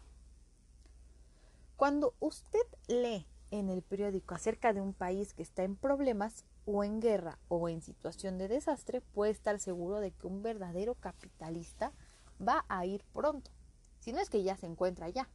Cuando 1.77 2.15
usted 2.21 2.67
lee 2.89 3.27
en 3.51 3.69
el 3.69 3.83
periódico 3.83 4.35
acerca 4.35 4.73
de 4.73 4.81
un 4.81 4.95
país 4.95 5.35
que 5.35 5.43
está 5.43 5.63
en 5.63 5.77
problemas, 5.77 6.47
o 6.65 6.85
en 6.85 7.03
guerra 7.03 7.39
o 7.49 7.69
en 7.69 7.83
situación 7.83 8.39
de 8.39 8.49
desastre, 8.49 9.03
puede 9.03 9.33
estar 9.33 9.61
seguro 9.61 10.01
de 10.01 10.13
que 10.13 10.27
un 10.27 10.43
verdadero 10.43 10.95
capitalista 10.95 11.93
va 12.41 12.65
a 12.71 12.87
ir 12.87 13.05
pronto, 13.13 13.51
si 13.99 14.11
no 14.11 14.21
es 14.21 14.31
que 14.31 14.43
ya 14.43 14.57
se 14.57 14.65
encuentra 14.65 15.05
allá. 15.05 15.29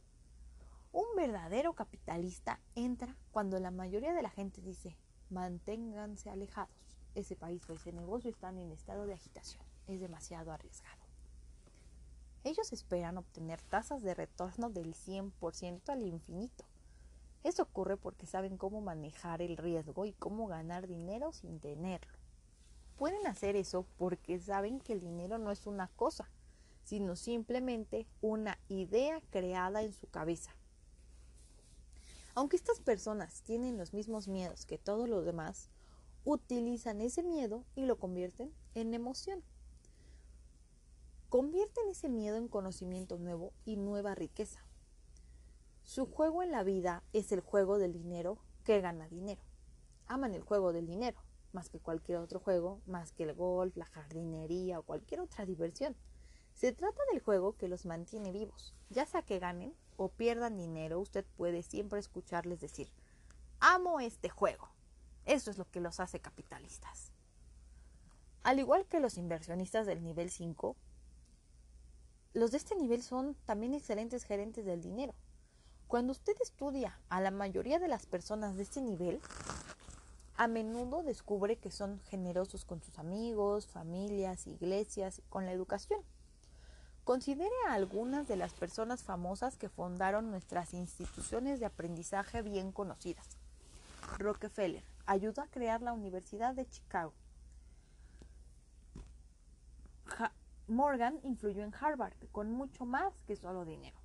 Un 0.90 1.06
verdadero 1.14 1.74
capitalista 1.74 2.58
entra 2.74 3.16
cuando 3.30 3.60
la 3.60 3.70
mayoría 3.70 4.12
de 4.14 4.22
la 4.22 4.28
gente 4.28 4.60
dice, 4.60 4.96
manténganse 5.32 6.30
alejados, 6.30 6.96
ese 7.14 7.34
país 7.34 7.68
o 7.68 7.72
ese 7.72 7.92
negocio 7.92 8.30
están 8.30 8.58
en 8.58 8.70
estado 8.70 9.06
de 9.06 9.14
agitación, 9.14 9.64
es 9.88 10.00
demasiado 10.00 10.52
arriesgado. 10.52 11.02
Ellos 12.44 12.72
esperan 12.72 13.18
obtener 13.18 13.60
tasas 13.62 14.02
de 14.02 14.14
retorno 14.14 14.70
del 14.70 14.94
100% 14.94 15.88
al 15.88 16.02
infinito 16.02 16.64
eso 17.44 17.64
ocurre 17.64 17.96
porque 17.96 18.26
saben 18.26 18.56
cómo 18.56 18.80
manejar 18.80 19.42
el 19.42 19.56
riesgo 19.56 20.06
y 20.06 20.12
cómo 20.12 20.46
ganar 20.46 20.86
dinero 20.86 21.32
sin 21.32 21.58
tenerlo. 21.58 22.12
Pueden 22.96 23.26
hacer 23.26 23.56
eso 23.56 23.84
porque 23.98 24.38
saben 24.38 24.78
que 24.78 24.92
el 24.92 25.00
dinero 25.00 25.38
no 25.38 25.50
es 25.50 25.66
una 25.66 25.88
cosa, 25.88 26.30
sino 26.84 27.16
simplemente 27.16 28.06
una 28.20 28.58
idea 28.68 29.20
creada 29.30 29.82
en 29.82 29.92
su 29.92 30.06
cabeza. 30.06 30.54
Aunque 32.34 32.56
estas 32.56 32.80
personas 32.80 33.42
tienen 33.42 33.76
los 33.76 33.92
mismos 33.92 34.26
miedos 34.26 34.64
que 34.64 34.78
todos 34.78 35.08
los 35.08 35.24
demás, 35.24 35.68
utilizan 36.24 37.00
ese 37.00 37.22
miedo 37.22 37.64
y 37.74 37.84
lo 37.84 37.98
convierten 37.98 38.52
en 38.74 38.94
emoción. 38.94 39.42
Convierten 41.28 41.88
ese 41.88 42.08
miedo 42.08 42.36
en 42.36 42.48
conocimiento 42.48 43.18
nuevo 43.18 43.52
y 43.64 43.76
nueva 43.76 44.14
riqueza. 44.14 44.64
Su 45.82 46.06
juego 46.06 46.42
en 46.42 46.52
la 46.52 46.62
vida 46.62 47.02
es 47.12 47.32
el 47.32 47.40
juego 47.40 47.78
del 47.78 47.92
dinero 47.92 48.38
que 48.64 48.80
gana 48.80 49.08
dinero. 49.08 49.42
Aman 50.06 50.34
el 50.34 50.42
juego 50.42 50.72
del 50.72 50.86
dinero, 50.86 51.18
más 51.52 51.68
que 51.68 51.80
cualquier 51.80 52.18
otro 52.18 52.40
juego, 52.40 52.80
más 52.86 53.12
que 53.12 53.24
el 53.24 53.34
golf, 53.34 53.76
la 53.76 53.86
jardinería 53.86 54.78
o 54.78 54.84
cualquier 54.84 55.20
otra 55.20 55.44
diversión. 55.44 55.96
Se 56.54 56.72
trata 56.72 57.00
del 57.10 57.22
juego 57.22 57.56
que 57.56 57.68
los 57.68 57.86
mantiene 57.86 58.32
vivos. 58.32 58.74
Ya 58.90 59.06
sea 59.06 59.22
que 59.22 59.38
ganen 59.38 59.74
o 59.96 60.08
pierdan 60.08 60.56
dinero, 60.56 61.00
usted 61.00 61.24
puede 61.36 61.62
siempre 61.62 61.98
escucharles 61.98 62.60
decir, 62.60 62.90
amo 63.60 64.00
este 64.00 64.28
juego. 64.28 64.68
Eso 65.24 65.50
es 65.50 65.58
lo 65.58 65.70
que 65.70 65.80
los 65.80 66.00
hace 66.00 66.20
capitalistas. 66.20 67.12
Al 68.42 68.58
igual 68.58 68.86
que 68.86 69.00
los 69.00 69.18
inversionistas 69.18 69.86
del 69.86 70.02
nivel 70.02 70.30
5, 70.30 70.76
los 72.34 72.50
de 72.50 72.56
este 72.56 72.74
nivel 72.74 73.02
son 73.02 73.36
también 73.44 73.74
excelentes 73.74 74.24
gerentes 74.24 74.64
del 74.64 74.80
dinero. 74.80 75.14
Cuando 75.86 76.12
usted 76.12 76.34
estudia 76.40 76.98
a 77.08 77.20
la 77.20 77.30
mayoría 77.30 77.78
de 77.78 77.88
las 77.88 78.06
personas 78.06 78.56
de 78.56 78.62
este 78.62 78.80
nivel, 78.80 79.20
a 80.36 80.48
menudo 80.48 81.02
descubre 81.02 81.56
que 81.56 81.70
son 81.70 82.00
generosos 82.08 82.64
con 82.64 82.82
sus 82.82 82.98
amigos, 82.98 83.66
familias, 83.66 84.46
iglesias, 84.46 85.22
con 85.28 85.44
la 85.44 85.52
educación. 85.52 86.00
Considere 87.04 87.50
a 87.68 87.74
algunas 87.74 88.28
de 88.28 88.36
las 88.36 88.54
personas 88.54 89.02
famosas 89.02 89.56
que 89.56 89.68
fundaron 89.68 90.30
nuestras 90.30 90.72
instituciones 90.72 91.58
de 91.58 91.66
aprendizaje 91.66 92.42
bien 92.42 92.70
conocidas. 92.70 93.36
Rockefeller 94.18 94.84
ayudó 95.06 95.42
a 95.42 95.48
crear 95.48 95.82
la 95.82 95.92
Universidad 95.92 96.54
de 96.54 96.68
Chicago. 96.68 97.12
Morgan 100.68 101.18
influyó 101.24 101.64
en 101.64 101.74
Harvard 101.74 102.14
con 102.30 102.52
mucho 102.52 102.84
más 102.86 103.12
que 103.26 103.34
solo 103.34 103.64
dinero. 103.64 103.98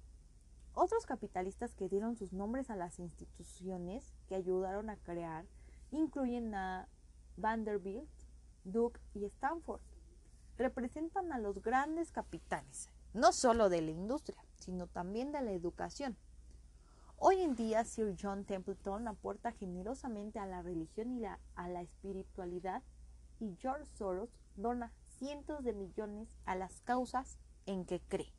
Otros 0.74 1.06
capitalistas 1.06 1.76
que 1.76 1.90
dieron 1.90 2.16
sus 2.16 2.34
nombres 2.34 2.70
a 2.70 2.76
las 2.76 3.00
instituciones 3.00 4.14
que 4.28 4.36
ayudaron 4.36 4.90
a 4.90 4.98
crear 4.98 5.46
incluyen 5.92 6.54
a 6.56 6.88
Vanderbilt, 7.36 8.10
Duke 8.64 9.00
y 9.14 9.26
Stanford. 9.26 9.82
Representan 10.58 11.32
a 11.32 11.40
los 11.40 11.62
grandes 11.62 12.12
capitanes, 12.12 12.90
no 13.14 13.32
solo 13.32 13.70
de 13.70 13.82
la 13.82 13.92
industria, 13.92 14.44
sino 14.56 14.88
también 14.88 15.32
de 15.32 15.42
la 15.42 15.52
educación. 15.52 16.18
Hoy 17.18 17.42
en 17.42 17.56
día 17.56 17.84
Sir 17.84 18.16
John 18.20 18.46
Templeton 18.46 19.08
aporta 19.08 19.52
generosamente 19.52 20.40
a 20.40 20.46
la 20.46 20.62
religión 20.62 21.18
y 21.18 21.26
a 21.26 21.40
la 21.56 21.82
espiritualidad 21.82 22.84
y 23.40 23.56
George 23.60 23.86
Soros 23.98 24.30
dona 24.56 24.92
cientos 25.18 25.64
de 25.64 25.74
millones 25.74 26.36
a 26.46 26.56
las 26.56 26.80
causas 26.82 27.38
en 27.66 27.86
que 27.86 28.00
cree. 28.02 28.34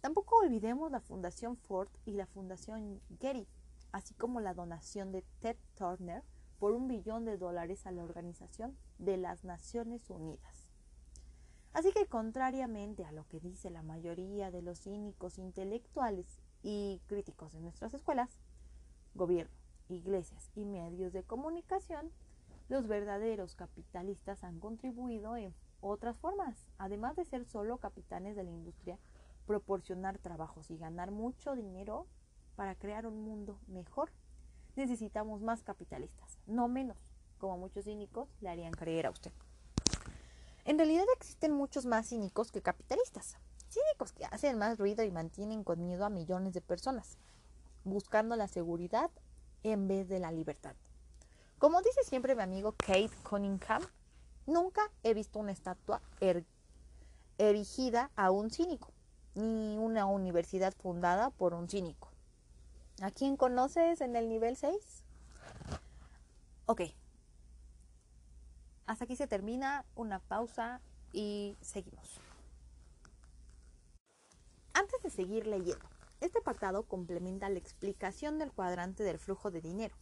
Tampoco 0.00 0.36
olvidemos 0.36 0.90
la 0.90 1.00
Fundación 1.00 1.56
Ford 1.56 1.88
y 2.04 2.12
la 2.12 2.26
Fundación 2.26 3.00
Getty, 3.20 3.46
así 3.92 4.14
como 4.14 4.40
la 4.40 4.54
donación 4.54 5.12
de 5.12 5.22
Ted 5.40 5.56
Turner 5.76 6.22
por 6.58 6.72
un 6.72 6.88
billón 6.88 7.24
de 7.24 7.36
dólares 7.36 7.86
a 7.86 7.92
la 7.92 8.02
Organización 8.02 8.76
de 8.98 9.16
las 9.16 9.44
Naciones 9.44 10.10
Unidas. 10.10 10.68
Así 11.72 11.92
que 11.92 12.06
contrariamente 12.06 13.04
a 13.04 13.12
lo 13.12 13.26
que 13.28 13.40
dice 13.40 13.70
la 13.70 13.82
mayoría 13.82 14.50
de 14.50 14.62
los 14.62 14.80
cínicos 14.80 15.38
intelectuales 15.38 16.40
y 16.62 17.00
críticos 17.06 17.52
de 17.52 17.60
nuestras 17.60 17.94
escuelas, 17.94 18.40
gobierno, 19.14 19.54
iglesias 19.88 20.50
y 20.54 20.64
medios 20.64 21.12
de 21.12 21.22
comunicación, 21.22 22.10
los 22.68 22.86
verdaderos 22.86 23.54
capitalistas 23.54 24.44
han 24.44 24.58
contribuido 24.60 25.36
en 25.36 25.54
otras 25.80 26.18
formas, 26.18 26.66
además 26.78 27.16
de 27.16 27.24
ser 27.24 27.44
solo 27.44 27.78
capitanes 27.78 28.36
de 28.36 28.44
la 28.44 28.50
industria 28.50 28.98
proporcionar 29.46 30.18
trabajos 30.18 30.70
y 30.70 30.76
ganar 30.76 31.10
mucho 31.10 31.54
dinero 31.54 32.06
para 32.54 32.74
crear 32.74 33.06
un 33.06 33.22
mundo 33.22 33.58
mejor, 33.66 34.10
necesitamos 34.78 35.42
más 35.42 35.62
capitalistas, 35.62 36.38
no 36.46 36.68
menos, 36.68 36.96
como 37.38 37.58
muchos 37.58 37.84
cínicos 37.84 38.28
le 38.40 38.48
harían 38.48 38.72
creer 38.72 39.06
a 39.06 39.10
usted. 39.10 39.32
En 40.64 40.78
realidad 40.78 41.04
existen 41.16 41.52
muchos 41.52 41.84
más 41.84 42.08
cínicos 42.08 42.52
que 42.52 42.62
capitalistas. 42.62 43.36
Cínicos 43.70 44.12
que 44.12 44.24
hacen 44.24 44.56
más 44.56 44.78
ruido 44.78 45.04
y 45.04 45.10
mantienen 45.10 45.64
con 45.64 45.82
miedo 45.82 46.04
a 46.04 46.10
millones 46.10 46.54
de 46.54 46.60
personas, 46.60 47.18
buscando 47.84 48.36
la 48.36 48.48
seguridad 48.48 49.10
en 49.62 49.88
vez 49.88 50.08
de 50.08 50.20
la 50.20 50.32
libertad. 50.32 50.74
Como 51.58 51.82
dice 51.82 52.04
siempre 52.04 52.34
mi 52.34 52.42
amigo 52.42 52.72
Kate 52.72 53.10
Cunningham, 53.28 53.82
nunca 54.46 54.90
he 55.02 55.12
visto 55.12 55.38
una 55.38 55.52
estatua 55.52 56.00
er 56.20 56.44
erigida 57.36 58.10
a 58.16 58.30
un 58.30 58.50
cínico, 58.50 58.92
ni 59.34 59.76
una 59.76 60.06
universidad 60.06 60.72
fundada 60.74 61.30
por 61.30 61.54
un 61.54 61.68
cínico. 61.68 62.07
¿A 63.00 63.12
quién 63.12 63.36
conoces 63.36 64.00
en 64.00 64.16
el 64.16 64.28
nivel 64.28 64.56
6? 64.56 64.74
Ok. 66.66 66.82
Hasta 68.86 69.04
aquí 69.04 69.14
se 69.14 69.28
termina, 69.28 69.84
una 69.94 70.18
pausa 70.18 70.80
y 71.12 71.56
seguimos. 71.60 72.20
Antes 74.72 75.00
de 75.02 75.10
seguir 75.10 75.46
leyendo, 75.46 75.84
este 76.20 76.40
pactado 76.40 76.82
complementa 76.82 77.48
la 77.48 77.58
explicación 77.58 78.40
del 78.40 78.52
cuadrante 78.52 79.04
del 79.04 79.18
flujo 79.18 79.52
de 79.52 79.60
dinero. 79.60 79.94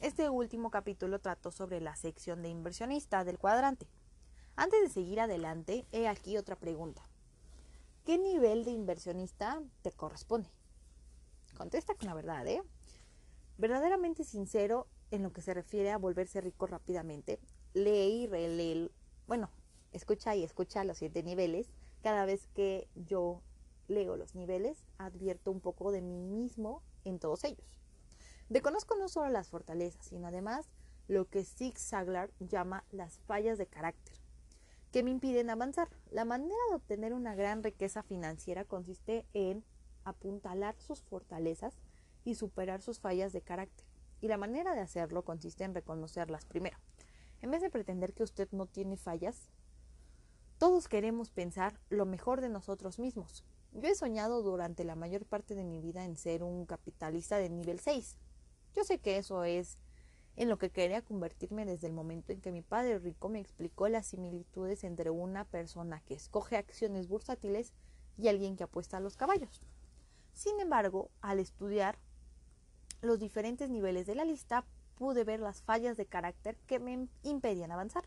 Este 0.00 0.28
último 0.28 0.70
capítulo 0.70 1.20
trató 1.20 1.52
sobre 1.52 1.80
la 1.80 1.94
sección 1.94 2.42
de 2.42 2.48
inversionista 2.48 3.22
del 3.22 3.38
cuadrante. 3.38 3.86
Antes 4.56 4.80
de 4.82 4.88
seguir 4.88 5.20
adelante, 5.20 5.86
he 5.92 6.08
aquí 6.08 6.36
otra 6.36 6.56
pregunta. 6.56 7.02
¿Qué 8.04 8.18
nivel 8.18 8.64
de 8.64 8.72
inversionista 8.72 9.62
te 9.82 9.92
corresponde? 9.92 10.50
Contesta 11.60 11.94
con 11.94 12.06
la 12.06 12.14
verdad, 12.14 12.46
¿eh? 12.46 12.62
Verdaderamente 13.58 14.24
sincero 14.24 14.86
en 15.10 15.22
lo 15.22 15.34
que 15.34 15.42
se 15.42 15.52
refiere 15.52 15.90
a 15.90 15.98
volverse 15.98 16.40
rico 16.40 16.66
rápidamente. 16.66 17.38
Lee 17.74 18.22
y 18.22 18.26
relee, 18.26 18.90
bueno, 19.26 19.50
escucha 19.92 20.34
y 20.34 20.42
escucha 20.42 20.84
los 20.84 20.96
siete 20.96 21.22
niveles. 21.22 21.70
Cada 22.02 22.24
vez 22.24 22.48
que 22.54 22.88
yo 22.94 23.42
leo 23.88 24.16
los 24.16 24.34
niveles, 24.34 24.86
advierto 24.96 25.50
un 25.50 25.60
poco 25.60 25.92
de 25.92 26.00
mí 26.00 26.22
mismo 26.22 26.82
en 27.04 27.18
todos 27.18 27.44
ellos. 27.44 27.78
Reconozco 28.48 28.96
no 28.96 29.10
solo 29.10 29.28
las 29.28 29.50
fortalezas, 29.50 30.06
sino 30.06 30.28
además 30.28 30.70
lo 31.08 31.28
que 31.28 31.44
Zig 31.44 31.78
Ziglar 31.78 32.30
llama 32.38 32.86
las 32.90 33.18
fallas 33.26 33.58
de 33.58 33.66
carácter 33.66 34.16
que 34.92 35.02
me 35.02 35.10
impiden 35.10 35.50
avanzar. 35.50 35.90
La 36.10 36.24
manera 36.24 36.56
de 36.70 36.76
obtener 36.76 37.12
una 37.12 37.34
gran 37.34 37.62
riqueza 37.62 38.02
financiera 38.02 38.64
consiste 38.64 39.26
en 39.34 39.62
apuntalar 40.10 40.76
sus 40.78 41.02
fortalezas 41.02 41.78
y 42.24 42.34
superar 42.34 42.82
sus 42.82 43.00
fallas 43.00 43.32
de 43.32 43.42
carácter. 43.42 43.86
Y 44.20 44.28
la 44.28 44.36
manera 44.36 44.74
de 44.74 44.80
hacerlo 44.80 45.24
consiste 45.24 45.64
en 45.64 45.74
reconocerlas 45.74 46.44
primero. 46.44 46.78
En 47.40 47.50
vez 47.50 47.62
de 47.62 47.70
pretender 47.70 48.12
que 48.12 48.22
usted 48.22 48.48
no 48.52 48.66
tiene 48.66 48.96
fallas, 48.96 49.50
todos 50.58 50.88
queremos 50.88 51.30
pensar 51.30 51.80
lo 51.88 52.04
mejor 52.04 52.42
de 52.42 52.50
nosotros 52.50 52.98
mismos. 52.98 53.44
Yo 53.72 53.88
he 53.88 53.94
soñado 53.94 54.42
durante 54.42 54.84
la 54.84 54.94
mayor 54.94 55.24
parte 55.24 55.54
de 55.54 55.64
mi 55.64 55.80
vida 55.80 56.04
en 56.04 56.16
ser 56.16 56.42
un 56.42 56.66
capitalista 56.66 57.38
de 57.38 57.48
nivel 57.48 57.80
6. 57.80 58.18
Yo 58.74 58.84
sé 58.84 58.98
que 58.98 59.16
eso 59.16 59.44
es 59.44 59.78
en 60.36 60.48
lo 60.48 60.58
que 60.58 60.70
quería 60.70 61.02
convertirme 61.02 61.64
desde 61.64 61.86
el 61.86 61.92
momento 61.92 62.32
en 62.32 62.40
que 62.40 62.52
mi 62.52 62.62
padre 62.62 62.98
rico 62.98 63.28
me 63.28 63.40
explicó 63.40 63.88
las 63.88 64.06
similitudes 64.06 64.84
entre 64.84 65.10
una 65.10 65.44
persona 65.44 66.02
que 66.04 66.14
escoge 66.14 66.56
acciones 66.56 67.08
bursátiles 67.08 67.72
y 68.16 68.28
alguien 68.28 68.56
que 68.56 68.64
apuesta 68.64 68.98
a 68.98 69.00
los 69.00 69.16
caballos. 69.16 69.62
Sin 70.40 70.58
embargo, 70.58 71.10
al 71.20 71.38
estudiar 71.38 71.98
los 73.02 73.18
diferentes 73.18 73.68
niveles 73.68 74.06
de 74.06 74.14
la 74.14 74.24
lista, 74.24 74.64
pude 74.94 75.22
ver 75.22 75.38
las 75.38 75.60
fallas 75.60 75.98
de 75.98 76.06
carácter 76.06 76.56
que 76.66 76.78
me 76.78 77.08
impedían 77.22 77.72
avanzar. 77.72 78.04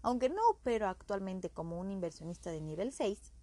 Aunque 0.00 0.30
no 0.30 0.40
opero 0.48 0.88
actualmente 0.88 1.50
como 1.50 1.78
un 1.78 1.90
inversionista 1.90 2.50
de 2.50 2.62
nivel 2.62 2.92
6, 2.92 3.34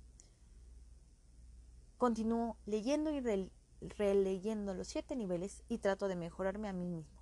continúo 1.99 2.57
leyendo 2.65 3.11
y 3.11 3.51
releyendo 3.82 4.74
los 4.74 4.88
siete 4.88 5.15
niveles 5.15 5.61
y 5.70 5.78
trato 5.78 6.07
de 6.07 6.15
mejorarme 6.15 6.70
a 6.70 6.74
mí 6.74 6.88
mismo. 6.88 7.22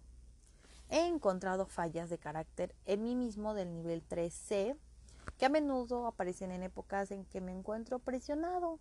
He 0.88 1.06
encontrado 1.08 1.66
fallas 1.66 2.10
de 2.10 2.20
carácter 2.20 2.74
en 2.86 3.04
mí 3.04 3.18
mismo 3.18 3.54
del 3.54 3.74
nivel 3.74 4.08
3C 4.08 4.78
que 5.38 5.46
a 5.46 5.50
menudo 5.50 6.08
aparecen 6.08 6.54
en 6.54 6.64
épocas 6.64 7.12
en 7.12 7.26
que 7.26 7.42
me 7.42 7.52
encuentro 7.52 8.00
presionado. 8.00 8.80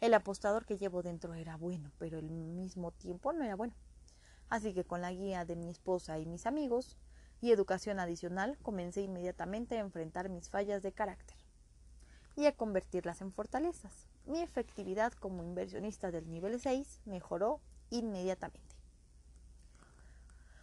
El 0.00 0.14
apostador 0.14 0.64
que 0.64 0.78
llevo 0.78 1.02
dentro 1.02 1.34
era 1.34 1.56
bueno, 1.56 1.90
pero 1.98 2.18
al 2.18 2.30
mismo 2.30 2.92
tiempo 2.92 3.32
no 3.32 3.44
era 3.44 3.56
bueno. 3.56 3.74
Así 4.48 4.72
que 4.72 4.84
con 4.84 5.00
la 5.00 5.12
guía 5.12 5.44
de 5.44 5.56
mi 5.56 5.68
esposa 5.68 6.18
y 6.18 6.26
mis 6.26 6.46
amigos 6.46 6.96
y 7.40 7.50
educación 7.50 7.98
adicional 7.98 8.58
comencé 8.58 9.02
inmediatamente 9.02 9.76
a 9.76 9.80
enfrentar 9.80 10.28
mis 10.28 10.48
fallas 10.48 10.82
de 10.82 10.92
carácter 10.92 11.36
y 12.36 12.46
a 12.46 12.56
convertirlas 12.56 13.20
en 13.20 13.32
fortalezas. 13.32 14.08
Mi 14.24 14.40
efectividad 14.40 15.12
como 15.14 15.42
inversionista 15.42 16.12
del 16.12 16.30
nivel 16.30 16.60
6 16.60 17.00
mejoró 17.04 17.60
inmediatamente. 17.90 18.76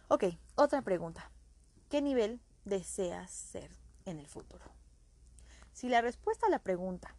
Ok, 0.08 0.24
otra 0.54 0.80
pregunta. 0.80 1.30
¿Qué 1.90 2.00
nivel 2.00 2.40
deseas 2.64 3.30
ser 3.30 3.70
en 4.06 4.18
el 4.18 4.26
futuro? 4.26 4.64
Si 5.72 5.90
la 5.90 6.00
respuesta 6.00 6.46
a 6.46 6.50
la 6.50 6.60
pregunta 6.60 7.14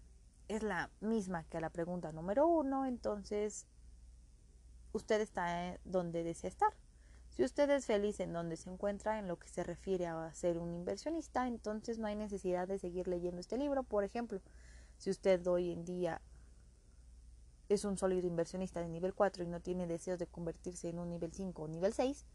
es 0.48 0.64
la 0.64 0.90
misma 1.02 1.44
que 1.46 1.60
la 1.60 1.70
pregunta 1.70 2.12
número 2.12 2.48
uno, 2.48 2.86
entonces 2.86 3.66
usted 4.94 5.22
está 5.22 5.80
donde 5.84 6.24
desea 6.24 6.50
estar. 6.50 6.74
Si 7.30 7.44
usted 7.44 7.70
es 7.70 7.86
feliz 7.86 8.20
en 8.20 8.34
donde 8.34 8.58
se 8.58 8.70
encuentra 8.70 9.20
en 9.20 9.28
lo 9.28 9.38
que 9.38 9.48
se 9.48 9.64
refiere 9.64 10.08
a 10.08 10.34
ser 10.34 10.58
un 10.58 10.74
inversionista, 10.74 11.48
entonces 11.48 12.00
no 12.00 12.08
hay 12.08 12.16
necesidad 12.16 12.68
de 12.68 12.80
seguir 12.80 13.08
leyendo 13.08 13.40
este 13.40 13.58
libro. 13.58 13.84
Por 13.84 14.04
ejemplo, 14.04 14.42
si 14.98 15.12
usted 15.12 15.46
hoy 15.46 15.72
en 15.72 15.86
día 15.86 16.22
es 17.70 17.86
un 17.86 17.98
sólido 17.98 18.26
inversionista 18.28 18.82
de 18.82 18.88
nivel 18.88 19.14
4 19.14 19.44
y 19.44 19.48
no 19.48 19.60
tiene 19.60 19.86
deseos 19.86 20.18
de 20.18 20.26
convertirse 20.26 20.90
en 20.90 21.00
un 21.00 21.10
nivel 21.10 21.32
5 21.32 21.62
o 21.62 21.68
nivel 21.68 21.94
6, 21.94 22.26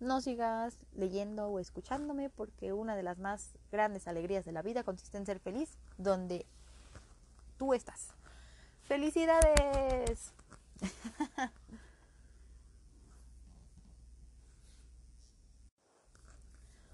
no 0.00 0.20
sigas 0.20 0.78
leyendo 0.92 1.48
o 1.48 1.58
escuchándome 1.58 2.30
porque 2.30 2.72
una 2.72 2.96
de 2.96 3.02
las 3.02 3.18
más 3.18 3.58
grandes 3.72 4.06
alegrías 4.06 4.44
de 4.44 4.52
la 4.52 4.62
vida 4.62 4.84
consiste 4.84 5.18
en 5.18 5.26
ser 5.26 5.40
feliz 5.40 5.76
donde 5.98 6.46
tú 7.56 7.74
estás. 7.74 8.14
¡Felicidades! 8.82 10.32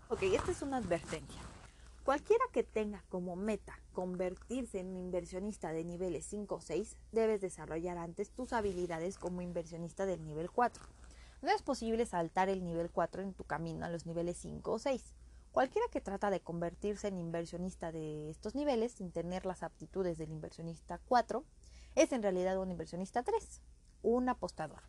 ok, 0.08 0.22
esta 0.22 0.50
es 0.52 0.62
una 0.62 0.78
advertencia. 0.78 1.40
Cualquiera 2.04 2.44
que 2.52 2.64
tenga 2.64 3.04
como 3.08 3.36
meta 3.36 3.78
convertirse 3.92 4.80
en 4.80 4.88
un 4.88 4.96
inversionista 4.96 5.72
de 5.72 5.84
niveles 5.84 6.26
5 6.26 6.56
o 6.56 6.60
6, 6.60 6.96
debes 7.12 7.40
desarrollar 7.40 7.96
antes 7.96 8.30
tus 8.30 8.52
habilidades 8.52 9.18
como 9.18 9.40
inversionista 9.40 10.04
del 10.04 10.24
nivel 10.24 10.50
4. 10.50 10.82
No 11.42 11.50
es 11.50 11.62
posible 11.62 12.04
saltar 12.06 12.48
el 12.48 12.64
nivel 12.64 12.90
4 12.90 13.22
en 13.22 13.34
tu 13.34 13.44
camino 13.44 13.84
a 13.84 13.88
los 13.88 14.06
niveles 14.06 14.36
5 14.38 14.72
o 14.72 14.78
6. 14.80 15.14
Cualquiera 15.53 15.86
que 15.90 16.00
trata 16.00 16.30
de 16.30 16.40
convertirse 16.40 17.09
en 17.09 17.18
inversionista 17.18 17.92
de 17.92 18.30
estos 18.30 18.55
niveles 18.55 18.92
sin 18.92 19.12
tener 19.12 19.44
las 19.44 19.62
aptitudes 19.62 20.16
del 20.16 20.32
inversionista 20.32 20.98
4 21.07 21.44
es 21.94 22.12
en 22.12 22.22
realidad 22.22 22.59
un 22.59 22.70
inversionista 22.70 23.22
3, 23.22 23.61
un 24.03 24.30
apostador. 24.30 24.82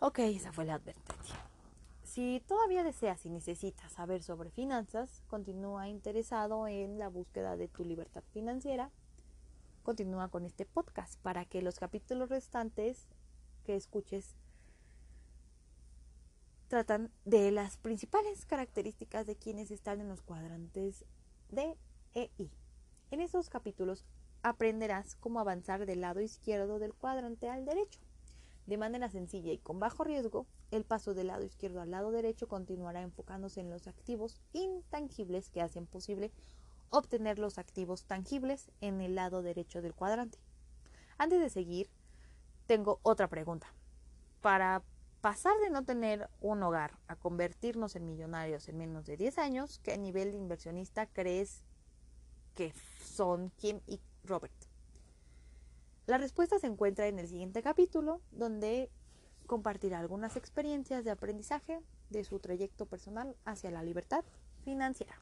Ok, 0.00 0.18
esa 0.18 0.52
fue 0.52 0.64
la 0.64 0.74
advertencia. 0.74 1.36
Si 2.02 2.42
todavía 2.48 2.82
deseas 2.82 3.24
y 3.24 3.30
necesitas 3.30 3.92
saber 3.92 4.22
sobre 4.22 4.50
finanzas, 4.50 5.22
continúa 5.28 5.88
interesado 5.88 6.66
en 6.66 6.98
la 6.98 7.08
búsqueda 7.08 7.56
de 7.56 7.68
tu 7.68 7.84
libertad 7.84 8.24
financiera, 8.32 8.90
continúa 9.84 10.28
con 10.28 10.44
este 10.44 10.66
podcast 10.66 11.20
para 11.20 11.44
que 11.44 11.62
los 11.62 11.78
capítulos 11.78 12.30
restantes 12.30 13.06
que 13.64 13.76
escuches 13.76 14.34
tratan 16.74 17.12
de 17.24 17.52
las 17.52 17.76
principales 17.76 18.46
características 18.46 19.28
de 19.28 19.36
quienes 19.36 19.70
están 19.70 20.00
en 20.00 20.08
los 20.08 20.22
cuadrantes 20.22 21.04
D, 21.50 21.78
E, 22.14 22.32
I. 22.36 22.50
En 23.12 23.20
estos 23.20 23.48
capítulos 23.48 24.04
aprenderás 24.42 25.14
cómo 25.14 25.38
avanzar 25.38 25.86
del 25.86 26.00
lado 26.00 26.20
izquierdo 26.20 26.80
del 26.80 26.92
cuadrante 26.92 27.48
al 27.48 27.64
derecho. 27.64 28.00
De 28.66 28.76
manera 28.76 29.08
sencilla 29.08 29.52
y 29.52 29.58
con 29.58 29.78
bajo 29.78 30.02
riesgo, 30.02 30.48
el 30.72 30.82
paso 30.82 31.14
del 31.14 31.28
lado 31.28 31.44
izquierdo 31.44 31.80
al 31.80 31.92
lado 31.92 32.10
derecho 32.10 32.48
continuará 32.48 33.02
enfocándose 33.02 33.60
en 33.60 33.70
los 33.70 33.86
activos 33.86 34.40
intangibles 34.52 35.50
que 35.50 35.62
hacen 35.62 35.86
posible 35.86 36.32
obtener 36.90 37.38
los 37.38 37.58
activos 37.58 38.04
tangibles 38.04 38.72
en 38.80 39.00
el 39.00 39.14
lado 39.14 39.42
derecho 39.42 39.80
del 39.80 39.94
cuadrante. 39.94 40.38
Antes 41.18 41.38
de 41.38 41.50
seguir, 41.50 41.88
tengo 42.66 42.98
otra 43.04 43.28
pregunta. 43.28 43.72
Para 44.40 44.82
pasar 45.24 45.58
de 45.60 45.70
no 45.70 45.82
tener 45.86 46.28
un 46.42 46.62
hogar 46.62 46.98
a 47.08 47.16
convertirnos 47.16 47.96
en 47.96 48.04
millonarios 48.04 48.68
en 48.68 48.76
menos 48.76 49.06
de 49.06 49.16
10 49.16 49.38
años, 49.38 49.80
¿qué 49.82 49.96
nivel 49.96 50.32
de 50.32 50.36
inversionista 50.36 51.06
crees 51.06 51.62
que 52.54 52.74
son 53.02 53.48
Kim 53.56 53.80
y 53.86 54.02
Robert? 54.24 54.52
La 56.06 56.18
respuesta 56.18 56.58
se 56.58 56.66
encuentra 56.66 57.06
en 57.06 57.18
el 57.18 57.26
siguiente 57.26 57.62
capítulo, 57.62 58.20
donde 58.32 58.90
compartirá 59.46 59.98
algunas 59.98 60.36
experiencias 60.36 61.06
de 61.06 61.12
aprendizaje 61.12 61.80
de 62.10 62.22
su 62.22 62.38
trayecto 62.38 62.84
personal 62.84 63.34
hacia 63.46 63.70
la 63.70 63.82
libertad 63.82 64.26
financiera. 64.62 65.18